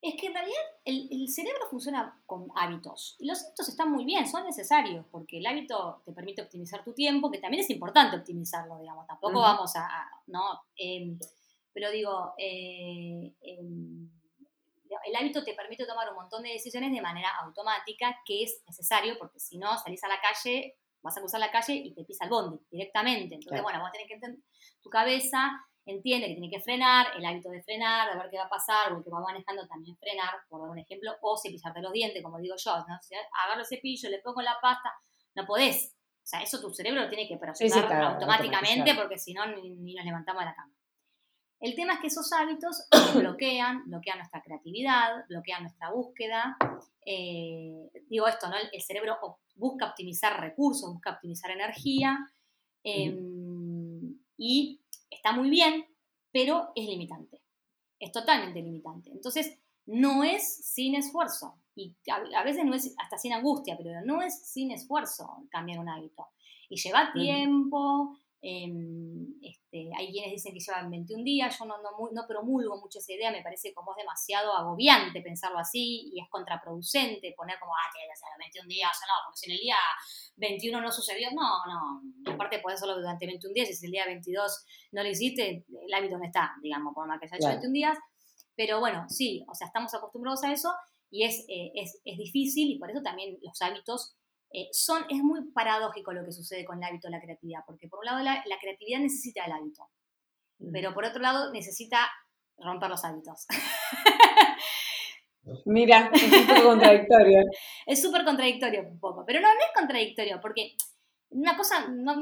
Es 0.00 0.14
que 0.18 0.28
en 0.28 0.34
realidad 0.34 0.60
el, 0.84 1.28
cerebro 1.28 1.66
funciona 1.68 2.20
con 2.26 2.48
hábitos, 2.54 3.16
y 3.18 3.26
los 3.26 3.44
hábitos 3.44 3.68
están 3.68 3.92
muy 3.92 4.04
bien, 4.04 4.26
son 4.26 4.44
necesarios, 4.44 5.04
porque 5.10 5.38
el 5.38 5.46
hábito 5.46 6.00
te 6.04 6.12
permite 6.12 6.42
optimizar 6.42 6.82
tu 6.82 6.94
tiempo, 6.94 7.30
que 7.30 7.38
también 7.38 7.62
es 7.62 7.70
importante 7.70 8.16
optimizarlo, 8.16 8.78
digamos, 8.78 9.06
tampoco 9.06 9.40
vamos 9.40 9.76
a, 9.76 10.08
¿no? 10.28 10.62
Em, 10.76 11.18
pero 11.72 11.90
digo, 11.90 12.32
eh, 12.38 13.34
em, 13.42 14.07
el 15.04 15.16
hábito 15.16 15.44
te 15.44 15.54
permite 15.54 15.86
tomar 15.86 16.08
un 16.10 16.16
montón 16.16 16.42
de 16.42 16.50
decisiones 16.50 16.92
de 16.92 17.00
manera 17.00 17.30
automática, 17.42 18.20
que 18.24 18.42
es 18.42 18.62
necesario, 18.66 19.16
porque 19.18 19.40
si 19.40 19.58
no, 19.58 19.76
salís 19.78 20.02
a 20.04 20.08
la 20.08 20.20
calle 20.20 20.76
vas 21.02 21.16
a 21.16 21.20
cruzar 21.20 21.40
la 21.40 21.50
calle 21.50 21.74
y 21.74 21.94
te 21.94 22.04
pisa 22.04 22.24
el 22.24 22.30
bondi 22.30 22.58
directamente. 22.70 23.36
Entonces, 23.36 23.62
bueno, 23.62 23.80
vos 23.80 23.90
tenés 23.92 24.08
que 24.08 24.14
entender, 24.14 24.40
tu 24.82 24.90
cabeza 24.90 25.50
entiende 25.86 26.28
que 26.28 26.34
tiene 26.34 26.50
que 26.50 26.60
frenar, 26.60 27.16
el 27.16 27.24
hábito 27.24 27.48
de 27.50 27.62
frenar, 27.62 28.12
de 28.12 28.18
ver 28.18 28.28
qué 28.30 28.36
va 28.36 28.44
a 28.44 28.48
pasar, 28.48 28.92
o 28.92 28.98
el 28.98 29.04
que 29.04 29.10
va 29.10 29.20
manejando 29.20 29.66
también 29.66 29.96
frenar, 29.96 30.34
por 30.48 30.60
dar 30.60 30.70
un 30.70 30.78
ejemplo, 30.78 31.12
o 31.22 31.36
cepillarte 31.38 31.80
los 31.80 31.92
dientes, 31.92 32.22
como 32.22 32.38
digo 32.38 32.56
yo, 32.58 32.76
¿no? 32.86 32.98
Si 33.00 33.14
agarro 33.14 33.60
el 33.60 33.66
cepillo, 33.66 34.10
le 34.10 34.18
pongo 34.18 34.42
la 34.42 34.58
pasta, 34.60 34.92
no 35.34 35.46
podés. 35.46 35.94
O 36.22 36.26
sea, 36.28 36.42
eso 36.42 36.60
tu 36.60 36.70
cerebro 36.74 37.02
lo 37.02 37.08
tiene 37.08 37.26
que 37.26 37.38
procesar 37.38 37.90
automáticamente, 37.90 38.94
porque 38.94 39.18
si 39.18 39.32
no, 39.32 39.46
ni, 39.46 39.94
nos 39.94 40.04
levantamos 40.04 40.40
de 40.40 40.46
la 40.46 40.54
cama. 40.54 40.74
El 41.60 41.74
tema 41.74 41.94
es 41.94 42.00
que 42.00 42.06
esos 42.06 42.32
hábitos 42.32 42.88
bloquean, 43.14 43.84
bloquean 43.86 44.18
nuestra 44.18 44.42
creatividad, 44.42 45.26
bloquean 45.28 45.62
nuestra 45.62 45.90
búsqueda. 45.90 46.56
Eh, 47.04 47.90
digo 48.08 48.28
esto, 48.28 48.48
¿no? 48.48 48.56
El, 48.72 48.82
cerebro 48.82 49.16
busca 49.56 49.86
optimizar 49.86 50.40
recursos, 50.40 50.92
busca 50.92 51.12
optimizar 51.12 51.50
energía 51.50 52.18
em, 52.84 54.18
y 54.36 54.80
está 55.10 55.32
muy 55.32 55.50
bien, 55.50 55.84
pero 56.30 56.70
es 56.76 56.86
limitante. 56.86 57.42
Es 57.98 58.12
totalmente 58.12 58.62
limitante. 58.62 59.10
Entonces, 59.10 59.58
no 59.86 60.22
es 60.22 60.64
sin 60.64 60.94
esfuerzo. 60.94 61.58
y 61.74 61.96
a, 62.10 62.44
veces 62.44 62.64
no 62.64 62.74
es 62.74 62.94
hasta 62.98 63.18
sin 63.18 63.32
angustia, 63.32 63.76
pero 63.76 64.00
no 64.04 64.22
es 64.22 64.46
sin 64.46 64.70
esfuerzo 64.70 65.44
cambiar 65.50 65.80
un 65.80 65.88
hábito. 65.88 66.28
Y 66.68 66.76
lleva 66.76 67.12
tiempo, 67.12 68.16
Em, 68.40 69.34
este, 69.42 69.90
hay 69.98 70.12
quienes 70.12 70.30
dicen 70.30 70.52
que 70.54 70.60
llevan 70.60 70.88
21 70.90 71.24
días, 71.24 71.58
yo 71.58 71.64
no, 71.64 71.82
no, 71.82 71.90
no, 72.12 72.26
promulgo 72.28 72.80
mucho 72.80 73.00
esa 73.00 73.12
idea, 73.12 73.32
me 73.32 73.42
parece 73.42 73.74
como 73.74 73.90
es 73.92 73.96
demasiado 73.96 74.52
agobiante 74.56 75.20
pensarlo 75.22 75.58
así 75.58 76.12
y 76.14 76.20
es 76.20 76.28
contraproducente 76.30 77.34
poner 77.36 77.58
como, 77.58 77.74
ah, 77.74 77.90
tiene 77.92 78.08
que 78.08 78.16
ser 78.16 78.28
21 78.38 78.68
días, 78.68 78.92
no, 79.00 79.14
porque 79.26 79.38
si 79.38 79.46
en 79.46 79.52
el 79.56 79.60
día 79.60 79.76
21 80.36 80.80
no 80.80 80.92
sucedió, 80.92 81.30
no, 81.32 81.66
no, 81.66 82.32
aparte 82.32 82.60
puedes 82.60 82.78
hacerlo 82.78 83.00
durante 83.00 83.26
21 83.26 83.52
días 83.54 83.70
y 83.70 83.74
si 83.74 83.86
el 83.86 83.92
día 83.92 84.06
22 84.06 84.66
no 84.92 85.02
lo 85.02 85.08
hiciste, 85.08 85.64
el 85.68 85.94
hábito 85.94 86.16
no 86.16 86.24
está, 86.24 86.52
digamos, 86.62 86.94
por 86.94 87.08
más 87.08 87.18
que 87.18 87.26
haya 87.26 87.36
hecho 87.36 87.48
21 87.48 87.72
días, 87.72 87.98
pero 88.54 88.78
bueno, 88.78 89.06
sí, 89.08 89.44
o 89.48 89.54
sea, 89.54 89.66
estamos 89.66 89.92
acostumbrados 89.94 90.44
a 90.44 90.52
eso 90.52 90.72
y 91.10 91.24
es, 91.24 91.44
eh, 91.48 91.72
es, 91.74 92.00
es 92.04 92.18
difícil 92.18 92.70
y 92.70 92.78
por 92.78 92.88
eso 92.90 93.02
también 93.02 93.36
los 93.42 93.60
hábitos 93.62 94.14
eh, 94.50 94.68
son, 94.72 95.04
es 95.10 95.22
muy 95.22 95.50
paradójico 95.52 96.12
lo 96.12 96.24
que 96.24 96.32
sucede 96.32 96.64
con 96.64 96.78
el 96.78 96.84
hábito 96.84 97.08
de 97.08 97.12
la 97.12 97.20
creatividad, 97.20 97.60
porque 97.66 97.88
por 97.88 98.00
un 98.00 98.06
lado 98.06 98.22
la, 98.22 98.42
creatividad 98.60 99.00
necesita 99.00 99.44
el 99.44 99.52
hábito, 99.52 99.88
mm. 100.58 100.72
pero 100.72 100.94
por 100.94 101.04
otro 101.04 101.20
lado 101.20 101.52
necesita 101.52 102.08
romper 102.56 102.90
los 102.90 103.04
hábitos. 103.04 103.46
Mira, 105.64 106.10
es 106.12 106.30
súper 106.30 106.62
contradictorio. 106.62 107.40
es 107.86 108.02
súper 108.02 108.24
contradictorio 108.24 108.82
un 108.82 108.98
poco, 108.98 109.24
pero 109.26 109.40
no, 109.40 109.48
no 109.48 109.60
es 109.60 109.72
contradictorio, 109.74 110.40
porque 110.40 110.74
una 111.30 111.56
cosa, 111.56 111.88
no, 111.88 112.14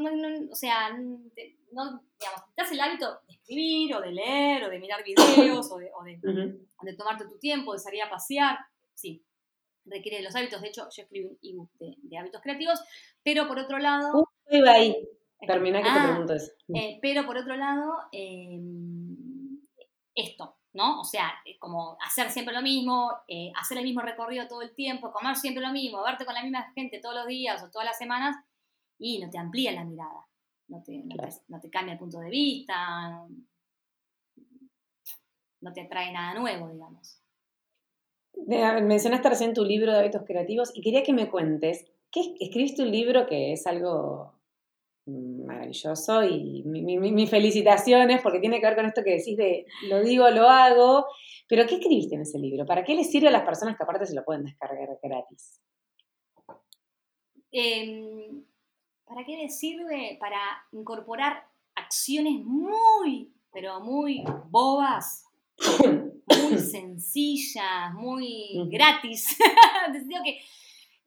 o 0.51 0.55
sea, 0.55 0.91
no, 0.91 2.03
digamos, 2.19 2.43
te 2.57 2.75
el 2.75 2.81
hábito 2.81 3.21
de 3.27 3.35
escribir 3.35 3.95
o 3.95 4.01
de 4.01 4.13
leer 4.13 4.65
o 4.65 4.71
de 4.71 4.81
mirar 4.81 5.05
videos 5.05 5.71
o 5.71 5.79
de, 5.79 5.91
o 5.95 6.03
de 6.03 6.97
tomarte 6.97 7.25
tu 7.25 7.39
tiempo, 7.39 7.73
de 7.73 7.79
salir 7.79 8.03
a 8.03 8.11
pasear, 8.11 8.59
sí, 8.95 9.25
requiere 9.87 10.19
de 10.19 10.25
los 10.25 10.35
hábitos. 10.35 10.61
De 10.61 10.69
hecho, 10.69 10.89
yo 10.95 11.03
escribí 11.03 11.27
un 11.27 11.39
ebook 11.43 11.71
de, 11.79 12.19
hábitos 12.19 12.43
creativos, 12.43 12.81
pero 13.23 13.49
por 13.49 13.59
otro 13.59 13.79
lado... 13.79 14.21
Uh, 14.21 14.57
iba 14.57 14.73
ahí. 14.73 14.97
Termina 15.47 15.79
que 15.79 15.85
te 15.85 15.91
ah, 15.91 16.09
pregunto 16.09 16.35
eso. 16.35 16.53
Eh, 16.75 16.99
pero 17.03 17.27
por 17.27 17.37
otro 17.37 17.57
lado, 17.57 17.93
em, 18.11 19.61
esto, 20.15 20.57
¿no? 20.73 21.01
O 21.01 21.05
sea, 21.05 21.33
como 21.59 21.97
hacer 22.01 22.31
siempre 22.31 22.55
lo 22.55 22.63
mismo, 22.63 23.13
eh, 23.29 23.53
hacer 23.55 23.79
el 23.79 23.85
mismo 23.85 24.01
recorrido 24.01 24.49
todo 24.49 24.63
el 24.63 24.75
tiempo, 24.75 25.13
comer 25.13 25.37
siempre 25.37 25.63
lo 25.63 25.73
mismo, 25.73 26.03
verte 26.03 26.25
con 26.25 26.35
la 26.35 26.43
misma 26.43 26.73
gente 26.75 27.01
todos 27.01 27.15
los 27.15 27.27
días 27.27 27.63
o 27.63 27.71
todas 27.71 27.87
las 27.87 27.99
semanas, 27.99 28.37
y 28.99 29.19
no 29.19 29.29
te 29.29 29.39
amplía 29.39 29.73
la 29.73 29.85
mirada, 29.85 30.27
no 30.69 30.83
te, 30.83 31.05
no 31.49 31.61
te 31.61 31.71
cambia 31.71 31.93
el 31.93 31.99
punto 31.99 32.19
de 32.19 32.31
vista, 32.31 33.27
no 35.61 35.73
te 35.73 35.83
atrae 35.83 36.13
nada 36.13 36.39
nuevo, 36.39 36.69
digamos. 36.69 37.21
Mencionaste 38.47 39.29
recién 39.29 39.55
tu 39.55 39.65
libro 39.65 39.93
de 39.93 39.99
hábitos 39.99 40.23
creativos 40.27 40.71
y 40.75 40.83
quería 40.83 41.03
que 41.03 41.13
me 41.13 41.31
cuentes, 41.31 41.87
¿qué, 42.11 42.35
escribiste 42.39 42.83
un 42.83 42.91
libro 42.91 43.27
que 43.27 43.53
es 43.53 43.67
algo 43.67 44.37
maravilloso 45.07 46.25
y 46.25 46.65
mis 46.65 47.31
felicitaciones 47.31 48.21
porque 48.23 48.41
tiene 48.41 48.61
que 48.61 48.67
ver 48.67 48.77
con 48.77 48.87
esto 48.87 49.03
que 49.05 49.17
decís 49.17 49.37
de 49.37 49.67
lo 49.89 50.03
digo, 50.03 50.29
lo 50.31 50.49
hago, 50.49 51.07
pero 51.49 51.65
¿qué 51.67 51.77
escribiste 51.77 52.17
en 52.17 52.23
ese 52.23 52.39
libro? 52.39 52.67
¿Para 52.67 52.83
qué 52.83 52.95
le 52.95 53.05
sirve 53.05 53.29
a 53.29 53.33
las 53.33 53.45
personas 53.45 53.77
que 53.77 53.85
aparte 53.85 54.07
se 54.07 54.15
lo 54.15 54.25
pueden 54.25 54.45
descargar 54.45 54.89
gratis? 55.03 55.61
Em, 57.53 58.45
¿Para 59.05 59.25
qué 59.25 59.37
le 59.37 59.49
sirve? 59.49 60.17
Para 60.19 60.41
incorporar 60.73 61.47
acciones 61.77 62.45
muy, 62.45 63.33
pero 63.53 63.81
muy 63.81 64.25
bobas 64.51 65.25
muy 66.49 66.59
sencillas, 66.59 67.95
muy 67.95 68.69
gratis. 68.71 69.37
que, 70.25 70.41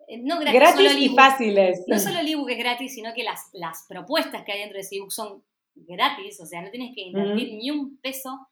eh, 0.07 0.17
no 0.17 0.39
gratis, 0.39 0.97
y 0.97 1.09
fáciles. 1.09 1.83
No 1.87 1.99
solo 1.99 2.19
el 2.19 2.27
ebook 2.27 2.49
es 2.49 2.57
gratis, 2.57 2.95
sino 2.95 3.13
que 3.13 3.23
las, 3.23 3.49
las 3.53 3.85
propuestas 3.87 4.43
que 4.43 4.51
hay 4.51 4.59
dentro 4.59 4.75
de 4.75 4.81
ese 4.81 4.95
ebook 4.95 5.11
son 5.11 5.43
gratis, 5.75 6.39
o 6.41 6.45
sea, 6.45 6.61
no 6.61 6.71
tienes 6.71 6.95
que 6.95 7.01
invertir 7.01 7.53
ni 7.53 7.69
un 7.69 7.97
peso 7.97 8.49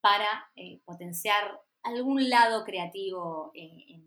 para 0.00 0.50
eh, 0.56 0.80
potenciar 0.84 1.60
algún 1.82 2.30
lado 2.30 2.64
creativo 2.64 3.50
eh, 3.54 3.98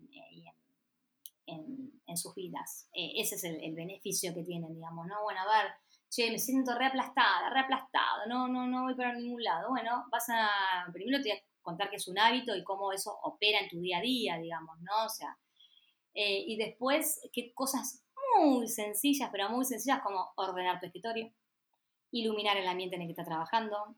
en, 1.46 2.16
sus 2.16 2.34
vidas. 2.34 2.88
ese 2.94 3.34
es 3.34 3.44
el, 3.44 3.74
beneficio 3.74 4.32
que 4.32 4.42
tienen, 4.42 4.72
digamos, 4.72 5.06
¿no? 5.06 5.22
Bueno, 5.22 5.40
a 5.40 5.62
ver, 5.62 5.72
che, 6.08 6.30
me 6.30 6.38
siento 6.38 6.74
reaplastada, 6.74 7.50
reaplastado, 7.50 8.26
no, 8.26 8.48
no, 8.48 8.66
no 8.66 8.84
voy 8.84 8.94
para 8.94 9.12
ningún 9.12 9.44
lado. 9.44 9.68
Bueno, 9.68 10.06
vas 10.10 10.24
a, 10.30 10.90
primero 10.94 11.22
te 11.22 11.44
contar 11.66 11.90
que 11.90 11.96
es 11.96 12.06
un 12.08 12.18
hábito 12.18 12.54
y 12.56 12.64
cómo 12.64 12.92
eso 12.92 13.18
opera 13.22 13.58
en 13.58 13.68
tu 13.68 13.80
día 13.80 13.98
a 13.98 14.00
día, 14.00 14.38
digamos, 14.38 14.78
¿no? 14.80 15.04
O 15.04 15.08
sea, 15.08 15.36
eh, 16.14 16.44
y 16.46 16.56
después, 16.56 17.20
qué 17.32 17.52
cosas 17.52 18.04
muy 18.38 18.68
sencillas, 18.68 19.28
pero 19.32 19.50
muy 19.50 19.64
sencillas 19.64 20.00
como 20.00 20.32
ordenar 20.36 20.78
tu 20.78 20.86
escritorio, 20.86 21.30
iluminar 22.12 22.56
el 22.56 22.68
ambiente 22.68 22.96
en 22.96 23.02
el 23.02 23.08
que 23.08 23.12
estás 23.12 23.26
trabajando, 23.26 23.96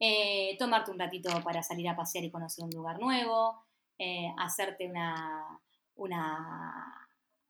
eh, 0.00 0.56
tomarte 0.58 0.90
un 0.90 0.98
ratito 0.98 1.30
para 1.44 1.62
salir 1.62 1.88
a 1.88 1.94
pasear 1.94 2.24
y 2.24 2.30
conocer 2.30 2.64
un 2.64 2.70
lugar 2.70 2.98
nuevo, 2.98 3.62
eh, 3.98 4.32
hacerte 4.38 4.88
una, 4.88 5.60
una 5.94 7.01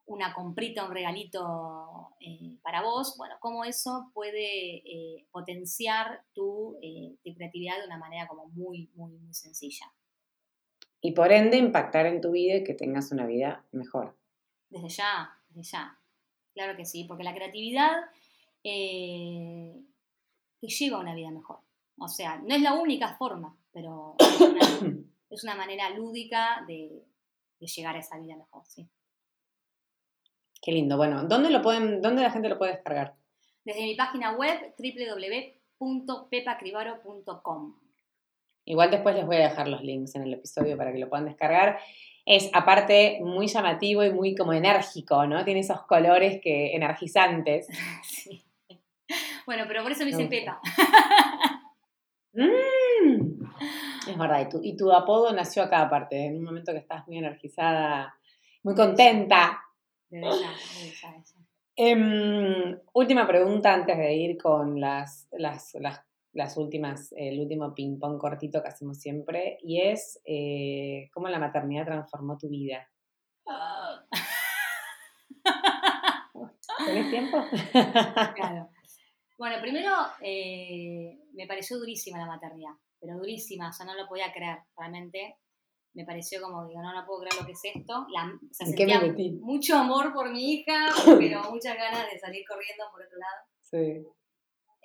una 0.05 0.33
comprita, 0.33 0.85
un 0.85 0.93
regalito 0.93 2.09
eh, 2.19 2.57
para 2.61 2.81
vos, 2.81 3.15
bueno, 3.17 3.35
cómo 3.39 3.63
eso 3.63 4.11
puede 4.13 4.77
eh, 4.77 5.25
potenciar 5.31 6.23
tu, 6.33 6.77
eh, 6.81 7.15
tu, 7.23 7.33
creatividad 7.33 7.79
de 7.79 7.85
una 7.85 7.97
manera 7.97 8.27
como 8.27 8.47
muy, 8.47 8.89
muy, 8.95 9.13
muy 9.13 9.33
sencilla. 9.33 9.91
Y 11.01 11.11
por 11.11 11.31
ende 11.31 11.57
impactar 11.57 12.05
en 12.05 12.21
tu 12.21 12.31
vida 12.31 12.55
y 12.55 12.63
que 12.63 12.73
tengas 12.73 13.11
una 13.11 13.25
vida 13.25 13.65
mejor. 13.71 14.17
Desde 14.69 14.89
ya, 14.89 15.37
desde 15.49 15.71
ya. 15.71 15.99
Claro 16.53 16.77
que 16.77 16.85
sí, 16.85 17.05
porque 17.05 17.23
la 17.23 17.33
creatividad 17.33 17.93
te 18.61 19.83
lleva 20.61 20.97
a 20.97 21.01
una 21.01 21.15
vida 21.15 21.31
mejor. 21.31 21.59
O 21.97 22.07
sea, 22.07 22.37
no 22.37 22.55
es 22.55 22.61
la 22.61 22.73
única 22.73 23.15
forma, 23.15 23.57
pero 23.71 24.15
es 25.29 25.43
una, 25.43 25.55
manera 25.55 25.89
lúdica 25.89 26.63
de, 26.67 27.05
de 27.59 27.67
llegar 27.67 27.95
a 27.95 27.99
esa 27.99 28.17
vida 28.17 28.35
mejor, 28.37 28.63
sí. 28.65 28.87
Qué 30.63 30.71
lindo. 30.71 30.95
Bueno, 30.95 31.25
¿dónde, 31.25 31.49
lo 31.49 31.61
pueden, 31.61 32.01
¿dónde 32.01 32.21
la 32.21 32.31
gente 32.31 32.47
lo 32.47 32.57
puede 32.57 32.71
descargar? 32.71 33.15
Desde 33.65 33.83
mi 33.83 33.95
página 33.95 34.31
web 34.31 34.73
www.pepacribaro.com. 35.77 37.79
Igual 38.63 38.91
después 38.91 39.13
les 39.13 39.25
voy 39.25 39.35
a 39.35 39.49
dejar 39.49 39.67
los 39.67 39.83
links 39.83 40.15
en 40.15 40.23
el 40.23 40.35
episodio 40.35 40.77
para 40.77 40.93
que 40.93 40.99
lo 40.99 41.09
puedan 41.09 41.25
descargar. 41.25 41.79
Es 42.25 42.49
aparte 42.53 43.19
muy 43.21 43.47
llamativo 43.47 44.05
y 44.05 44.13
muy 44.13 44.35
como 44.35 44.53
enérgico, 44.53 45.27
¿no? 45.27 45.43
Tiene 45.43 45.59
esos 45.59 45.81
colores 45.81 46.39
que 46.41 46.73
energizantes. 46.73 47.67
Sí. 48.03 48.41
Bueno, 49.45 49.65
pero 49.67 49.83
por 49.83 49.91
eso 49.91 50.05
me 50.05 50.11
dicen 50.11 50.29
Pepa. 50.29 50.61
Mm. 52.31 53.43
es 54.07 54.17
verdad, 54.17 54.47
y 54.47 54.49
tu, 54.49 54.61
y 54.63 54.77
tu 54.77 54.91
apodo 54.91 55.31
nació 55.33 55.61
acá 55.61 55.81
aparte, 55.81 56.25
en 56.25 56.37
un 56.37 56.45
momento 56.45 56.71
que 56.71 56.79
estás 56.79 57.05
muy 57.05 57.19
energizada, 57.19 58.17
muy 58.63 58.73
contenta. 58.73 59.61
Em, 61.75 62.79
última 62.93 63.25
pregunta 63.25 63.73
antes 63.73 63.97
de 63.97 64.13
ir 64.13 64.37
con 64.37 64.79
las, 64.79 65.27
las, 65.31 65.75
las, 66.33 66.57
últimas, 66.57 67.11
el 67.17 67.39
último 67.39 67.73
ping-pong 67.73 68.19
cortito 68.19 68.61
que 68.61 68.67
hacemos 68.67 68.99
siempre, 68.99 69.57
y 69.61 69.81
es 69.81 70.21
eh, 70.25 71.09
cómo 71.13 71.29
la 71.29 71.39
maternidad 71.39 71.85
transformó 71.85 72.37
tu 72.37 72.47
vida. 72.49 72.87
¿Tenés 76.85 77.09
tiempo? 77.09 77.37
claro. 78.35 78.69
Bueno, 79.37 79.55
primero 79.61 79.89
eh, 80.21 81.17
me 81.33 81.47
pareció 81.47 81.79
durísima 81.79 82.19
la 82.19 82.27
maternidad, 82.27 82.73
pero 82.99 83.17
durísima, 83.17 83.69
o 83.69 83.73
sea, 83.73 83.85
no 83.85 83.95
lo 83.95 84.07
podía 84.07 84.31
creer 84.31 84.59
realmente 84.77 85.37
me 85.93 86.05
pareció 86.05 86.41
como, 86.41 86.67
digo, 86.67 86.81
no, 86.81 86.93
no 86.93 87.05
puedo 87.05 87.21
creer 87.21 87.35
lo 87.39 87.45
que 87.45 87.51
es 87.51 87.61
esto. 87.63 88.07
La, 88.11 88.25
o 88.25 88.53
sea, 88.53 88.67
sentía 88.67 89.01
mucho 89.39 89.75
amor 89.77 90.13
por 90.13 90.31
mi 90.31 90.53
hija, 90.53 90.87
pero 91.19 91.51
muchas 91.51 91.75
ganas 91.75 92.11
de 92.11 92.19
salir 92.19 92.43
corriendo 92.47 92.85
por 92.91 93.03
otro 93.03 93.17
lado. 93.17 93.45
Sí. 93.61 94.07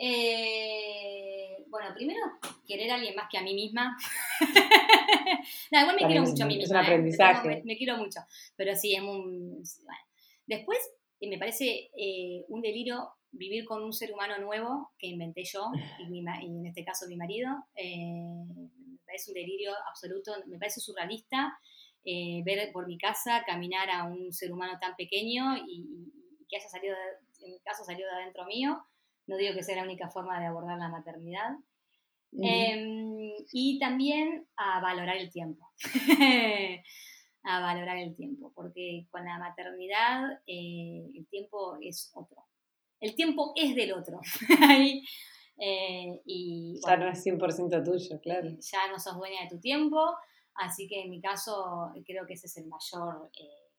Eh, 0.00 1.64
bueno, 1.68 1.92
primero, 1.94 2.20
querer 2.66 2.90
a 2.90 2.94
alguien 2.96 3.16
más 3.16 3.28
que 3.30 3.38
a 3.38 3.42
mí 3.42 3.54
misma. 3.54 3.96
no, 5.72 5.80
igual 5.80 5.96
me 6.00 6.06
quiero 6.06 6.22
mucho 6.22 6.44
a 6.44 6.46
mí 6.46 6.56
misma. 6.56 6.64
Es 6.64 6.70
un 6.70 6.76
¿eh? 6.76 6.80
aprendizaje. 6.80 7.62
me, 7.64 7.76
quiero 7.76 7.96
mucho, 7.96 8.20
pero 8.54 8.76
sí, 8.76 8.94
es 8.94 9.02
muy... 9.02 9.22
Bueno. 9.22 10.00
Después, 10.46 10.78
eh, 11.20 11.28
me 11.28 11.38
parece 11.38 11.90
un 12.48 12.61
delirio 12.61 13.11
vivir 13.30 13.64
con 13.64 13.82
un 13.82 13.92
ser 13.92 14.12
humano 14.12 14.38
nuevo 14.38 14.92
que 14.98 15.09
inventé 15.09 15.44
yo, 15.44 15.70
y, 16.09 16.18
en 16.18 16.66
este 16.66 16.84
caso 16.84 17.06
mi 17.09 17.16
marido 17.16 17.50
parece 19.09 19.30
un 19.30 19.34
delirio 19.34 19.72
absoluto, 19.88 20.32
me 20.46 20.59
parece 20.59 20.80
surrealista 20.80 21.59
eh, 22.04 22.42
ver 22.44 22.72
por 22.72 22.86
mi 22.86 22.96
casa 22.96 23.42
caminar 23.46 23.90
a 23.90 24.04
un 24.04 24.32
ser 24.32 24.52
humano 24.52 24.78
tan 24.80 24.94
pequeño 24.96 25.56
y, 25.66 26.12
que 26.48 26.56
haya 26.56 26.68
salido, 26.68 26.96
en 27.40 27.52
mi 27.52 27.61
caso 27.61 27.84
salió 27.84 28.06
de 28.06 28.12
adentro 28.12 28.46
mío. 28.46 28.82
No 29.26 29.36
digo 29.36 29.54
que 29.54 29.62
sea 29.62 29.76
la 29.76 29.82
única 29.82 30.09
forma 30.09 30.40
de 30.40 30.46
abordar 30.46 30.78
la 30.78 30.88
maternidad. 30.88 31.50
Em, 32.32 33.32
y 33.52 33.78
también 33.78 34.46
a 34.56 34.80
valorar 34.80 35.18
el 35.18 35.30
tiempo. 35.30 35.70
a 37.42 37.61
valorar 37.61 37.98
el 37.98 38.16
tiempo, 38.16 38.52
porque 38.54 39.06
con 39.11 39.24
la 39.24 39.38
maternidad 39.38 40.40
eh, 40.46 41.11
el 41.14 41.26
tiempo 41.28 41.76
es 41.82 42.11
otro. 42.14 42.46
El 43.00 43.14
tiempo 43.14 43.52
es 43.54 43.74
del 43.74 43.92
otro. 43.92 44.20
Eh, 45.59 46.22
y, 46.24 46.80
ya 46.86 46.96
no 46.96 47.09
es 47.09 47.24
100% 47.24 47.84
tuyo, 47.84 48.20
claro. 48.20 48.48
Ya 48.61 48.88
no 48.90 48.98
sos 48.98 49.16
dueña 49.16 49.42
de 49.42 49.48
tu 49.48 49.61
tiempo, 49.61 50.16
así 50.54 50.86
que 50.86 51.02
en 51.02 51.11
mi 51.11 51.20
caso 51.20 51.92
creo 52.06 52.26
que 52.26 52.34
ese 52.34 52.46
es 52.46 52.56
el 52.59 52.66
mayor, 52.66 53.30
eh, 53.38 53.72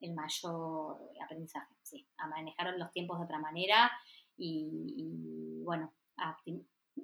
el 0.00 0.12
mayor 0.12 0.98
aprendizaje, 1.24 1.74
sí, 1.82 2.06
a 2.18 2.28
manejar 2.28 2.76
los 2.76 2.92
tiempos 2.92 3.18
de 3.18 3.24
otra 3.24 3.38
manera 3.38 3.90
y, 4.36 5.62
bueno, 5.64 5.94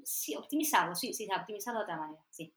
sí, 0.04 0.36
optimizarlo, 0.36 0.94
sí, 0.94 1.14
sí, 1.14 1.26
optimizarlo 1.34 1.80
de 1.80 1.84
otra 1.84 1.96
manera, 1.96 2.22
sí. 2.28 2.54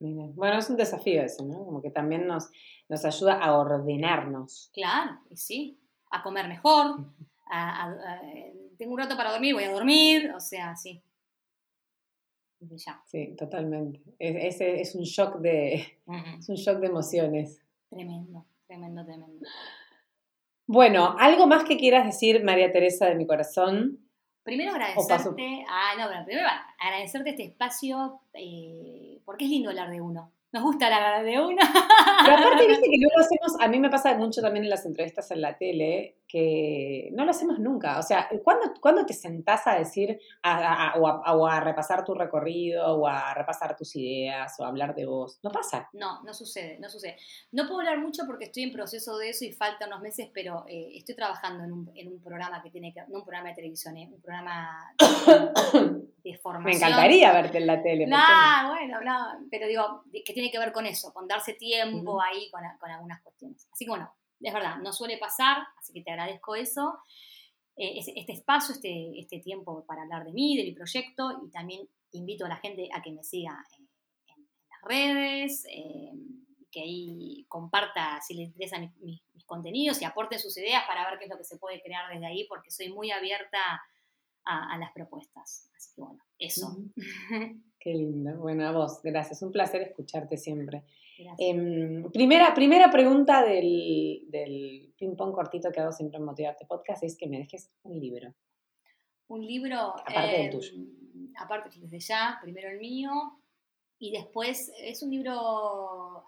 Bueno, 0.00 0.58
es 0.58 0.68
un 0.68 0.76
desafío 0.76 1.22
eso, 1.22 1.44
¿no? 1.44 1.64
Como 1.64 1.80
que 1.80 1.90
también 1.90 2.26
nos, 2.26 2.50
nos 2.88 3.04
ayuda 3.04 3.34
a 3.34 3.56
ordenarnos. 3.56 4.70
Claro, 4.72 5.20
y 5.30 5.36
sí, 5.36 5.80
a 6.10 6.22
comer 6.24 6.48
mejor, 6.48 6.96
tengo 8.82 8.94
un 8.94 8.98
rato 8.98 9.16
para 9.16 9.30
dormir, 9.30 9.54
voy 9.54 9.62
a 9.62 9.70
dormir, 9.70 10.32
o 10.34 10.40
sea, 10.40 10.74
sí. 10.74 11.00
Ya. 12.58 13.00
Sí, 13.06 13.36
totalmente. 13.38 14.02
Es, 14.18 14.60
es, 14.60 14.96
un 14.96 15.04
shock 15.04 15.38
de, 15.38 15.74
es 16.38 16.48
un 16.48 16.56
shock 16.56 16.80
de 16.80 16.88
emociones. 16.88 17.62
Tremendo, 17.88 18.44
tremendo, 18.66 19.04
tremendo. 19.04 19.46
Bueno, 20.66 21.14
¿algo 21.16 21.46
más 21.46 21.62
que 21.62 21.76
quieras 21.76 22.06
decir, 22.06 22.42
María 22.42 22.72
Teresa, 22.72 23.06
de 23.06 23.14
mi 23.14 23.24
corazón? 23.24 24.00
Primero 24.42 24.72
agradecerte, 24.72 25.64
ah, 25.68 25.92
no, 25.96 26.08
bueno, 26.08 26.24
primero 26.24 26.48
agradecerte 26.80 27.30
este 27.30 27.44
espacio, 27.44 28.20
eh, 28.34 29.20
porque 29.24 29.44
es 29.44 29.50
lindo 29.52 29.70
hablar 29.70 29.92
de 29.92 30.00
uno. 30.00 30.32
Nos 30.50 30.64
gusta 30.64 30.86
hablar 30.86 31.24
de 31.24 31.40
uno. 31.40 31.62
Pero 32.24 32.36
aparte, 32.36 32.66
viste 32.66 32.90
que 32.90 32.98
luego 32.98 33.20
hacemos, 33.20 33.60
a 33.60 33.68
mí 33.68 33.78
me 33.78 33.90
pasa 33.90 34.16
mucho 34.18 34.42
también 34.42 34.64
en 34.64 34.70
las 34.70 34.84
entrevistas 34.84 35.30
en 35.30 35.40
la 35.40 35.56
tele, 35.56 36.16
que 36.32 37.10
no 37.12 37.26
lo 37.26 37.30
hacemos 37.30 37.58
nunca. 37.58 37.98
O 37.98 38.02
sea, 38.02 38.26
¿cuándo, 38.42 39.04
te 39.04 39.12
sentás 39.12 39.66
a 39.66 39.74
decir 39.74 40.18
o, 40.42 41.46
a, 41.46 41.60
repasar 41.60 42.06
tu 42.06 42.14
recorrido 42.14 42.86
o 42.96 43.06
a 43.06 43.34
repasar 43.34 43.76
tus 43.76 43.94
ideas 43.96 44.58
o 44.58 44.64
a 44.64 44.68
hablar 44.68 44.94
de 44.94 45.04
vos? 45.04 45.38
No 45.42 45.50
pasa. 45.50 45.90
No, 45.92 46.22
no 46.22 46.32
sucede, 46.32 46.78
no 46.78 46.88
sucede. 46.88 47.18
No 47.50 47.66
puedo 47.66 47.80
hablar 47.80 47.98
mucho 47.98 48.22
porque 48.26 48.46
estoy 48.46 48.62
en 48.62 48.72
proceso 48.72 49.18
de 49.18 49.28
eso 49.28 49.44
y 49.44 49.52
falta 49.52 49.86
unos 49.86 50.00
meses, 50.00 50.30
pero 50.32 50.64
eh, 50.68 50.92
estoy 50.94 51.14
trabajando 51.14 51.64
en 51.64 52.08
un, 52.08 52.22
programa 52.22 52.62
que 52.62 52.70
tiene 52.70 52.94
que, 52.94 53.02
no 53.08 53.18
un 53.18 53.24
programa 53.24 53.50
de 53.50 53.56
televisión, 53.56 53.94
eh, 53.98 54.08
un 54.10 54.22
programa 54.22 54.94
de, 56.24 56.38
formación. 56.38 56.64
Me 56.64 56.76
encantaría 56.76 57.30
verte 57.32 57.58
en 57.58 57.66
la 57.66 57.82
tele. 57.82 58.06
No, 58.06 58.16
bueno, 58.68 59.02
no, 59.02 59.46
pero 59.50 59.66
digo, 59.66 60.04
que 60.10 60.32
tiene 60.32 60.50
que 60.50 60.58
ver 60.58 60.72
con 60.72 60.86
eso, 60.86 61.12
con 61.12 61.28
darse 61.28 61.52
tiempo 61.52 62.22
ahí 62.22 62.50
con, 62.50 62.62
con 62.78 62.90
algunas 62.90 63.20
cuestiones. 63.20 63.68
Así 63.70 63.84
que 63.84 63.90
bueno, 63.90 64.10
es 64.42 64.52
verdad, 64.52 64.78
no 64.78 64.92
suele 64.92 65.18
pasar, 65.18 65.58
así 65.78 65.92
que 65.92 66.02
te 66.02 66.10
agradezco 66.10 66.54
eso, 66.54 66.98
eh, 67.76 67.98
este 68.16 68.32
espacio, 68.32 68.74
este, 68.74 69.18
este 69.18 69.40
tiempo 69.40 69.84
para 69.86 70.02
hablar 70.02 70.24
de 70.24 70.32
mí, 70.32 70.56
de 70.56 70.64
mi 70.64 70.72
proyecto, 70.72 71.40
y 71.46 71.50
también 71.50 71.88
invito 72.12 72.44
a 72.44 72.48
la 72.48 72.56
gente 72.56 72.88
a 72.92 73.02
que 73.02 73.12
me 73.12 73.22
siga 73.22 73.64
en, 73.78 73.88
las 74.68 74.82
redes, 74.84 75.64
eh, 75.70 76.12
que 76.70 76.80
ahí 76.80 77.44
comparta 77.48 78.20
si 78.20 78.34
les 78.34 78.48
interesan 78.48 78.92
mis, 79.00 79.22
contenidos 79.46 80.00
y 80.00 80.04
aporten 80.04 80.38
sus 80.38 80.56
ideas 80.56 80.84
para 80.86 81.08
ver 81.10 81.18
qué 81.18 81.26
es 81.26 81.30
lo 81.30 81.36
que 81.36 81.44
se 81.44 81.58
puede 81.58 81.82
crear 81.82 82.10
desde 82.10 82.26
ahí, 82.26 82.46
porque 82.48 82.70
soy 82.70 82.90
muy 82.90 83.10
abierta 83.10 83.58
a, 84.44 84.78
las 84.78 84.92
propuestas. 84.92 85.70
Así 85.76 85.90
que 85.94 86.00
bueno, 86.00 86.22
eso. 86.38 86.76
Qué 87.82 87.94
lindo. 87.94 88.36
Bueno, 88.36 88.64
a 88.68 88.70
vos, 88.70 89.00
gracias. 89.02 89.42
Un 89.42 89.50
placer 89.50 89.82
escucharte 89.82 90.36
siempre. 90.36 90.84
Em, 91.36 92.08
primera, 92.12 92.54
primera 92.54 92.92
pregunta 92.92 93.42
del, 93.42 94.22
del 94.28 94.94
ping-pong 94.96 95.32
cortito 95.34 95.72
que 95.72 95.80
hago 95.80 95.90
siempre 95.90 96.18
en 96.18 96.24
Motivarte 96.24 96.64
Podcast 96.64 97.02
es 97.02 97.16
que 97.16 97.26
me 97.26 97.38
dejes 97.38 97.72
un 97.82 97.98
libro. 97.98 98.32
Un 99.26 99.44
libro. 99.44 99.94
Aparte 99.98 100.38
del 100.38 100.50
tuyo. 100.50 100.74
Em, 100.76 101.32
aparte, 101.36 101.70
desde 101.80 101.98
ya, 101.98 102.38
primero 102.40 102.68
el 102.70 102.78
mío. 102.78 103.10
Y 103.98 104.12
después 104.12 104.70
es 104.78 105.02
un 105.02 105.10
libro. 105.10 106.22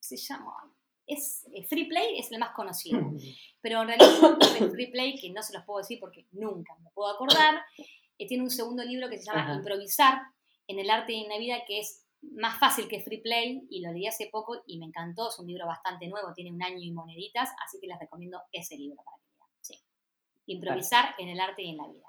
Se 0.00 0.16
llama. 0.16 0.54
Es, 1.06 1.46
eh, 1.52 1.64
Free 1.64 1.84
Play 1.84 2.18
es 2.18 2.32
el 2.32 2.38
más 2.38 2.52
conocido. 2.52 3.12
pero 3.60 3.82
en 3.82 3.88
realidad, 3.88 4.38
el 4.58 4.70
Free 4.70 4.90
Play, 4.90 5.16
que 5.16 5.28
no 5.28 5.42
se 5.42 5.52
los 5.52 5.64
puedo 5.64 5.80
decir 5.80 5.98
porque 6.00 6.24
nunca 6.32 6.74
me 6.82 6.88
puedo 6.94 7.12
acordar, 7.12 7.60
eh, 8.16 8.26
tiene 8.26 8.42
un 8.42 8.50
segundo 8.50 8.82
libro 8.82 9.10
que 9.10 9.18
se 9.18 9.26
llama 9.26 9.54
Improvisar 9.54 10.33
en 10.66 10.78
el 10.78 10.90
arte 10.90 11.12
y 11.12 11.22
en 11.22 11.28
la 11.28 11.38
vida, 11.38 11.64
que 11.66 11.80
es 11.80 12.04
más 12.32 12.58
fácil 12.58 12.88
que 12.88 13.00
Free 13.00 13.20
Play 13.20 13.66
y 13.70 13.80
lo 13.80 13.92
leí 13.92 14.06
hace 14.06 14.28
poco 14.30 14.62
y 14.66 14.78
me 14.78 14.86
encantó. 14.86 15.28
Es 15.28 15.38
un 15.38 15.46
libro 15.46 15.66
bastante 15.66 16.06
nuevo, 16.08 16.32
tiene 16.32 16.52
un 16.52 16.62
año 16.62 16.78
y 16.80 16.90
moneditas, 16.90 17.50
así 17.64 17.78
que 17.80 17.86
les 17.86 17.98
recomiendo 17.98 18.42
ese 18.52 18.76
libro 18.76 19.02
para 19.04 19.16
que 19.18 19.30
lean. 19.36 19.48
Sí. 19.60 19.80
Improvisar 20.46 21.14
en 21.18 21.28
el 21.28 21.40
arte 21.40 21.62
y 21.62 21.70
en 21.70 21.76
la 21.76 21.88
vida. 21.88 22.08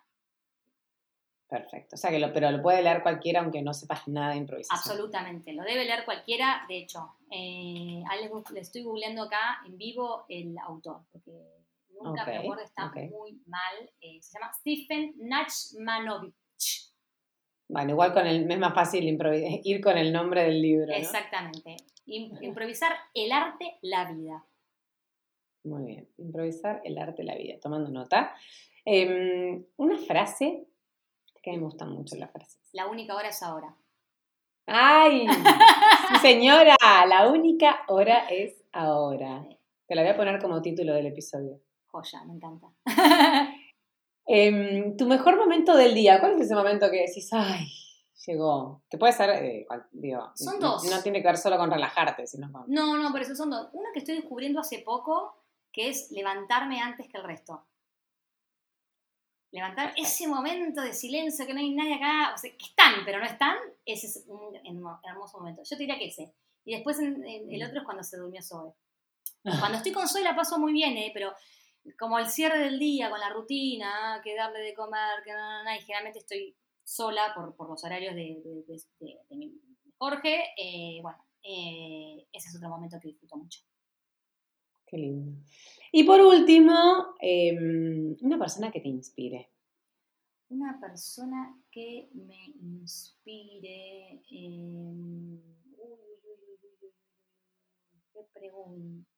Perfecto. 1.48 1.96
O 1.96 1.98
sea 1.98 2.10
que 2.10 2.20
lo, 2.20 2.34
pero 2.34 2.50
lo 2.50 2.62
puede 2.62 2.82
leer 2.82 3.04
cualquiera 3.04 3.42
aunque 3.42 3.62
no 3.62 3.74
sepas 3.74 4.08
nada 4.08 4.32
de 4.32 4.38
improvisación. 4.38 4.80
Absolutamente, 4.80 5.54
lo 5.54 5.64
debe 5.64 5.86
leer 5.86 6.04
cualquiera. 6.04 6.66
De 6.68 6.78
hecho, 6.78 7.18
eh, 7.30 8.04
le 8.52 8.60
estoy 8.60 8.84
googleando 8.84 9.24
acá 9.24 9.62
en 9.66 9.78
vivo 9.78 10.26
el 10.28 10.58
autor, 10.58 11.06
porque 11.12 11.32
nunca 12.02 12.26
me 12.26 12.38
acuerdo, 12.38 12.64
está 12.64 12.92
muy 13.12 13.42
mal. 13.46 13.92
Eh, 14.02 14.20
se 14.22 14.40
llama 14.40 14.52
Stephen 14.54 15.14
Nachmanovich. 15.18 16.36
Bueno, 17.68 17.92
igual 17.92 18.14
con 18.14 18.28
el, 18.28 18.50
es 18.50 18.60
más 18.60 18.74
fácil 18.74 19.04
ir 19.64 19.82
con 19.82 19.98
el 19.98 20.14
nombre 20.14 20.44
del 20.44 20.62
libro. 20.62 20.94
Exactamente. 20.94 21.78
Improvisar 22.06 22.94
el 23.14 23.32
arte, 23.32 23.78
la 23.82 24.12
vida. 24.12 24.46
Muy 25.64 25.86
bien. 25.86 26.10
Improvisar 26.18 26.82
el 26.84 26.98
arte, 26.98 27.24
la 27.24 27.36
vida. 27.36 27.56
Tomando 27.60 27.90
nota. 27.90 28.36
Em, 28.86 29.66
una 29.78 29.98
frase 29.98 30.68
que 31.42 31.52
me 31.52 31.60
gustan 31.60 31.92
mucho 31.92 32.16
las 32.18 32.32
frases. 32.32 32.62
La 32.74 32.88
única 32.88 33.16
hora 33.16 33.30
es 33.30 33.42
ahora. 33.42 33.76
¡Ay! 34.68 35.26
señora, 36.22 36.76
la 37.08 37.30
única 37.30 37.84
hora 37.88 38.28
es 38.30 38.64
ahora. 38.72 39.44
Te 39.88 39.96
la 39.96 40.02
voy 40.02 40.12
a 40.12 40.18
poner 40.18 40.42
como 40.42 40.62
título 40.62 40.94
del 40.94 41.08
episodio. 41.08 41.60
Joya, 41.88 42.24
me 42.26 42.34
encanta. 42.34 42.68
Em, 44.28 44.98
tu 44.98 45.06
mejor 45.06 45.38
momento 45.38 45.76
del 45.76 45.94
día, 45.94 46.20
¿cuál 46.20 46.34
es 46.34 46.42
ese 46.42 46.56
momento 46.56 46.90
que 46.90 47.06
decís, 47.08 47.30
ay, 47.32 47.68
llegó? 48.26 48.84
Que 48.90 48.98
puede 48.98 49.14
ser, 49.14 49.30
eh, 49.30 49.68
digo, 49.92 50.32
son 50.36 50.60
dos. 50.60 50.84
No, 50.86 51.02
tiene 51.04 51.22
que 51.22 51.28
ver 51.28 51.38
solo 51.38 51.58
con 51.58 51.70
relajarte, 51.70 52.26
sino 52.26 52.52
con... 52.52 52.64
No, 52.68 52.98
no, 52.98 53.12
por 53.12 53.22
eso 53.22 53.36
son 53.36 53.52
dos. 53.52 53.70
Una 53.74 53.90
que 53.94 54.00
estoy 54.00 54.16
descubriendo 54.16 54.60
hace 54.60 54.80
poco, 54.80 55.44
que 55.72 55.90
es 55.90 56.10
levantarme 56.12 56.82
antes 56.82 57.08
que 57.08 57.18
el 57.18 57.24
resto. 57.24 57.66
Levantar 59.52 59.94
ese 59.96 60.28
momento 60.28 60.82
de 60.82 60.94
silencio, 60.94 61.46
que 61.46 61.54
no 61.54 61.60
hay 61.60 61.74
nadie 61.74 61.96
acá, 61.96 62.34
o 62.34 62.38
sea, 62.38 62.52
que 62.52 62.66
están, 62.66 63.06
pero 63.06 63.20
no 63.20 63.26
están, 63.26 63.56
ese 63.86 64.08
es 64.08 64.26
un 64.28 64.56
hermoso 65.04 65.38
momento. 65.38 65.62
Yo 65.64 65.78
te 65.78 65.84
diría 65.84 66.00
que 66.00 66.08
ese. 66.08 66.34
Y 66.66 66.74
después 66.74 66.98
el 67.00 67.64
otro 67.64 67.80
es 67.80 67.86
cuando 67.86 68.04
se 68.04 68.18
durmió 68.18 68.42
Zoe. 68.42 68.74
Cuando 69.60 69.78
estoy 69.78 69.92
con 69.92 70.08
Zoe 70.08 70.24
la 70.24 70.36
paso 70.36 70.58
muy 70.58 70.74
bien, 70.74 70.98
¿eh? 70.98 71.12
pero 71.14 71.34
como 72.00 72.20
el 72.20 72.28
cierre 72.28 72.60
del 72.60 72.80
día 72.80 73.10
con 73.10 73.20
la 73.20 73.30
rutina, 73.30 74.22
que 74.24 74.36
darle 74.36 74.60
de 74.60 74.74
comer, 74.74 75.24
que 75.24 75.32
no, 75.32 75.64
no, 75.64 75.74
y 75.74 75.80
generalmente 75.80 76.20
estoy 76.20 76.56
sola 76.84 77.34
por, 77.36 77.56
por 77.56 77.70
los 77.70 77.84
horarios 77.84 78.16
de, 78.16 78.42
de, 78.44 79.20
de, 79.30 79.52
Jorge, 79.98 80.44
eh, 80.58 81.00
bueno, 81.02 81.18
eh, 81.44 82.28
ese 82.32 82.50
es 82.50 82.56
otro 82.56 82.70
momento 82.70 82.98
que 83.02 83.10
disfruto 83.10 83.38
mucho. 83.38 83.62
Qué 84.86 84.98
lindo. 84.98 85.42
Y 85.92 86.04
por 86.04 86.22
último, 86.22 87.16
em, 87.20 88.16
una 88.22 88.38
persona 88.38 88.72
que 88.72 88.82
te 88.82 88.90
inspire. 88.90 89.50
Una 90.50 90.80
persona 90.80 91.58
que 91.72 92.10
me 92.14 92.54
inspire. 92.62 94.22
Eh, 94.30 95.40
qué 98.14 98.20
pregunta. 98.34 99.15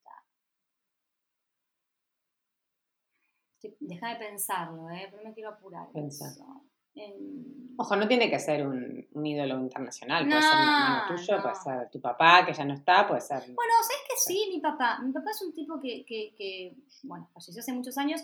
Deja 3.80 4.10
de 4.10 4.16
pensarlo, 4.16 4.90
¿eh? 4.90 5.08
pero 5.10 5.24
me 5.24 5.34
quiero 5.34 5.50
apurar. 5.50 5.88
Ojo, 7.80 7.96
no 7.96 8.08
tiene 8.08 8.30
que 8.30 8.40
ser 8.40 8.66
un, 8.66 9.08
un 9.12 9.26
ídolo 9.26 9.60
internacional, 9.60 10.28
puede 10.28 10.42
ser 10.42 10.56
un 10.56 10.62
hermano 10.62 11.16
tuyo, 11.16 11.42
puede 11.42 11.56
ser 11.56 11.90
tu 11.92 12.02
papá 12.02 12.46
que 12.46 12.54
ya 12.54 12.66
no 12.66 12.74
está, 12.74 13.08
puede 13.08 13.22
ser... 13.22 13.40
Bueno, 13.40 13.74
sabes 13.84 14.04
que 14.10 14.16
sí, 14.18 14.50
mi 14.52 14.60
papá. 14.60 15.00
Mi 15.04 15.12
papá 15.12 15.30
es 15.32 15.42
un 15.44 15.54
tipo 15.54 15.80
que, 15.80 16.04
que, 16.06 16.34
que, 16.36 16.76
bueno, 17.04 17.30
falleció 17.34 17.60
hace 17.60 17.74
muchos 17.74 17.98
años, 18.00 18.22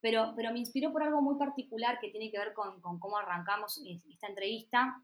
pero, 0.00 0.32
pero 0.34 0.52
me 0.52 0.58
inspiró 0.58 0.92
por 0.92 1.04
algo 1.04 1.22
muy 1.22 1.36
particular 1.36 1.98
que 2.00 2.10
tiene 2.10 2.30
que 2.30 2.38
ver 2.38 2.52
con, 2.52 2.80
con 2.80 2.98
cómo 2.98 3.16
arrancamos 3.16 3.80
esta 4.08 4.26
entrevista, 4.26 5.00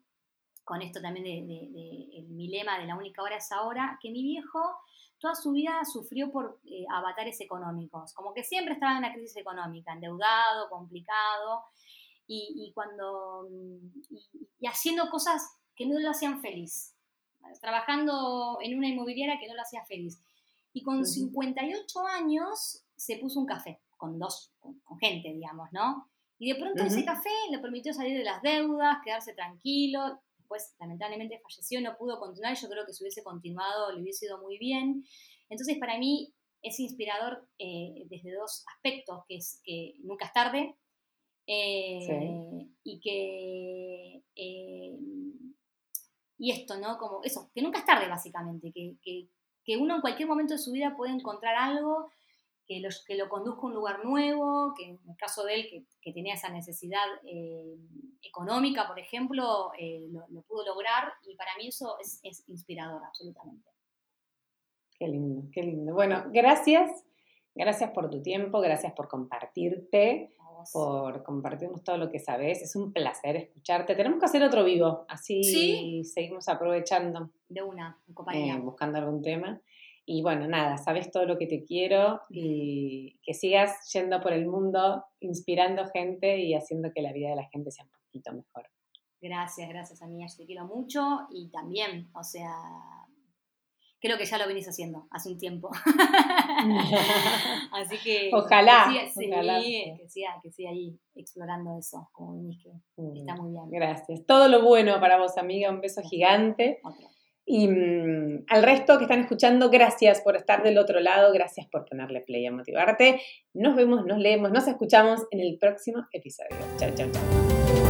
con 0.64 0.82
esto 0.82 1.00
también 1.00 1.24
de, 1.24 1.54
de, 1.54 1.68
de, 1.70 2.18
el, 2.18 2.28
mi 2.28 2.48
lema 2.48 2.78
de 2.78 2.86
la 2.86 2.96
única 2.96 3.22
hora 3.22 3.36
es 3.36 3.52
ahora, 3.52 3.98
que 4.02 4.10
mi 4.10 4.22
viejo 4.22 4.60
toda 5.22 5.34
su 5.36 5.52
vida 5.52 5.84
sufrió 5.84 6.30
por 6.30 6.60
eh, 6.64 6.84
avatares 6.92 7.40
económicos, 7.40 8.12
como 8.12 8.34
que 8.34 8.42
siempre 8.42 8.74
estaba 8.74 8.92
en 8.92 8.98
una 8.98 9.14
crisis 9.14 9.36
económica, 9.36 9.92
endeudado, 9.92 10.68
complicado, 10.68 11.64
y, 12.26 12.72
cuando, 12.74 13.46
y, 14.58 14.66
haciendo 14.66 15.10
cosas 15.10 15.58
que 15.76 15.86
no 15.86 15.98
lo 15.98 16.10
hacían 16.10 16.40
feliz. 16.40 16.96
trabajando 17.60 18.58
en 18.62 18.78
una 18.78 18.88
inmobiliaria 18.88 19.38
que 19.38 19.48
no 19.48 19.54
lo 19.54 19.62
hacía 19.62 19.84
feliz. 19.84 20.22
Y 20.72 20.82
con 20.82 21.04
58 21.04 22.06
años 22.06 22.86
se 22.96 23.18
puso 23.18 23.40
un 23.40 23.46
café 23.46 23.82
con 23.98 24.18
dos, 24.18 24.52
con, 24.58 24.98
gente, 24.98 25.32
digamos, 25.32 25.68
¿no? 25.72 26.08
Y 26.38 26.52
de 26.52 26.58
pronto 26.58 26.82
ese 26.82 27.04
café 27.04 27.30
le 27.50 27.58
permitió 27.58 27.92
salir 27.92 28.16
de 28.16 28.24
las 28.24 28.42
deudas, 28.42 28.98
quedarse 29.04 29.34
tranquilo. 29.34 30.20
Después, 30.52 30.76
lamentablemente, 30.80 31.40
falleció, 31.40 31.80
no 31.80 31.96
pudo 31.96 32.18
continuar. 32.18 32.56
Yo 32.56 32.68
creo 32.68 32.84
que 32.84 32.92
si 32.92 33.02
hubiese 33.02 33.22
continuado 33.22 33.92
le 33.92 34.02
hubiese 34.02 34.26
ido 34.26 34.40
muy 34.40 34.58
bien. 34.58 35.04
Entonces, 35.48 35.78
para 35.78 35.98
mí 35.98 36.34
es 36.62 36.78
inspirador 36.78 37.48
eh, 37.58 38.04
desde 38.08 38.34
dos 38.34 38.64
aspectos, 38.74 39.24
que 39.28 39.36
es 39.36 39.60
que 39.64 39.94
nunca 40.02 40.26
es 40.26 40.32
tarde 40.32 40.76
eh, 41.46 42.68
y 42.84 43.00
que... 43.00 44.22
Eh, 44.36 44.98
y 46.38 46.50
esto, 46.50 46.76
¿no? 46.76 46.98
Como 46.98 47.22
eso, 47.22 47.50
que 47.54 47.62
nunca 47.62 47.78
es 47.78 47.86
tarde, 47.86 48.08
básicamente, 48.08 48.72
que, 48.72 48.96
que 49.64 49.76
uno 49.76 49.94
en 49.94 50.00
cualquier 50.00 50.28
momento 50.28 50.54
de 50.54 50.58
su 50.58 50.72
vida 50.72 50.96
puede 50.96 51.12
encontrar 51.12 51.54
algo 51.54 52.10
que 52.72 52.80
lo, 52.80 52.88
que 53.06 53.16
lo 53.16 53.28
conduzca 53.28 53.62
a 53.62 53.66
un 53.66 53.74
lugar 53.74 54.04
nuevo, 54.04 54.72
que 54.76 54.84
en 54.84 55.00
el 55.08 55.16
caso 55.16 55.44
de 55.44 55.54
él, 55.54 55.66
que, 55.68 55.84
que 56.00 56.12
tenía 56.12 56.34
esa 56.34 56.48
necesidad 56.48 57.04
eh, 57.24 57.76
económica, 58.22 58.86
por 58.86 58.98
ejemplo, 58.98 59.72
eh, 59.78 60.06
lo, 60.10 60.42
pudo 60.42 60.64
lograr 60.66 61.12
y 61.22 61.36
para 61.36 61.50
mí 61.58 61.68
eso 61.68 61.96
es, 62.00 62.20
es, 62.22 62.48
inspirador, 62.48 63.02
absolutamente. 63.04 63.68
Qué 64.98 65.08
lindo, 65.08 65.42
qué 65.52 65.62
lindo. 65.62 65.94
Bueno, 65.94 66.24
gracias, 66.32 67.04
gracias 67.54 67.90
por 67.90 68.08
tu 68.08 68.22
tiempo, 68.22 68.60
gracias 68.60 68.92
por 68.94 69.08
compartirte, 69.08 70.34
por 70.72 71.24
compartirnos 71.24 71.82
todo 71.82 71.98
lo 71.98 72.10
que 72.10 72.20
sabes. 72.20 72.62
Es 72.62 72.76
un 72.76 72.92
placer 72.92 73.36
escucharte. 73.36 73.96
Tenemos 73.96 74.18
que 74.20 74.26
hacer 74.26 74.42
otro 74.44 74.64
vivo, 74.64 75.04
así 75.08 76.04
seguimos 76.04 76.48
aprovechando. 76.48 77.30
De 77.48 77.62
una, 77.62 78.00
en 78.06 78.14
compañía. 78.14 78.54
Eh, 78.54 78.60
buscando 78.60 78.98
algún 78.98 79.20
tema. 79.20 79.60
Y 80.04 80.22
bueno, 80.22 80.48
nada, 80.48 80.78
sabes 80.78 81.10
todo 81.10 81.26
lo 81.26 81.38
que 81.38 81.46
te 81.46 81.64
quiero 81.64 82.20
y 82.28 83.18
que 83.22 83.34
sigas 83.34 83.90
yendo 83.92 84.20
por 84.20 84.32
el 84.32 84.46
mundo 84.46 85.04
inspirando 85.20 85.86
gente 85.86 86.38
y 86.38 86.54
haciendo 86.54 86.90
que 86.92 87.02
la 87.02 87.12
vida 87.12 87.30
de 87.30 87.36
la 87.36 87.48
gente 87.52 87.70
sea 87.70 87.84
un 87.84 87.90
poquito 87.90 88.32
mejor. 88.32 88.68
Gracias, 89.20 89.68
gracias 89.68 90.02
amiga, 90.02 90.26
yo 90.26 90.36
te 90.36 90.46
quiero 90.46 90.66
mucho 90.66 91.28
y 91.30 91.48
también, 91.50 92.10
o 92.12 92.24
sea, 92.24 92.52
creo 94.00 94.18
que 94.18 94.24
ya 94.24 94.36
lo 94.36 94.48
venís 94.48 94.68
haciendo 94.68 95.06
hace 95.12 95.30
un 95.30 95.38
tiempo. 95.38 95.70
Así 97.72 97.96
que 98.02 98.30
ojalá, 98.32 98.88
que 98.92 99.10
siga, 99.10 99.40
Que, 99.60 100.08
siga, 100.08 100.40
que 100.42 100.50
siga 100.50 100.70
ahí 100.70 100.98
explorando 101.14 101.78
eso, 101.78 102.08
como 102.12 102.34
venís, 102.34 102.62
que 102.62 102.70
mm, 102.96 103.16
está 103.16 103.36
muy 103.36 103.52
bien. 103.52 103.70
Gracias. 103.70 104.26
Todo 104.26 104.48
lo 104.48 104.62
bueno 104.62 104.98
para 105.00 105.18
vos, 105.18 105.38
amiga, 105.38 105.70
un 105.70 105.80
beso 105.80 106.02
gigante. 106.02 106.80
Y 107.44 107.68
mm, 107.68 108.44
al 108.48 108.62
resto 108.62 108.98
que 108.98 109.04
están 109.04 109.20
escuchando, 109.20 109.70
gracias 109.70 110.20
por 110.20 110.36
estar 110.36 110.62
del 110.62 110.78
otro 110.78 111.00
lado, 111.00 111.32
gracias 111.32 111.66
por 111.66 111.84
ponerle 111.84 112.20
play 112.20 112.46
a 112.46 112.52
motivarte. 112.52 113.20
Nos 113.52 113.74
vemos, 113.74 114.06
nos 114.06 114.18
leemos, 114.18 114.52
nos 114.52 114.66
escuchamos 114.68 115.22
en 115.30 115.40
el 115.40 115.58
próximo 115.58 116.06
episodio. 116.12 116.56
Chao, 116.78 116.90
chao, 116.94 117.10
chao. 117.10 117.81